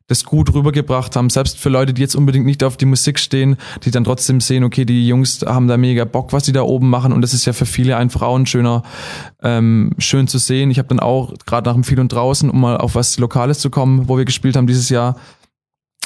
das 0.06 0.24
gut 0.24 0.52
rübergebracht 0.52 1.16
haben. 1.16 1.30
Selbst 1.30 1.58
für 1.58 1.70
Leute, 1.70 1.94
die 1.94 2.02
jetzt 2.02 2.14
unbedingt 2.14 2.44
nicht 2.44 2.62
auf 2.62 2.76
die 2.76 2.84
Musik 2.84 3.18
stehen, 3.18 3.56
die 3.84 3.90
dann 3.90 4.04
trotzdem 4.04 4.40
sehen, 4.40 4.62
okay, 4.62 4.84
die 4.84 5.08
Jungs 5.08 5.40
haben 5.46 5.66
da 5.66 5.78
mega 5.78 6.04
Bock, 6.04 6.32
was 6.32 6.42
die 6.42 6.52
da 6.52 6.62
oben 6.62 6.90
machen. 6.90 7.12
Und 7.12 7.22
das 7.22 7.32
ist 7.32 7.46
ja 7.46 7.54
für 7.54 7.64
viele 7.64 7.96
ein 7.96 8.10
schöner, 8.46 8.82
ähm, 9.42 9.94
schön 9.98 10.28
zu 10.28 10.38
sehen. 10.38 10.70
Ich 10.70 10.78
habe 10.78 10.88
dann 10.88 11.00
auch 11.00 11.32
gerade 11.46 11.70
nach 11.70 11.74
dem 11.74 11.84
Viel 11.84 12.00
und 12.00 12.12
Draußen, 12.12 12.50
um 12.50 12.60
mal 12.60 12.76
auf 12.76 12.94
was 12.94 13.18
Lokales 13.18 13.60
zu 13.60 13.70
kommen, 13.70 14.08
wo 14.08 14.18
wir 14.18 14.26
gespielt 14.26 14.56
haben 14.56 14.66
dieses 14.66 14.90
Jahr, 14.90 15.16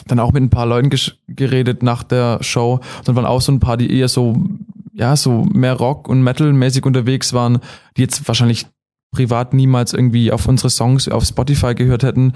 dann 0.07 0.21
auch 0.21 0.33
mit 0.33 0.43
ein 0.43 0.51
paar 0.51 0.67
Leuten 0.67 0.91
geredet 1.29 1.83
nach 1.83 2.03
der 2.03 2.43
Show. 2.43 2.81
Dann 3.05 3.17
waren 3.17 3.27
auch 3.27 3.41
so 3.41 3.53
ein 3.53 3.61
paar, 3.61 3.77
die 3.77 3.93
eher 3.93 4.09
so, 4.09 4.37
ja, 4.93 5.17
so 5.17 5.45
mehr 5.53 5.75
Rock 5.75 6.09
und 6.09 6.23
Metal-mäßig 6.23 6.85
unterwegs 6.85 7.33
waren, 7.33 7.59
die 7.97 8.03
jetzt 8.03 8.27
wahrscheinlich 8.29 8.67
privat 9.13 9.55
niemals 9.55 9.93
irgendwie 9.93 10.33
auf 10.33 10.47
unsere 10.47 10.71
Songs 10.71 11.09
auf 11.09 11.25
Spotify 11.25 11.75
gehört 11.75 12.03
hätten. 12.03 12.35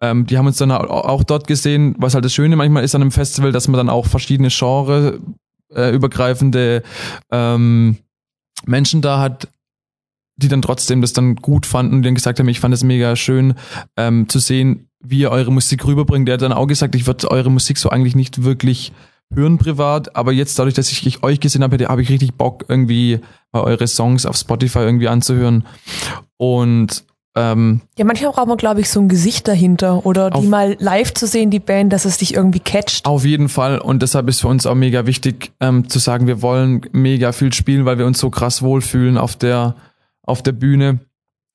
Ähm, 0.00 0.26
die 0.26 0.36
haben 0.36 0.46
uns 0.46 0.58
dann 0.58 0.70
auch 0.70 1.24
dort 1.24 1.46
gesehen, 1.46 1.94
was 1.98 2.14
halt 2.14 2.24
das 2.24 2.34
Schöne 2.34 2.56
manchmal 2.56 2.84
ist 2.84 2.94
an 2.94 3.02
einem 3.02 3.12
Festival, 3.12 3.52
dass 3.52 3.68
man 3.68 3.78
dann 3.78 3.88
auch 3.88 4.06
verschiedene 4.06 4.48
Genre 4.50 5.20
äh, 5.74 5.94
übergreifende 5.94 6.82
ähm, 7.30 7.96
Menschen 8.66 9.00
da 9.02 9.20
hat, 9.20 9.48
die 10.36 10.48
dann 10.48 10.62
trotzdem 10.62 11.00
das 11.00 11.12
dann 11.12 11.36
gut 11.36 11.64
fanden 11.66 11.96
und 11.96 12.02
dann 12.02 12.14
gesagt 12.14 12.38
haben, 12.38 12.48
ich 12.48 12.60
fand 12.60 12.74
es 12.74 12.84
mega 12.84 13.16
schön 13.16 13.54
ähm, 13.96 14.28
zu 14.28 14.38
sehen, 14.38 14.85
wie 15.00 15.20
ihr 15.20 15.30
eure 15.30 15.52
Musik 15.52 15.86
rüberbringt. 15.86 16.28
Der 16.28 16.34
hat 16.34 16.42
dann 16.42 16.52
auch 16.52 16.66
gesagt, 16.66 16.94
ich 16.94 17.06
würde 17.06 17.30
eure 17.30 17.50
Musik 17.50 17.78
so 17.78 17.90
eigentlich 17.90 18.14
nicht 18.14 18.42
wirklich 18.42 18.92
hören 19.34 19.58
privat, 19.58 20.14
aber 20.14 20.32
jetzt 20.32 20.58
dadurch, 20.58 20.74
dass 20.74 20.90
ich 20.90 21.22
euch 21.22 21.40
gesehen 21.40 21.62
habe, 21.62 21.76
habe 21.88 22.02
ich 22.02 22.08
richtig 22.08 22.34
Bock 22.34 22.64
irgendwie 22.68 23.20
eure 23.52 23.86
Songs 23.86 24.26
auf 24.26 24.36
Spotify 24.36 24.80
irgendwie 24.80 25.08
anzuhören 25.08 25.64
und 26.36 27.04
ähm, 27.34 27.82
ja, 27.98 28.06
manchmal 28.06 28.32
braucht 28.32 28.46
man, 28.46 28.56
glaube 28.56 28.80
ich, 28.80 28.88
so 28.88 28.98
ein 28.98 29.08
Gesicht 29.08 29.46
dahinter 29.46 30.06
oder 30.06 30.30
die 30.30 30.46
mal 30.46 30.76
live 30.78 31.12
zu 31.12 31.26
sehen, 31.26 31.50
die 31.50 31.58
Band, 31.58 31.92
dass 31.92 32.06
es 32.06 32.16
dich 32.16 32.32
irgendwie 32.32 32.60
catcht. 32.60 33.04
Auf 33.04 33.26
jeden 33.26 33.50
Fall 33.50 33.78
und 33.78 34.00
deshalb 34.00 34.28
ist 34.28 34.40
für 34.40 34.48
uns 34.48 34.64
auch 34.64 34.74
mega 34.74 35.06
wichtig 35.06 35.52
ähm, 35.60 35.88
zu 35.88 35.98
sagen, 35.98 36.26
wir 36.26 36.40
wollen 36.40 36.86
mega 36.92 37.32
viel 37.32 37.52
spielen, 37.52 37.84
weil 37.84 37.98
wir 37.98 38.06
uns 38.06 38.20
so 38.20 38.30
krass 38.30 38.62
wohlfühlen 38.62 39.18
auf 39.18 39.36
der 39.36 39.74
auf 40.22 40.42
der 40.42 40.52
Bühne 40.52 41.00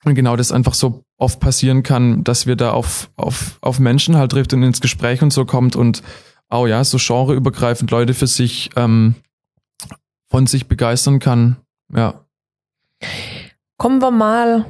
und 0.03 0.15
genau 0.15 0.35
das 0.35 0.51
einfach 0.51 0.73
so 0.73 1.03
oft 1.17 1.39
passieren 1.39 1.83
kann, 1.83 2.23
dass 2.23 2.47
wir 2.47 2.55
da 2.55 2.71
auf 2.71 3.09
auf 3.15 3.57
auf 3.61 3.79
Menschen 3.79 4.17
halt 4.17 4.31
trifft 4.31 4.53
und 4.53 4.63
ins 4.63 4.81
Gespräch 4.81 5.21
und 5.21 5.31
so 5.31 5.45
kommt 5.45 5.75
und 5.75 6.01
auch 6.49 6.67
ja 6.67 6.83
so 6.83 6.97
genreübergreifend 6.97 7.91
Leute 7.91 8.13
für 8.13 8.27
sich 8.27 8.71
ähm, 8.75 9.15
von 10.29 10.47
sich 10.47 10.67
begeistern 10.67 11.19
kann. 11.19 11.57
Ja. 11.93 12.25
Kommen 13.77 14.01
wir 14.01 14.11
mal 14.11 14.65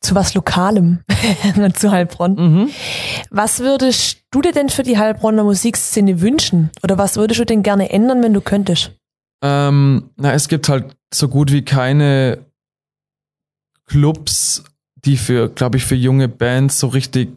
zu 0.00 0.14
was 0.14 0.34
Lokalem, 0.34 1.00
zu 1.74 1.90
Heilbronn. 1.90 2.34
Mhm. 2.34 2.70
Was 3.30 3.60
würdest 3.60 4.22
du 4.30 4.40
dir 4.40 4.52
denn 4.52 4.68
für 4.68 4.82
die 4.82 4.98
Heilbronner 4.98 5.42
Musikszene 5.42 6.20
wünschen? 6.20 6.70
Oder 6.82 6.98
was 6.98 7.16
würdest 7.16 7.40
du 7.40 7.44
denn 7.44 7.62
gerne 7.62 7.90
ändern, 7.90 8.22
wenn 8.22 8.34
du 8.34 8.40
könntest? 8.40 8.92
Ähm, 9.42 10.10
na, 10.16 10.32
es 10.32 10.48
gibt 10.48 10.68
halt 10.68 10.96
so 11.12 11.28
gut 11.28 11.52
wie 11.52 11.62
keine 11.62 12.45
Clubs, 13.86 14.64
die 14.96 15.16
für, 15.16 15.48
glaube 15.48 15.76
ich, 15.76 15.84
für 15.84 15.94
junge 15.94 16.28
Bands 16.28 16.78
so 16.78 16.88
richtig 16.88 17.30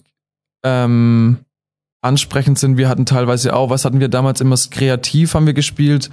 ähm, 0.63 1.37
ansprechend 2.01 2.59
sind. 2.59 2.77
Wir 2.77 2.89
hatten 2.89 3.05
teilweise 3.05 3.55
auch, 3.55 3.69
was 3.69 3.85
hatten 3.85 3.99
wir 3.99 4.09
damals 4.09 4.41
immer 4.41 4.55
kreativ 4.69 5.33
haben 5.33 5.45
wir 5.45 5.53
gespielt 5.53 6.09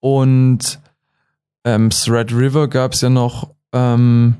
und 0.00 0.80
ähm, 1.64 1.90
Thread 1.90 2.32
River 2.32 2.68
gab 2.68 2.92
es 2.92 3.00
ja 3.00 3.10
noch. 3.10 3.50
Ähm, 3.72 4.36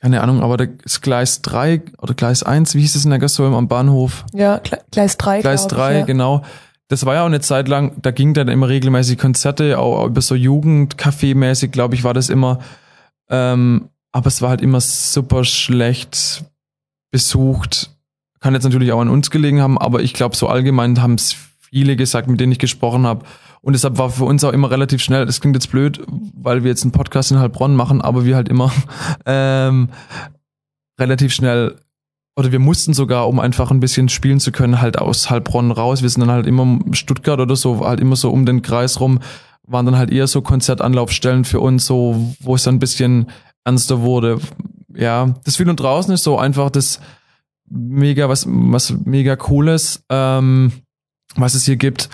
keine 0.00 0.20
Ahnung, 0.20 0.42
aber 0.42 0.58
das 0.58 1.00
Gleis 1.00 1.40
3 1.42 1.82
oder 1.98 2.14
Gleis 2.14 2.42
1, 2.42 2.74
wie 2.74 2.80
hieß 2.80 2.94
es 2.94 3.04
in 3.04 3.10
der 3.10 3.18
Gassolm 3.18 3.54
am 3.54 3.66
Bahnhof? 3.66 4.24
Ja, 4.34 4.60
Gleis 4.90 5.16
3. 5.16 5.40
Gleis 5.40 5.66
3, 5.66 6.00
ich, 6.00 6.06
genau. 6.06 6.42
Das 6.88 7.04
war 7.06 7.14
ja 7.14 7.22
auch 7.22 7.26
eine 7.26 7.40
Zeit 7.40 7.66
lang, 7.66 7.92
da 8.02 8.12
ging 8.12 8.34
dann 8.34 8.48
immer 8.48 8.68
regelmäßig 8.68 9.18
Konzerte, 9.18 9.78
auch 9.78 10.06
über 10.06 10.20
so 10.20 10.34
Jugendcafé-mäßig, 10.34 11.68
glaube 11.68 11.94
ich, 11.94 12.04
war 12.04 12.14
das 12.14 12.28
immer. 12.28 12.60
Ähm, 13.28 13.88
aber 14.16 14.28
es 14.28 14.40
war 14.40 14.48
halt 14.48 14.62
immer 14.62 14.80
super 14.80 15.44
schlecht 15.44 16.42
besucht. 17.10 17.90
Kann 18.40 18.54
jetzt 18.54 18.64
natürlich 18.64 18.90
auch 18.92 19.00
an 19.02 19.10
uns 19.10 19.30
gelegen 19.30 19.60
haben, 19.60 19.76
aber 19.76 20.00
ich 20.00 20.14
glaube, 20.14 20.34
so 20.34 20.48
allgemein 20.48 21.02
haben 21.02 21.16
es 21.16 21.36
viele 21.60 21.96
gesagt, 21.96 22.26
mit 22.26 22.40
denen 22.40 22.52
ich 22.52 22.58
gesprochen 22.58 23.06
habe, 23.06 23.26
und 23.60 23.74
deshalb 23.74 23.98
war 23.98 24.08
für 24.08 24.24
uns 24.24 24.42
auch 24.42 24.54
immer 24.54 24.70
relativ 24.70 25.02
schnell, 25.02 25.26
das 25.26 25.42
klingt 25.42 25.54
jetzt 25.54 25.70
blöd, 25.70 26.00
weil 26.34 26.64
wir 26.64 26.70
jetzt 26.70 26.82
einen 26.82 26.92
Podcast 26.92 27.30
in 27.30 27.38
Heilbronn 27.38 27.76
machen, 27.76 28.00
aber 28.00 28.24
wir 28.24 28.36
halt 28.36 28.48
immer 28.48 28.72
ähm, 29.26 29.90
relativ 30.98 31.34
schnell 31.34 31.74
oder 32.36 32.52
wir 32.52 32.58
mussten 32.58 32.94
sogar, 32.94 33.28
um 33.28 33.38
einfach 33.38 33.70
ein 33.70 33.80
bisschen 33.80 34.08
spielen 34.08 34.40
zu 34.40 34.50
können, 34.50 34.80
halt 34.80 34.98
aus 34.98 35.28
Heilbronn 35.28 35.72
raus. 35.72 36.00
Wir 36.00 36.08
sind 36.08 36.20
dann 36.20 36.30
halt 36.30 36.46
immer 36.46 36.78
Stuttgart 36.92 37.40
oder 37.40 37.56
so, 37.56 37.84
halt 37.84 38.00
immer 38.00 38.16
so 38.16 38.30
um 38.30 38.46
den 38.46 38.62
Kreis 38.62 38.98
rum, 38.98 39.20
waren 39.66 39.84
dann 39.84 39.98
halt 39.98 40.10
eher 40.10 40.26
so 40.26 40.40
Konzertanlaufstellen 40.40 41.44
für 41.44 41.60
uns, 41.60 41.84
so, 41.84 42.34
wo 42.40 42.54
es 42.54 42.62
dann 42.62 42.76
ein 42.76 42.78
bisschen 42.78 43.26
ernster 43.66 44.00
wurde. 44.00 44.38
Ja, 44.94 45.34
das 45.44 45.56
Viel 45.56 45.68
und 45.68 45.78
Draußen 45.78 46.14
ist 46.14 46.24
so 46.24 46.38
einfach 46.38 46.70
das 46.70 47.00
mega, 47.68 48.28
was, 48.28 48.46
was 48.48 48.94
mega 49.04 49.36
cooles, 49.36 50.02
ähm, 50.08 50.72
was 51.34 51.54
es 51.54 51.64
hier 51.64 51.76
gibt 51.76 52.08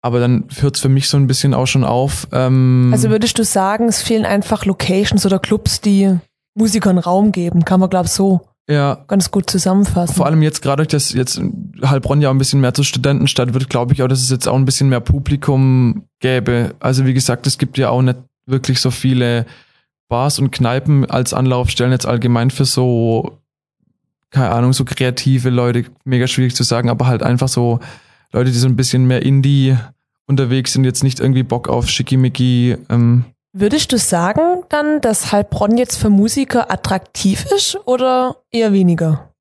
aber 0.00 0.20
dann 0.20 0.44
hört 0.60 0.76
es 0.76 0.82
für 0.82 0.88
mich 0.88 1.08
so 1.08 1.16
ein 1.16 1.26
bisschen 1.26 1.54
auch 1.54 1.66
schon 1.66 1.84
auf. 1.84 2.28
Ähm 2.32 2.90
also 2.92 3.10
würdest 3.10 3.38
du 3.38 3.44
sagen, 3.44 3.88
es 3.88 4.00
fehlen 4.00 4.24
einfach 4.24 4.64
Locations 4.64 5.26
oder 5.26 5.38
Clubs, 5.38 5.80
die 5.80 6.16
Musikern 6.54 6.98
Raum 6.98 7.32
geben, 7.32 7.64
kann 7.64 7.80
man 7.80 7.90
glaube 7.90 8.06
ich 8.06 8.12
so 8.12 8.40
ja. 8.68 9.04
ganz 9.06 9.30
gut 9.30 9.50
zusammenfassen. 9.50 10.14
Vor 10.14 10.26
allem 10.26 10.42
jetzt 10.42 10.62
gerade, 10.62 10.86
dass 10.86 11.12
jetzt 11.12 11.40
Heilbronn 11.84 12.20
ja 12.20 12.30
ein 12.30 12.38
bisschen 12.38 12.60
mehr 12.60 12.74
zur 12.74 12.84
Studentenstadt 12.84 13.54
wird, 13.54 13.68
glaube 13.68 13.94
ich 13.94 14.02
auch, 14.02 14.08
dass 14.08 14.20
es 14.20 14.30
jetzt 14.30 14.46
auch 14.46 14.56
ein 14.56 14.64
bisschen 14.64 14.88
mehr 14.88 15.00
Publikum 15.00 16.04
gäbe. 16.20 16.74
Also 16.80 17.06
wie 17.06 17.14
gesagt, 17.14 17.46
es 17.46 17.58
gibt 17.58 17.78
ja 17.78 17.90
auch 17.90 18.02
nicht 18.02 18.18
wirklich 18.46 18.80
so 18.80 18.90
viele 18.90 19.46
Bars 20.08 20.38
und 20.38 20.50
Kneipen 20.50 21.04
als 21.08 21.34
Anlaufstellen 21.34 21.92
jetzt 21.92 22.06
allgemein 22.06 22.50
für 22.50 22.64
so, 22.64 23.38
keine 24.30 24.50
Ahnung, 24.50 24.72
so 24.72 24.84
kreative 24.84 25.50
Leute, 25.50 25.84
mega 26.04 26.26
schwierig 26.26 26.56
zu 26.56 26.62
sagen, 26.62 26.88
aber 26.88 27.06
halt 27.06 27.22
einfach 27.22 27.48
so 27.48 27.80
Leute, 28.32 28.50
die 28.50 28.58
so 28.58 28.68
ein 28.68 28.76
bisschen 28.76 29.06
mehr 29.06 29.22
Indie 29.22 29.76
unterwegs 30.26 30.72
sind, 30.72 30.84
jetzt 30.84 31.02
nicht 31.02 31.20
irgendwie 31.20 31.42
Bock 31.42 31.68
auf 31.68 31.88
Schickimicki. 31.88 32.76
Ähm. 32.90 33.24
Würdest 33.52 33.92
du 33.92 33.98
sagen 33.98 34.62
dann, 34.68 35.00
dass 35.00 35.32
Heilbronn 35.32 35.78
jetzt 35.78 35.96
für 35.96 36.10
Musiker 36.10 36.70
attraktiv 36.70 37.46
ist 37.54 37.78
oder 37.86 38.36
eher 38.50 38.72
weniger? 38.72 39.32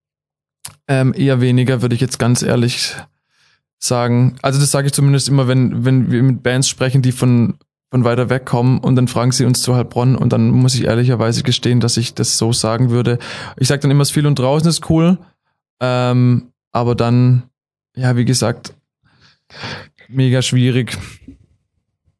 Ähm, 0.87 1.13
eher 1.15 1.41
weniger, 1.41 1.81
würde 1.81 1.95
ich 1.95 2.01
jetzt 2.01 2.19
ganz 2.19 2.41
ehrlich 2.41 2.95
sagen. 3.79 4.37
Also 4.41 4.59
das 4.59 4.71
sage 4.71 4.87
ich 4.87 4.93
zumindest 4.93 5.27
immer, 5.27 5.47
wenn, 5.47 5.85
wenn 5.85 6.11
wir 6.11 6.23
mit 6.23 6.43
Bands 6.43 6.69
sprechen, 6.69 7.01
die 7.01 7.11
von, 7.11 7.57
von 7.89 8.03
weiter 8.03 8.29
weg 8.29 8.45
kommen 8.45 8.79
und 8.79 8.95
dann 8.95 9.07
fragen 9.07 9.31
sie 9.31 9.45
uns 9.45 9.61
zu 9.61 9.75
Heilbronn 9.75 10.15
und 10.15 10.33
dann 10.33 10.49
muss 10.49 10.75
ich 10.75 10.85
ehrlicherweise 10.85 11.43
gestehen, 11.43 11.79
dass 11.79 11.97
ich 11.97 12.13
das 12.13 12.37
so 12.37 12.51
sagen 12.51 12.89
würde. 12.89 13.17
Ich 13.57 13.67
sage 13.67 13.81
dann 13.81 13.91
immer, 13.91 14.01
es 14.01 14.11
viel 14.11 14.27
und 14.27 14.37
draußen 14.37 14.67
ist 14.67 14.89
cool, 14.89 15.17
ähm, 15.79 16.51
aber 16.71 16.95
dann, 16.95 17.43
ja, 17.95 18.15
wie 18.17 18.25
gesagt, 18.25 18.73
mega 20.09 20.41
schwierig. 20.41 20.97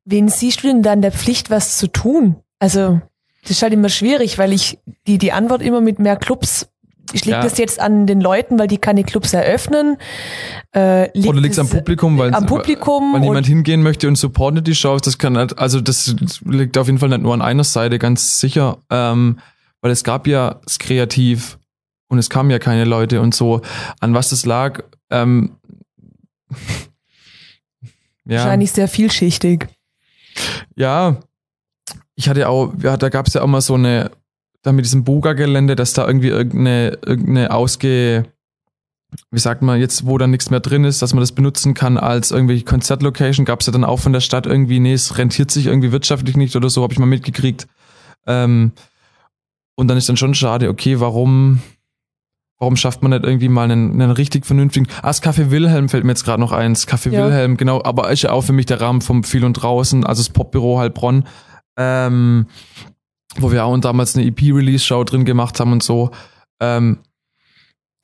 Wen 0.05 0.30
siehst 0.30 0.63
du 0.63 0.68
denn 0.68 0.84
dann 0.84 1.01
der 1.01 1.11
Pflicht, 1.11 1.49
was 1.49 1.78
zu 1.78 1.88
tun? 1.88 2.38
Also, 2.59 3.01
das 3.41 3.51
ist 3.51 3.61
halt 3.61 3.74
immer 3.74 3.89
schwierig, 3.89 4.38
weil 4.38 4.53
ich 4.53 4.80
die, 5.05 5.18
die 5.18 5.34
Antwort 5.34 5.61
immer 5.61 5.82
mit 5.82 5.99
mehr 5.99 6.15
Clubs 6.15 6.70
liegt 7.12 7.28
ja. 7.28 7.41
das 7.41 7.58
jetzt 7.58 7.80
an 7.80 8.05
den 8.05 8.22
Leuten, 8.22 8.60
weil 8.60 8.68
die 8.68 8.78
keine 8.78 9.03
Clubs 9.03 9.34
eröffnen? 9.34 9.97
Äh, 10.76 11.12
liegt 11.18 11.28
Oder 11.28 11.41
liegt 11.41 11.53
es 11.53 11.60
am 11.60 11.70
Publikum, 11.70 12.18
weil, 12.18 12.34
am 12.34 12.45
Publikum 12.45 13.14
weil 13.14 13.22
niemand 13.22 13.47
hingehen 13.47 13.82
möchte 13.82 14.08
und 14.08 14.16
supportet 14.16 14.68
die 14.68 14.76
Shows? 14.76 15.01
Das 15.01 15.18
kann 15.18 15.38
halt, 15.38 15.58
also 15.58 15.82
das 15.82 16.16
liegt 16.45 16.78
auf 16.78 16.88
jeden 16.88 16.99
Fall 16.99 17.10
nicht 17.10 17.22
nur 17.22 17.34
an 17.34 17.41
einer 17.41 17.64
Seite, 17.64 17.99
ganz 17.99 18.39
sicher. 18.39 18.80
Ähm, 18.89 19.39
weil 19.82 19.91
es 19.91 20.03
gab 20.03 20.28
ja 20.28 20.60
das 20.64 20.80
Kreativ 20.80 21.58
und 22.08 22.18
es 22.18 22.30
kamen 22.30 22.49
ja 22.49 22.60
keine 22.60 22.86
Leute 22.86 23.22
und 23.22 23.34
so. 23.34 23.62
An 23.99 24.14
was 24.14 24.30
das 24.30 24.45
lag, 24.45 24.84
ähm, 25.10 25.58
ja. 28.26 28.38
Wahrscheinlich 28.38 28.72
sehr 28.72 28.88
vielschichtig. 28.88 29.68
Ja, 30.76 31.18
ich 32.16 32.30
hatte 32.30 32.49
auch, 32.49 32.74
ja, 32.82 32.97
da 32.97 33.10
gab 33.10 33.28
es 33.28 33.34
ja 33.34 33.41
auch 33.41 33.47
mal 33.47 33.62
so 33.62 33.76
eine, 33.76 34.12
da 34.64 34.72
mit 34.72 34.86
diesem 34.86 35.03
Buga-Gelände, 35.03 35.76
dass 35.76 35.93
da 35.93 36.05
irgendwie 36.05 36.30
irgendeine, 36.30 36.97
irgendeine 37.05 37.51
ausge, 37.51 38.26
wie 39.32 39.39
sagt 39.39 39.62
man 39.62 39.80
jetzt, 39.80 40.05
wo 40.05 40.18
da 40.18 40.28
nichts 40.28 40.49
mehr 40.49 40.60
drin 40.60 40.84
ist, 40.84 41.01
dass 41.01 41.14
man 41.14 41.22
das 41.22 41.32
benutzen 41.32 41.74
kann 41.74 41.97
als 41.97 42.32
irgendwelche 42.32 42.66
Konzertlocation, 42.66 43.45
gab 43.45 43.62
es 43.62 43.68
ja 43.68 43.74
dann 43.74 43.86
auch 43.86 43.99
von 43.99 44.14
der 44.14 44.20
Stadt 44.20 44.45
irgendwie, 44.45 44.80
nee, 44.80 44.93
es 44.93 45.18
rentiert 45.18 45.51
sich 45.51 45.68
irgendwie 45.68 45.91
wirtschaftlich 45.91 46.36
nicht 46.36 46.55
oder 46.55 46.70
so, 46.70 46.84
habe 46.84 46.93
ich 46.93 46.99
mal 46.99 47.05
mitgekriegt. 47.05 47.68
Ähm, 48.26 48.74
und 49.76 49.88
dann 49.88 49.97
ist 49.97 50.10
dann 50.10 50.18
schon 50.18 50.34
schade, 50.34 50.70
okay, 50.70 50.99
warum, 50.99 51.62
Warum 52.60 52.76
schafft 52.76 53.03
man 53.03 53.12
nicht 53.12 53.24
irgendwie 53.24 53.49
mal 53.49 53.70
einen, 53.70 54.01
einen 54.01 54.12
richtig 54.12 54.45
vernünftigen. 54.45 54.88
Ah, 55.03 55.08
das 55.08 55.22
Café 55.22 55.51
Wilhelm 55.51 55.89
fällt 55.89 56.03
mir 56.03 56.12
jetzt 56.12 56.26
gerade 56.26 56.41
noch 56.41 56.51
eins. 56.51 56.88
Café 56.88 57.12
ja. 57.12 57.24
Wilhelm, 57.24 57.55
genau, 57.55 57.84
aber 57.84 58.10
ist 58.10 58.24
ja 58.24 58.32
auch 58.32 58.41
für 58.41 58.53
mich 58.53 58.66
der 58.66 58.82
Rahmen 58.82 59.01
vom 59.01 59.24
Viel 59.24 59.45
und 59.45 59.53
Draußen, 59.53 60.03
also 60.03 60.22
das 60.22 60.30
Popbüro 60.30 60.80
Heilbronn, 60.80 61.26
ähm, 61.78 62.47
wo 63.36 63.52
wir 63.52 63.66
auch 63.66 63.78
damals 63.80 64.16
eine 64.16 64.26
EP-Release-Show 64.26 65.04
drin 65.04 65.26
gemacht 65.26 65.60
haben 65.60 65.72
und 65.72 65.84
so. 65.84 66.12
Ähm, 66.60 67.00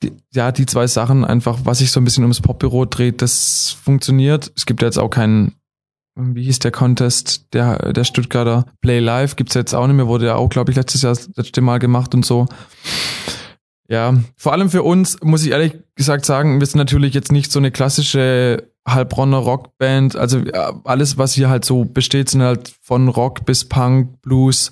die, 0.03 0.11
ja, 0.33 0.51
die 0.51 0.65
zwei 0.65 0.87
Sachen 0.87 1.25
einfach, 1.25 1.59
was 1.63 1.79
sich 1.79 1.91
so 1.91 1.99
ein 1.99 2.03
bisschen 2.03 2.23
ums 2.23 2.41
Popbüro 2.41 2.85
dreht, 2.85 3.21
das 3.21 3.75
funktioniert. 3.83 4.51
Es 4.55 4.65
gibt 4.65 4.81
ja 4.81 4.87
jetzt 4.87 4.99
auch 4.99 5.09
keinen, 5.09 5.53
wie 6.15 6.43
hieß 6.43 6.59
der 6.59 6.71
Contest, 6.71 7.53
der, 7.53 7.93
der 7.93 8.03
Stuttgarter 8.03 8.65
Play 8.81 8.99
Live, 8.99 9.35
gibt's 9.35 9.55
jetzt 9.55 9.73
auch 9.73 9.87
nicht 9.87 9.95
mehr, 9.95 10.07
wurde 10.07 10.27
ja 10.27 10.35
auch, 10.35 10.49
glaube 10.49 10.71
ich, 10.71 10.77
letztes 10.77 11.01
Jahr 11.01 11.13
das 11.13 11.29
letzte 11.35 11.61
Mal 11.61 11.79
gemacht 11.79 12.13
und 12.13 12.25
so. 12.25 12.47
Ja, 13.89 14.15
vor 14.37 14.53
allem 14.53 14.69
für 14.69 14.83
uns 14.83 15.17
muss 15.21 15.43
ich 15.43 15.51
ehrlich 15.51 15.77
gesagt 15.95 16.25
sagen, 16.25 16.59
wir 16.59 16.67
sind 16.67 16.77
natürlich 16.77 17.13
jetzt 17.13 17.31
nicht 17.31 17.51
so 17.51 17.59
eine 17.59 17.71
klassische 17.71 18.69
Heilbronner 18.87 19.37
Rockband. 19.37 20.15
Also 20.15 20.41
alles, 20.83 21.17
was 21.17 21.33
hier 21.33 21.49
halt 21.49 21.65
so 21.65 21.85
besteht, 21.85 22.29
sind 22.29 22.41
halt 22.41 22.73
von 22.81 23.07
Rock 23.07 23.45
bis 23.45 23.65
Punk, 23.65 24.21
Blues, 24.21 24.71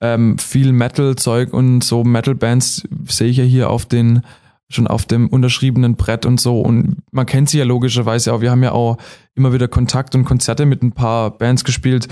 ähm, 0.00 0.38
viel 0.38 0.72
Metal-Zeug 0.72 1.52
und 1.52 1.82
so 1.82 2.04
Metal-Bands 2.04 2.88
sehe 3.06 3.28
ich 3.28 3.36
ja 3.36 3.44
hier 3.44 3.70
auf 3.70 3.86
den 3.86 4.22
schon 4.70 4.86
auf 4.86 5.04
dem 5.04 5.28
unterschriebenen 5.28 5.96
Brett 5.96 6.24
und 6.24 6.40
so. 6.40 6.60
Und 6.60 6.98
man 7.10 7.26
kennt 7.26 7.50
sie 7.50 7.58
ja 7.58 7.64
logischerweise 7.64 8.32
auch. 8.32 8.40
Wir 8.40 8.52
haben 8.52 8.62
ja 8.62 8.72
auch 8.72 8.98
immer 9.34 9.52
wieder 9.52 9.68
Kontakt 9.68 10.14
und 10.14 10.24
Konzerte 10.24 10.64
mit 10.64 10.82
ein 10.82 10.92
paar 10.92 11.36
Bands 11.36 11.64
gespielt. 11.64 12.06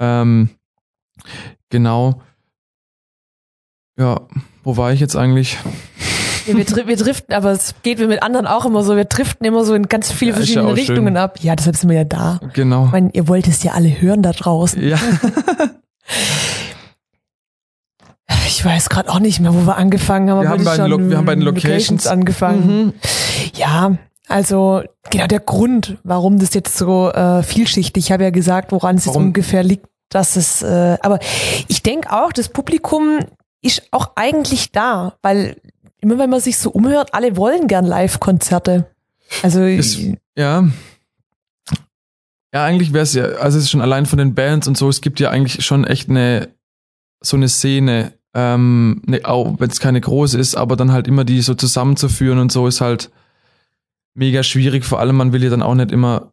Ähm, 0.00 0.50
genau. 1.70 2.20
Ja, 3.98 4.22
wo 4.64 4.76
war 4.76 4.92
ich 4.92 5.00
jetzt 5.00 5.16
eigentlich? 5.16 5.58
Ja, 6.46 6.56
wir, 6.56 6.86
wir 6.88 6.96
driften, 6.96 7.34
aber 7.34 7.52
es 7.52 7.74
geht 7.82 7.98
mir 7.98 8.08
mit 8.08 8.22
anderen 8.22 8.46
auch 8.46 8.66
immer 8.66 8.82
so. 8.82 8.96
Wir 8.96 9.04
driften 9.04 9.46
immer 9.46 9.64
so 9.64 9.74
in 9.74 9.88
ganz 9.88 10.10
viele 10.10 10.32
ja, 10.32 10.36
verschiedene 10.36 10.68
ja 10.68 10.74
Richtungen 10.74 11.14
schön. 11.14 11.16
ab. 11.16 11.38
Ja, 11.40 11.54
deshalb 11.54 11.76
sind 11.76 11.88
wir 11.88 11.98
ja 11.98 12.04
da. 12.04 12.40
Genau. 12.52 12.86
Ich 12.86 12.92
meine, 12.92 13.10
ihr 13.12 13.28
wollt 13.28 13.46
es 13.46 13.62
ja 13.62 13.72
alle 13.72 14.00
hören 14.00 14.22
da 14.22 14.32
draußen. 14.32 14.82
Ja. 14.82 14.98
ich 18.46 18.64
weiß 18.64 18.88
gerade 18.88 19.10
auch 19.10 19.18
nicht 19.18 19.40
mehr, 19.40 19.54
wo 19.54 19.60
wir 19.66 19.76
angefangen 19.76 20.30
haben. 20.30 20.42
Wir, 20.42 20.50
haben 20.50 20.64
bei, 20.64 20.76
den, 20.76 21.10
wir 21.10 21.16
haben 21.16 21.24
bei 21.24 21.34
den 21.34 21.42
Locations, 21.42 21.72
Locations 21.72 22.06
angefangen. 22.06 22.84
Mhm. 22.86 22.92
Ja, 23.54 23.96
also 24.28 24.82
genau 25.10 25.26
der 25.26 25.40
Grund, 25.40 25.98
warum 26.04 26.38
das 26.38 26.54
jetzt 26.54 26.76
so 26.76 27.10
äh, 27.10 27.42
vielschichtig, 27.42 28.04
ich 28.04 28.12
habe 28.12 28.24
ja 28.24 28.30
gesagt, 28.30 28.72
woran 28.72 28.96
es 28.96 29.04
jetzt 29.04 29.16
ungefähr 29.16 29.62
liegt, 29.62 29.86
dass 30.08 30.36
es, 30.36 30.62
äh, 30.62 30.96
aber 31.00 31.18
ich 31.68 31.82
denke 31.82 32.12
auch, 32.12 32.32
das 32.32 32.48
Publikum 32.48 33.20
ist 33.62 33.82
auch 33.90 34.12
eigentlich 34.16 34.72
da, 34.72 35.14
weil 35.22 35.56
immer 36.00 36.18
wenn 36.18 36.30
man 36.30 36.40
sich 36.40 36.58
so 36.58 36.70
umhört, 36.70 37.14
alle 37.14 37.36
wollen 37.36 37.68
gern 37.68 37.84
Live-Konzerte. 37.84 38.86
Also 39.42 39.62
es, 39.62 39.98
ja. 40.36 40.68
Ja, 42.54 42.64
eigentlich 42.64 42.92
wäre 42.92 43.02
es 43.02 43.14
ja, 43.14 43.24
also 43.24 43.58
es 43.58 43.64
ist 43.64 43.70
schon 43.70 43.80
allein 43.80 44.06
von 44.06 44.18
den 44.18 44.34
Bands 44.34 44.68
und 44.68 44.76
so, 44.76 44.88
es 44.88 45.00
gibt 45.00 45.20
ja 45.20 45.30
eigentlich 45.30 45.64
schon 45.64 45.84
echt 45.84 46.08
eine 46.08 46.48
so 47.20 47.36
eine 47.36 47.48
Szene, 47.48 48.12
ähm, 48.36 49.00
ne, 49.06 49.22
auch 49.24 49.58
wenn 49.58 49.70
es 49.70 49.80
keine 49.80 50.00
große 50.00 50.38
ist, 50.38 50.56
aber 50.56 50.76
dann 50.76 50.92
halt 50.92 51.08
immer 51.08 51.24
die 51.24 51.40
so 51.40 51.54
zusammenzuführen 51.54 52.38
und 52.38 52.52
so 52.52 52.66
ist 52.66 52.82
halt 52.82 53.10
mega 54.14 54.42
schwierig. 54.42 54.84
Vor 54.84 55.00
allem, 55.00 55.16
man 55.16 55.32
will 55.32 55.42
ja 55.42 55.48
dann 55.48 55.62
auch 55.62 55.74
nicht 55.74 55.90
immer 55.90 56.32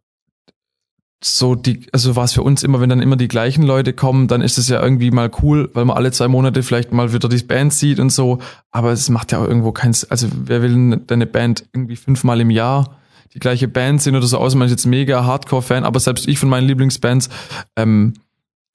so 1.24 1.56
die, 1.56 1.88
also 1.94 2.18
war 2.18 2.26
es 2.26 2.34
für 2.34 2.44
uns 2.44 2.62
immer, 2.62 2.82
wenn 2.82 2.90
dann 2.90 3.02
immer 3.02 3.16
die 3.16 3.30
gleichen 3.30 3.64
Leute 3.64 3.94
kommen, 3.94 4.28
dann 4.28 4.42
ist 4.42 4.58
es 4.58 4.68
ja 4.68 4.84
irgendwie 4.84 5.12
mal 5.12 5.32
cool, 5.42 5.70
weil 5.74 5.86
man 5.86 5.96
alle 5.96 6.12
zwei 6.12 6.28
Monate 6.28 6.62
vielleicht 6.62 6.92
mal 6.92 7.14
wieder 7.14 7.30
die 7.30 7.42
Band 7.42 7.74
sieht 7.74 8.02
und 8.02 8.10
so. 8.10 8.40
Aber 8.72 8.92
es 8.92 9.08
macht 9.08 9.32
ja 9.32 9.40
auch 9.40 9.48
irgendwo 9.48 9.72
keins, 9.72 10.04
also 10.04 10.28
wer 10.44 10.62
will 10.62 10.74
denn 10.74 11.06
eine 11.08 11.26
Band 11.26 11.64
irgendwie 11.72 11.96
fünfmal 11.96 12.42
im 12.42 12.50
Jahr 12.50 12.98
die 13.34 13.40
gleiche 13.40 13.70
Band 13.70 14.02
sehen 14.02 14.18
oder 14.18 14.28
so 14.28 14.40
aus? 14.40 14.56
Man 14.56 14.66
ist 14.66 14.72
jetzt 14.72 14.86
mega 14.86 15.24
Hardcore-Fan, 15.24 15.86
aber 15.86 16.02
selbst 16.02 16.28
ich 16.28 16.38
von 16.38 16.50
meinen 16.50 16.68
Lieblingsbands, 16.68 17.30
ähm, 17.78 18.16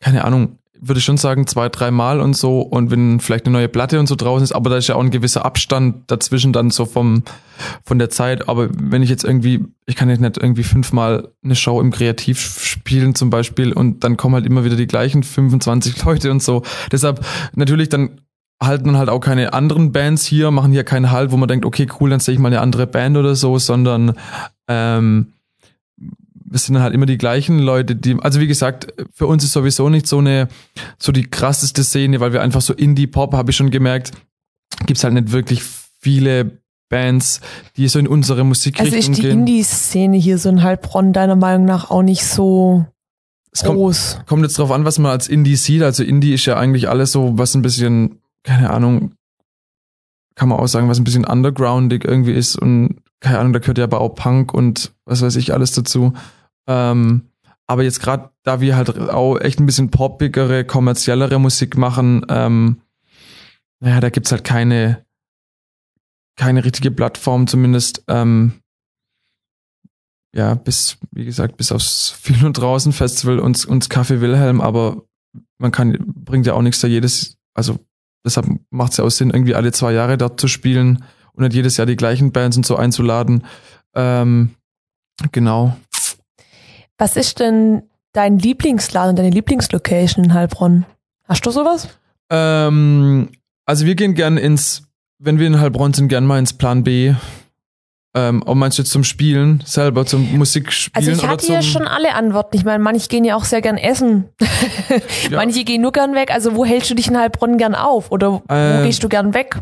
keine 0.01 0.25
Ahnung, 0.25 0.58
würde 0.81 0.99
ich 0.99 1.05
schon 1.05 1.17
sagen, 1.17 1.47
zwei, 1.47 1.69
dreimal 1.69 2.21
und 2.21 2.37
so. 2.37 2.61
Und 2.61 2.91
wenn 2.91 3.21
vielleicht 3.21 3.47
eine 3.47 3.53
neue 3.53 3.69
Platte 3.69 3.99
und 4.01 4.07
so 4.07 4.15
draußen 4.15 4.45
ist, 4.45 4.53
aber 4.53 4.71
da 4.71 4.77
ist 4.77 4.89
ja 4.89 4.95
auch 4.95 5.03
ein 5.03 5.11
gewisser 5.11 5.45
Abstand 5.45 6.11
dazwischen 6.11 6.53
dann 6.53 6.71
so 6.71 6.85
vom, 6.85 7.23
von 7.85 7.99
der 7.99 8.11
Zeit. 8.11 8.49
Aber 8.49 8.69
wenn 8.73 9.03
ich 9.03 9.11
jetzt 9.11 9.25
irgendwie, 9.25 9.65
ich 9.87 9.97
kann 9.97 10.09
jetzt 10.09 10.21
nicht 10.21 10.37
irgendwie 10.37 10.63
fünfmal 10.63 11.29
eine 11.43 11.57
Show 11.57 11.81
im 11.81 11.91
Kreativ 11.91 12.41
spielen 12.41 13.15
zum 13.15 13.31
Beispiel 13.31 13.73
und 13.73 14.05
dann 14.05 14.17
kommen 14.17 14.35
halt 14.35 14.47
immer 14.47 14.65
wieder 14.65 14.77
die 14.77 14.87
gleichen 14.87 15.23
25 15.23 16.05
Leute 16.05 16.31
und 16.31 16.43
so. 16.43 16.63
Deshalb 16.93 17.25
natürlich 17.55 17.89
dann 17.89 18.21
halten 18.63 18.87
dann 18.87 18.99
halt 18.99 19.09
auch 19.09 19.21
keine 19.21 19.53
anderen 19.53 19.93
Bands 19.93 20.27
hier, 20.27 20.51
machen 20.51 20.73
hier 20.73 20.85
keinen 20.85 21.11
Halt, 21.11 21.31
wo 21.31 21.37
man 21.37 21.49
denkt, 21.49 21.65
okay, 21.65 21.87
cool, 22.01 22.11
dann 22.11 22.21
sehe 22.21 22.35
ich 22.35 22.41
mal 22.41 22.49
eine 22.49 22.61
andere 22.61 22.87
Band 22.87 23.17
oder 23.17 23.35
so, 23.35 23.59
sondern 23.59 24.15
ähm, 24.67 25.33
es 26.53 26.67
sind 26.67 26.79
halt 26.81 26.95
immer 26.95 27.07
die 27.07 27.19
gleichen 27.19 27.59
Leute, 27.59 27.97
die, 27.97 28.17
also 28.21 28.41
wie 28.41 28.47
gesagt, 28.47 28.93
für 29.13 29.27
uns 29.27 29.45
ist 29.45 29.53
sowieso 29.53 29.89
nicht 29.89 30.07
so 30.07 30.19
eine, 30.19 30.49
so 30.99 31.13
die 31.13 31.25
krasseste 31.25 31.85
Szene, 31.85 32.21
weil 32.21 32.33
wir 32.33 32.43
einfach 32.43 32.61
so 32.61 32.75
Indie-Pop, 32.75 33.35
habe 33.35 33.51
ich 33.51 33.57
schon 33.57 33.71
gemerkt, 33.71 34.13
gibt's 34.87 35.05
halt 35.05 35.15
nicht 35.15 35.33
wirklich 35.33 35.63
viele 35.63 36.59
Bands, 36.89 37.41
die 37.77 37.89
so 37.89 37.99
in 37.99 38.09
unsere 38.09 38.43
gehen. 38.43 38.75
Also 38.79 38.97
ist 38.97 39.17
die 39.17 39.29
Indie-Szene 39.29 40.17
hier 40.17 40.39
so 40.39 40.49
in 40.49 40.63
Heilbronn 40.63 41.13
deiner 41.13 41.37
Meinung 41.37 41.67
nach 41.67 41.91
auch 41.91 42.03
nicht 42.03 42.25
so 42.25 42.87
es 43.53 43.63
groß? 43.63 44.15
Kommt, 44.15 44.27
kommt 44.27 44.43
jetzt 44.45 44.59
drauf 44.59 44.71
an, 44.71 44.85
was 44.85 44.99
man 44.99 45.13
als 45.13 45.29
Indie 45.29 45.57
sieht. 45.57 45.83
Also 45.83 46.03
Indie 46.03 46.35
ist 46.35 46.47
ja 46.47 46.57
eigentlich 46.57 46.89
alles 46.89 47.13
so, 47.13 47.37
was 47.37 47.55
ein 47.55 47.63
bisschen, 47.63 48.21
keine 48.43 48.71
Ahnung, 48.71 49.13
kann 50.35 50.49
man 50.49 50.59
auch 50.59 50.69
sagen, 50.69 50.89
was 50.89 50.99
ein 50.99 51.05
bisschen 51.05 51.25
undergroundig 51.25 52.05
irgendwie 52.05 52.33
ist 52.33 52.57
und 52.57 53.01
keine 53.21 53.41
Ahnung, 53.41 53.53
da 53.53 53.59
gehört 53.59 53.79
ja 53.79 53.85
aber 53.85 54.01
auch 54.01 54.11
Punk 54.11 54.55
und 54.55 54.93
was 55.05 55.23
weiß 55.23 55.37
ich 55.37 55.53
alles 55.53 55.73
dazu. 55.73 56.13
Ähm, 56.69 57.31
aber 57.67 57.83
jetzt 57.83 58.01
gerade, 58.01 58.31
da 58.45 58.61
wir 58.61 58.77
halt 58.77 58.97
auch 59.11 59.39
echt 59.39 59.59
ein 59.59 59.67
bisschen 59.67 59.91
poppigere, 59.91 60.65
kommerziellere 60.65 61.39
Musik 61.39 61.77
machen, 61.77 62.25
ähm, 62.29 62.83
naja, 63.81 64.01
da 64.01 64.11
gibt's 64.11 64.33
halt 64.33 64.45
keine, 64.45 65.05
keine 66.37 66.65
richtige 66.65 66.91
Plattform, 66.91 67.47
zumindest, 67.47 68.05
ähm, 68.09 68.55
ja, 70.35 70.55
bis, 70.55 70.99
wie 71.11 71.25
gesagt, 71.25 71.57
bis 71.57 71.73
aufs 71.73 72.11
Viel 72.11 72.45
und 72.45 72.59
Draußen 72.59 72.93
Festival 72.93 73.39
und, 73.39 73.65
und 73.65 73.87
Café 73.89 74.21
Wilhelm, 74.21 74.61
aber 74.61 75.05
man 75.59 75.73
kann, 75.73 75.97
bringt 76.07 76.47
ja 76.47 76.55
auch 76.55 76.63
nichts 76.63 76.81
da 76.81 76.89
jedes, 76.89 77.39
also 77.55 77.79
deshalb 78.25 78.47
macht 78.71 78.93
es 78.93 78.99
ja 78.99 79.05
auch 79.05 79.11
Sinn, 79.11 79.31
irgendwie 79.31 79.55
alle 79.55 79.73
zwei 79.73 79.93
Jahre 79.93 80.17
dort 80.19 80.41
zu 80.41 80.49
spielen 80.49 81.05
und 81.33 81.45
nicht 81.45 81.55
jedes 81.55 81.77
Jahr 81.77 81.87
die 81.87 81.97
gleichen 81.97 82.33
Bands 82.33 82.57
und 82.57 82.67
so 82.67 82.77
einzuladen. 82.77 83.45
Ähm, 83.95 84.55
genau. 85.33 85.77
Was 86.99 87.17
ist 87.17 87.39
denn 87.39 87.83
dein 88.13 88.39
Lieblingsladen, 88.39 89.15
deine 89.17 89.31
Lieblingslocation 89.31 90.25
in 90.25 90.35
Heilbronn? 90.35 90.85
Hast 91.29 91.47
du 91.47 91.51
sowas? 91.51 91.89
Ähm, 92.29 93.29
also 93.65 93.87
wir 93.87 93.95
gehen 93.95 94.15
gern 94.15 94.37
ins, 94.37 94.83
wenn 95.19 95.39
wir 95.39 95.47
in 95.47 95.61
Heilbronn 95.61 95.95
sind, 95.95 96.09
gern 96.09 96.27
mal 96.27 96.39
ins 96.39 96.53
Plan 96.53 96.83
B. 96.83 97.15
Ähm, 98.15 98.43
ob 98.47 98.57
meinst 98.57 98.79
du 98.79 98.83
jetzt 98.83 98.91
zum 98.91 99.05
Spielen 99.05 99.63
selber, 99.65 100.07
zum 100.07 100.37
Musikspielen 100.37 101.09
Also 101.09 101.23
ich 101.23 101.29
hatte 101.29 101.53
ja 101.53 101.63
schon 101.63 101.87
alle 101.87 102.15
Antworten. 102.15 102.57
Ich 102.57 102.65
meine, 102.65 102.83
manche 102.83 103.07
gehen 103.09 103.25
ja 103.25 103.37
auch 103.37 103.45
sehr 103.45 103.63
gern 103.63 103.79
essen. 103.79 104.25
Ja. 105.31 105.37
Manche 105.37 105.65
gehen 105.65 105.83
nur 105.83 105.93
gern 105.93 106.15
weg. 106.15 106.31
Also 106.33 106.57
wo 106.57 106.65
hältst 106.65 106.91
du 106.91 106.95
dich 106.95 107.09
in 107.09 107.19
Heilbronn 107.19 107.59
gern 107.59 107.75
auf? 107.75 108.11
Oder 108.11 108.33
wo 108.33 108.43
Äh, 108.49 108.85
gehst 108.87 109.05
du 109.05 109.09
gern 109.11 109.35
weg? 109.35 109.59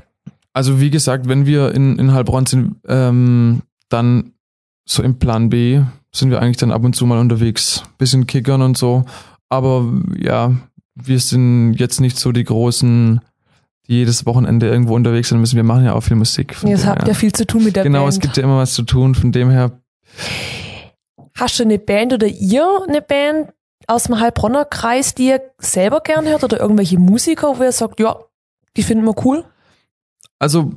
Also 0.53 0.81
wie 0.81 0.91
gesagt, 0.91 1.29
wenn 1.29 1.45
wir 1.45 1.75
in, 1.75 1.99
in 1.99 2.15
Heilbronn 2.15 2.47
sind, 2.47 2.77
ähm, 2.87 3.63
dann 3.89 4.33
so 4.85 5.03
im 5.03 5.19
Plan 5.19 5.49
B 5.51 5.83
sind 6.19 6.31
wir 6.31 6.41
eigentlich 6.41 6.57
dann 6.57 6.73
ab 6.73 6.85
und 6.85 6.95
zu 6.97 7.07
mal 7.07 7.19
unterwegs. 7.19 7.83
Bisschen 7.99 8.27
kickern 8.27 8.63
und 8.63 8.77
so. 8.79 9.05
Aber 9.49 9.85
ja, 10.19 10.53
wir 10.95 11.21
sind 11.21 11.75
jetzt 11.75 12.01
nicht 12.01 12.19
so 12.19 12.33
die 12.33 12.45
großen, 12.45 13.21
die 13.87 13.95
jedes 13.95 14.27
Wochenende 14.27 14.69
irgendwo 14.69 14.95
unterwegs 14.95 15.29
sein 15.29 15.41
müssen. 15.41 15.57
Wir 15.57 15.63
machen 15.65 15.85
ja 15.85 15.93
auch 15.95 16.01
viel 16.03 16.17
Musik. 16.17 16.57
Dem 16.61 16.85
habt 16.85 17.03
her. 17.03 17.09
ihr 17.09 17.15
viel 17.15 17.33
zu 17.33 17.47
tun 17.47 17.65
mit 17.65 17.77
der 17.77 17.83
Genau, 17.85 18.01
Band. 18.03 18.13
es 18.15 18.21
gibt 18.21 18.37
ja 18.37 18.43
immer 18.43 18.59
was 18.59 18.75
zu 18.75 18.83
tun. 18.83 19.15
Von 19.15 19.33
dem 19.33 19.51
her, 19.51 19.73
Hast 21.39 21.59
du 21.59 21.65
eine 21.65 21.79
Band 21.79 22.15
oder 22.15 22.27
ihr 22.27 22.67
eine 22.89 23.03
Band 23.03 23.53
aus 23.87 24.05
dem 24.05 24.19
Heilbronner 24.19 24.65
Kreis, 24.65 25.15
die 25.15 25.29
ihr 25.29 25.43
selber 25.59 26.01
gern 26.01 26.27
hört 26.27 26.43
oder 26.45 26.59
irgendwelche 26.61 26.99
Musiker, 26.99 27.59
wo 27.59 27.63
ihr 27.63 27.73
sagt, 27.73 28.01
ja, 28.01 28.17
die 28.77 28.83
finden 28.83 29.05
wir 29.05 29.15
cool? 29.25 29.45
also 30.39 30.73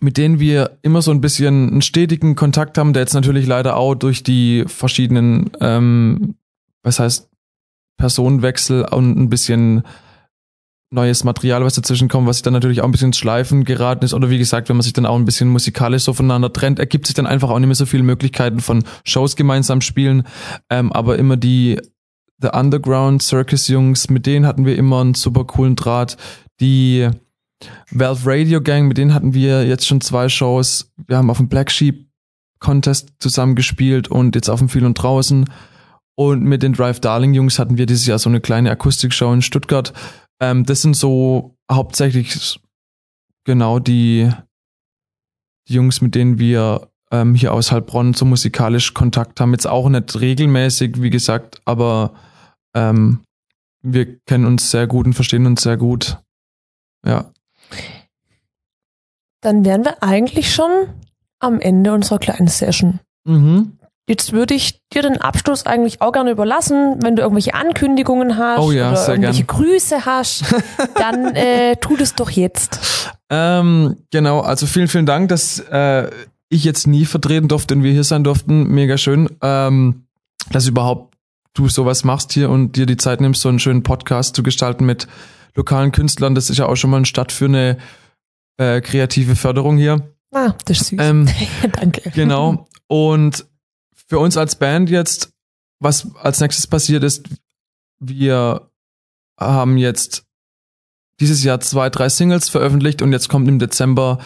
mit 0.00 0.16
denen 0.16 0.40
wir 0.40 0.78
immer 0.82 1.02
so 1.02 1.10
ein 1.10 1.20
bisschen 1.20 1.70
einen 1.70 1.82
stetigen 1.82 2.34
Kontakt 2.34 2.78
haben, 2.78 2.92
der 2.92 3.02
jetzt 3.02 3.14
natürlich 3.14 3.46
leider 3.46 3.76
auch 3.76 3.94
durch 3.94 4.22
die 4.22 4.64
verschiedenen, 4.66 5.50
ähm, 5.60 6.34
was 6.82 6.98
heißt, 6.98 7.28
Personenwechsel 7.96 8.84
und 8.84 9.18
ein 9.18 9.28
bisschen 9.28 9.82
neues 10.90 11.24
Material, 11.24 11.64
was 11.64 11.74
dazwischen 11.74 12.08
kommt, 12.08 12.26
was 12.26 12.36
sich 12.36 12.42
dann 12.42 12.54
natürlich 12.54 12.80
auch 12.80 12.86
ein 12.86 12.92
bisschen 12.92 13.08
ins 13.08 13.18
Schleifen 13.18 13.64
geraten 13.64 14.04
ist. 14.04 14.14
Oder 14.14 14.30
wie 14.30 14.38
gesagt, 14.38 14.68
wenn 14.68 14.76
man 14.76 14.82
sich 14.82 14.94
dann 14.94 15.04
auch 15.04 15.16
ein 15.16 15.24
bisschen 15.24 15.48
musikalisch 15.48 16.04
so 16.04 16.14
voneinander 16.14 16.52
trennt, 16.52 16.78
ergibt 16.78 17.06
sich 17.06 17.14
dann 17.14 17.26
einfach 17.26 17.50
auch 17.50 17.58
nicht 17.58 17.66
mehr 17.66 17.74
so 17.74 17.84
viele 17.84 18.04
Möglichkeiten 18.04 18.60
von 18.60 18.84
Shows 19.04 19.36
gemeinsam 19.36 19.80
spielen. 19.80 20.22
Ähm, 20.70 20.92
aber 20.92 21.18
immer 21.18 21.36
die 21.36 21.78
The 22.40 22.50
Underground 22.52 23.22
Circus 23.22 23.68
Jungs, 23.68 24.08
mit 24.08 24.24
denen 24.24 24.46
hatten 24.46 24.64
wir 24.64 24.76
immer 24.76 25.00
einen 25.00 25.14
super 25.14 25.44
coolen 25.44 25.76
Draht. 25.76 26.16
Die 26.60 27.10
Valve 27.90 28.22
Radio 28.24 28.60
Gang, 28.60 28.88
mit 28.88 28.98
denen 28.98 29.14
hatten 29.14 29.34
wir 29.34 29.66
jetzt 29.66 29.86
schon 29.86 30.00
zwei 30.00 30.28
Shows. 30.28 30.92
Wir 31.06 31.16
haben 31.16 31.30
auf 31.30 31.38
dem 31.38 31.48
Black 31.48 31.70
Sheep 31.70 32.06
Contest 32.60 33.12
zusammen 33.18 33.54
gespielt 33.54 34.08
und 34.08 34.34
jetzt 34.34 34.48
auf 34.48 34.58
dem 34.58 34.68
Viel 34.68 34.84
und 34.84 34.94
Draußen. 34.94 35.48
Und 36.16 36.42
mit 36.42 36.62
den 36.62 36.72
Drive 36.72 37.00
Darling 37.00 37.34
Jungs 37.34 37.58
hatten 37.58 37.78
wir 37.78 37.86
dieses 37.86 38.06
Jahr 38.06 38.18
so 38.18 38.28
eine 38.28 38.40
kleine 38.40 38.70
Akustikshow 38.70 39.32
in 39.32 39.42
Stuttgart. 39.42 39.92
Ähm, 40.40 40.64
das 40.64 40.82
sind 40.82 40.96
so 40.96 41.56
hauptsächlich 41.70 42.60
genau 43.44 43.78
die, 43.78 44.30
die 45.68 45.74
Jungs, 45.74 46.00
mit 46.00 46.14
denen 46.14 46.38
wir 46.38 46.88
ähm, 47.10 47.34
hier 47.34 47.54
aus 47.54 47.72
Heilbronn 47.72 48.14
so 48.14 48.24
musikalisch 48.24 48.94
Kontakt 48.94 49.40
haben. 49.40 49.52
Jetzt 49.52 49.66
auch 49.66 49.88
nicht 49.88 50.20
regelmäßig, 50.20 51.00
wie 51.00 51.10
gesagt, 51.10 51.60
aber 51.64 52.14
ähm, 52.74 53.20
wir 53.82 54.18
kennen 54.20 54.44
uns 54.44 54.70
sehr 54.70 54.86
gut 54.86 55.06
und 55.06 55.14
verstehen 55.14 55.46
uns 55.46 55.62
sehr 55.62 55.76
gut. 55.76 56.18
Ja. 57.06 57.32
Dann 59.40 59.64
wären 59.64 59.84
wir 59.84 60.02
eigentlich 60.02 60.52
schon 60.52 60.70
am 61.38 61.60
Ende 61.60 61.92
unserer 61.92 62.18
kleinen 62.18 62.48
Session. 62.48 63.00
Mhm. 63.24 63.78
Jetzt 64.08 64.32
würde 64.32 64.54
ich 64.54 64.80
dir 64.92 65.02
den 65.02 65.20
Abschluss 65.20 65.66
eigentlich 65.66 66.00
auch 66.00 66.12
gerne 66.12 66.30
überlassen. 66.30 66.96
Wenn 67.02 67.14
du 67.14 67.22
irgendwelche 67.22 67.52
Ankündigungen 67.52 68.38
hast 68.38 68.60
Oh 68.60 68.72
ja, 68.72 68.90
oder 68.90 69.08
irgendwelche 69.08 69.44
gern. 69.44 69.58
Grüße 69.58 70.06
hast, 70.06 70.44
dann 70.94 71.36
äh, 71.36 71.76
tu 71.76 71.94
das 71.94 72.14
doch 72.14 72.30
jetzt. 72.30 72.80
Ähm, 73.28 73.96
genau, 74.10 74.40
also 74.40 74.66
vielen, 74.66 74.88
vielen 74.88 75.04
Dank, 75.04 75.28
dass 75.28 75.60
äh, 75.60 76.10
ich 76.48 76.64
jetzt 76.64 76.86
nie 76.86 77.04
vertreten 77.04 77.48
durfte 77.48 77.74
und 77.74 77.82
wir 77.82 77.92
hier 77.92 78.04
sein 78.04 78.24
durften. 78.24 78.68
Mega 78.68 78.96
schön, 78.96 79.28
ähm, 79.42 80.06
dass 80.50 80.66
überhaupt 80.66 81.14
du 81.52 81.68
sowas 81.68 82.02
machst 82.02 82.32
hier 82.32 82.48
und 82.48 82.76
dir 82.76 82.86
die 82.86 82.96
Zeit 82.96 83.20
nimmst, 83.20 83.42
so 83.42 83.50
einen 83.50 83.58
schönen 83.58 83.82
Podcast 83.82 84.34
zu 84.34 84.42
gestalten 84.42 84.86
mit 84.86 85.06
lokalen 85.58 85.92
Künstlern. 85.92 86.34
Das 86.34 86.48
ist 86.48 86.56
ja 86.56 86.66
auch 86.66 86.76
schon 86.76 86.90
mal 86.90 86.98
ein 86.98 87.04
Start 87.04 87.32
für 87.32 87.44
eine 87.44 87.76
äh, 88.56 88.80
kreative 88.80 89.36
Förderung 89.36 89.76
hier. 89.76 90.16
Ah, 90.32 90.54
das 90.64 90.80
ist 90.80 90.88
süß. 90.88 90.98
Ähm, 91.02 91.28
Danke. 91.72 92.10
Genau. 92.10 92.68
Und 92.86 93.46
für 93.92 94.18
uns 94.18 94.36
als 94.38 94.56
Band 94.56 94.88
jetzt, 94.88 95.32
was 95.80 96.14
als 96.16 96.40
nächstes 96.40 96.66
passiert 96.66 97.04
ist, 97.04 97.28
wir 98.00 98.70
haben 99.38 99.76
jetzt 99.76 100.24
dieses 101.20 101.44
Jahr 101.44 101.60
zwei, 101.60 101.90
drei 101.90 102.08
Singles 102.08 102.48
veröffentlicht 102.48 103.02
und 103.02 103.12
jetzt 103.12 103.28
kommt 103.28 103.48
im 103.48 103.58
Dezember 103.58 104.18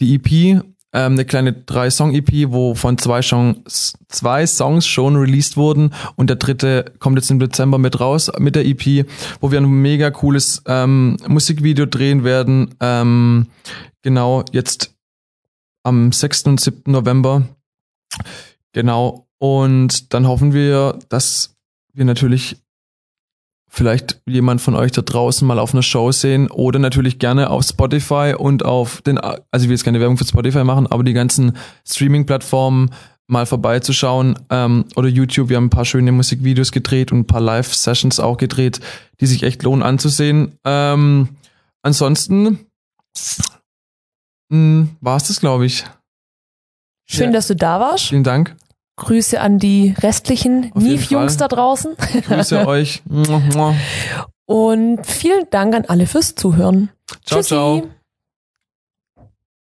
die 0.00 0.14
EP, 0.14 0.62
ähm, 0.92 1.12
eine 1.12 1.24
kleine 1.24 1.52
drei-Song-EP, 1.52 2.50
wo 2.50 2.74
von 2.74 2.98
zwei 2.98 3.22
Songs, 3.22 3.94
zwei 4.08 4.46
Songs 4.46 4.86
schon 4.86 5.16
released 5.16 5.56
wurden 5.56 5.92
und 6.16 6.28
der 6.28 6.36
dritte 6.36 6.92
kommt 6.98 7.18
jetzt 7.18 7.30
im 7.30 7.38
Dezember 7.38 7.78
mit 7.78 8.00
raus 8.00 8.30
mit 8.38 8.56
der 8.56 8.66
EP, 8.66 9.06
wo 9.40 9.50
wir 9.50 9.60
ein 9.60 9.68
mega 9.68 10.10
cooles 10.10 10.62
ähm, 10.66 11.16
Musikvideo 11.26 11.86
drehen 11.86 12.24
werden. 12.24 12.74
Ähm, 12.80 13.46
genau, 14.02 14.44
jetzt 14.52 14.94
am 15.82 16.12
6. 16.12 16.44
und 16.44 16.60
7. 16.60 16.92
November. 16.92 17.42
Genau. 18.72 19.28
Und 19.38 20.12
dann 20.14 20.26
hoffen 20.26 20.52
wir, 20.52 20.98
dass 21.08 21.56
wir 21.92 22.04
natürlich 22.04 22.56
vielleicht 23.76 24.22
jemand 24.26 24.62
von 24.62 24.74
euch 24.74 24.90
da 24.92 25.02
draußen 25.02 25.46
mal 25.46 25.58
auf 25.58 25.74
einer 25.74 25.82
Show 25.82 26.10
sehen 26.10 26.50
oder 26.50 26.78
natürlich 26.78 27.18
gerne 27.18 27.50
auf 27.50 27.62
Spotify 27.64 28.34
und 28.36 28.64
auf 28.64 29.02
den, 29.02 29.18
also 29.18 29.40
ich 29.52 29.64
will 29.64 29.72
jetzt 29.72 29.84
keine 29.84 30.00
Werbung 30.00 30.16
für 30.16 30.24
Spotify 30.26 30.64
machen, 30.64 30.86
aber 30.86 31.04
die 31.04 31.12
ganzen 31.12 31.56
Streaming-Plattformen 31.86 32.90
mal 33.28 33.44
vorbeizuschauen 33.44 34.38
ähm, 34.50 34.86
oder 34.96 35.08
YouTube. 35.08 35.50
Wir 35.50 35.56
haben 35.58 35.66
ein 35.66 35.70
paar 35.70 35.84
schöne 35.84 36.10
Musikvideos 36.12 36.72
gedreht 36.72 37.12
und 37.12 37.18
ein 37.20 37.26
paar 37.26 37.40
Live-Sessions 37.42 38.18
auch 38.18 38.38
gedreht, 38.38 38.80
die 39.20 39.26
sich 39.26 39.42
echt 39.42 39.62
lohnen 39.62 39.82
anzusehen. 39.82 40.58
Ähm, 40.64 41.28
ansonsten 41.82 42.66
war 44.48 45.16
es 45.16 45.28
das, 45.28 45.40
glaube 45.40 45.66
ich. 45.66 45.84
Schön, 47.10 47.26
Ja. 47.26 47.32
dass 47.32 47.48
du 47.48 47.56
da 47.56 47.80
warst. 47.80 48.06
Vielen 48.08 48.24
Dank. 48.24 48.56
Grüße 48.96 49.40
an 49.40 49.58
die 49.58 49.94
restlichen 50.02 50.72
Neve-Jungs 50.74 51.36
da 51.36 51.48
draußen. 51.48 51.96
Grüße 52.26 52.66
euch. 52.66 53.02
Und 54.46 55.06
vielen 55.06 55.50
Dank 55.50 55.74
an 55.74 55.84
alle 55.86 56.06
fürs 56.06 56.34
Zuhören. 56.34 56.90
Ciao, 57.24 57.40
Tschüssi. 57.40 57.48
ciao. 57.48 57.82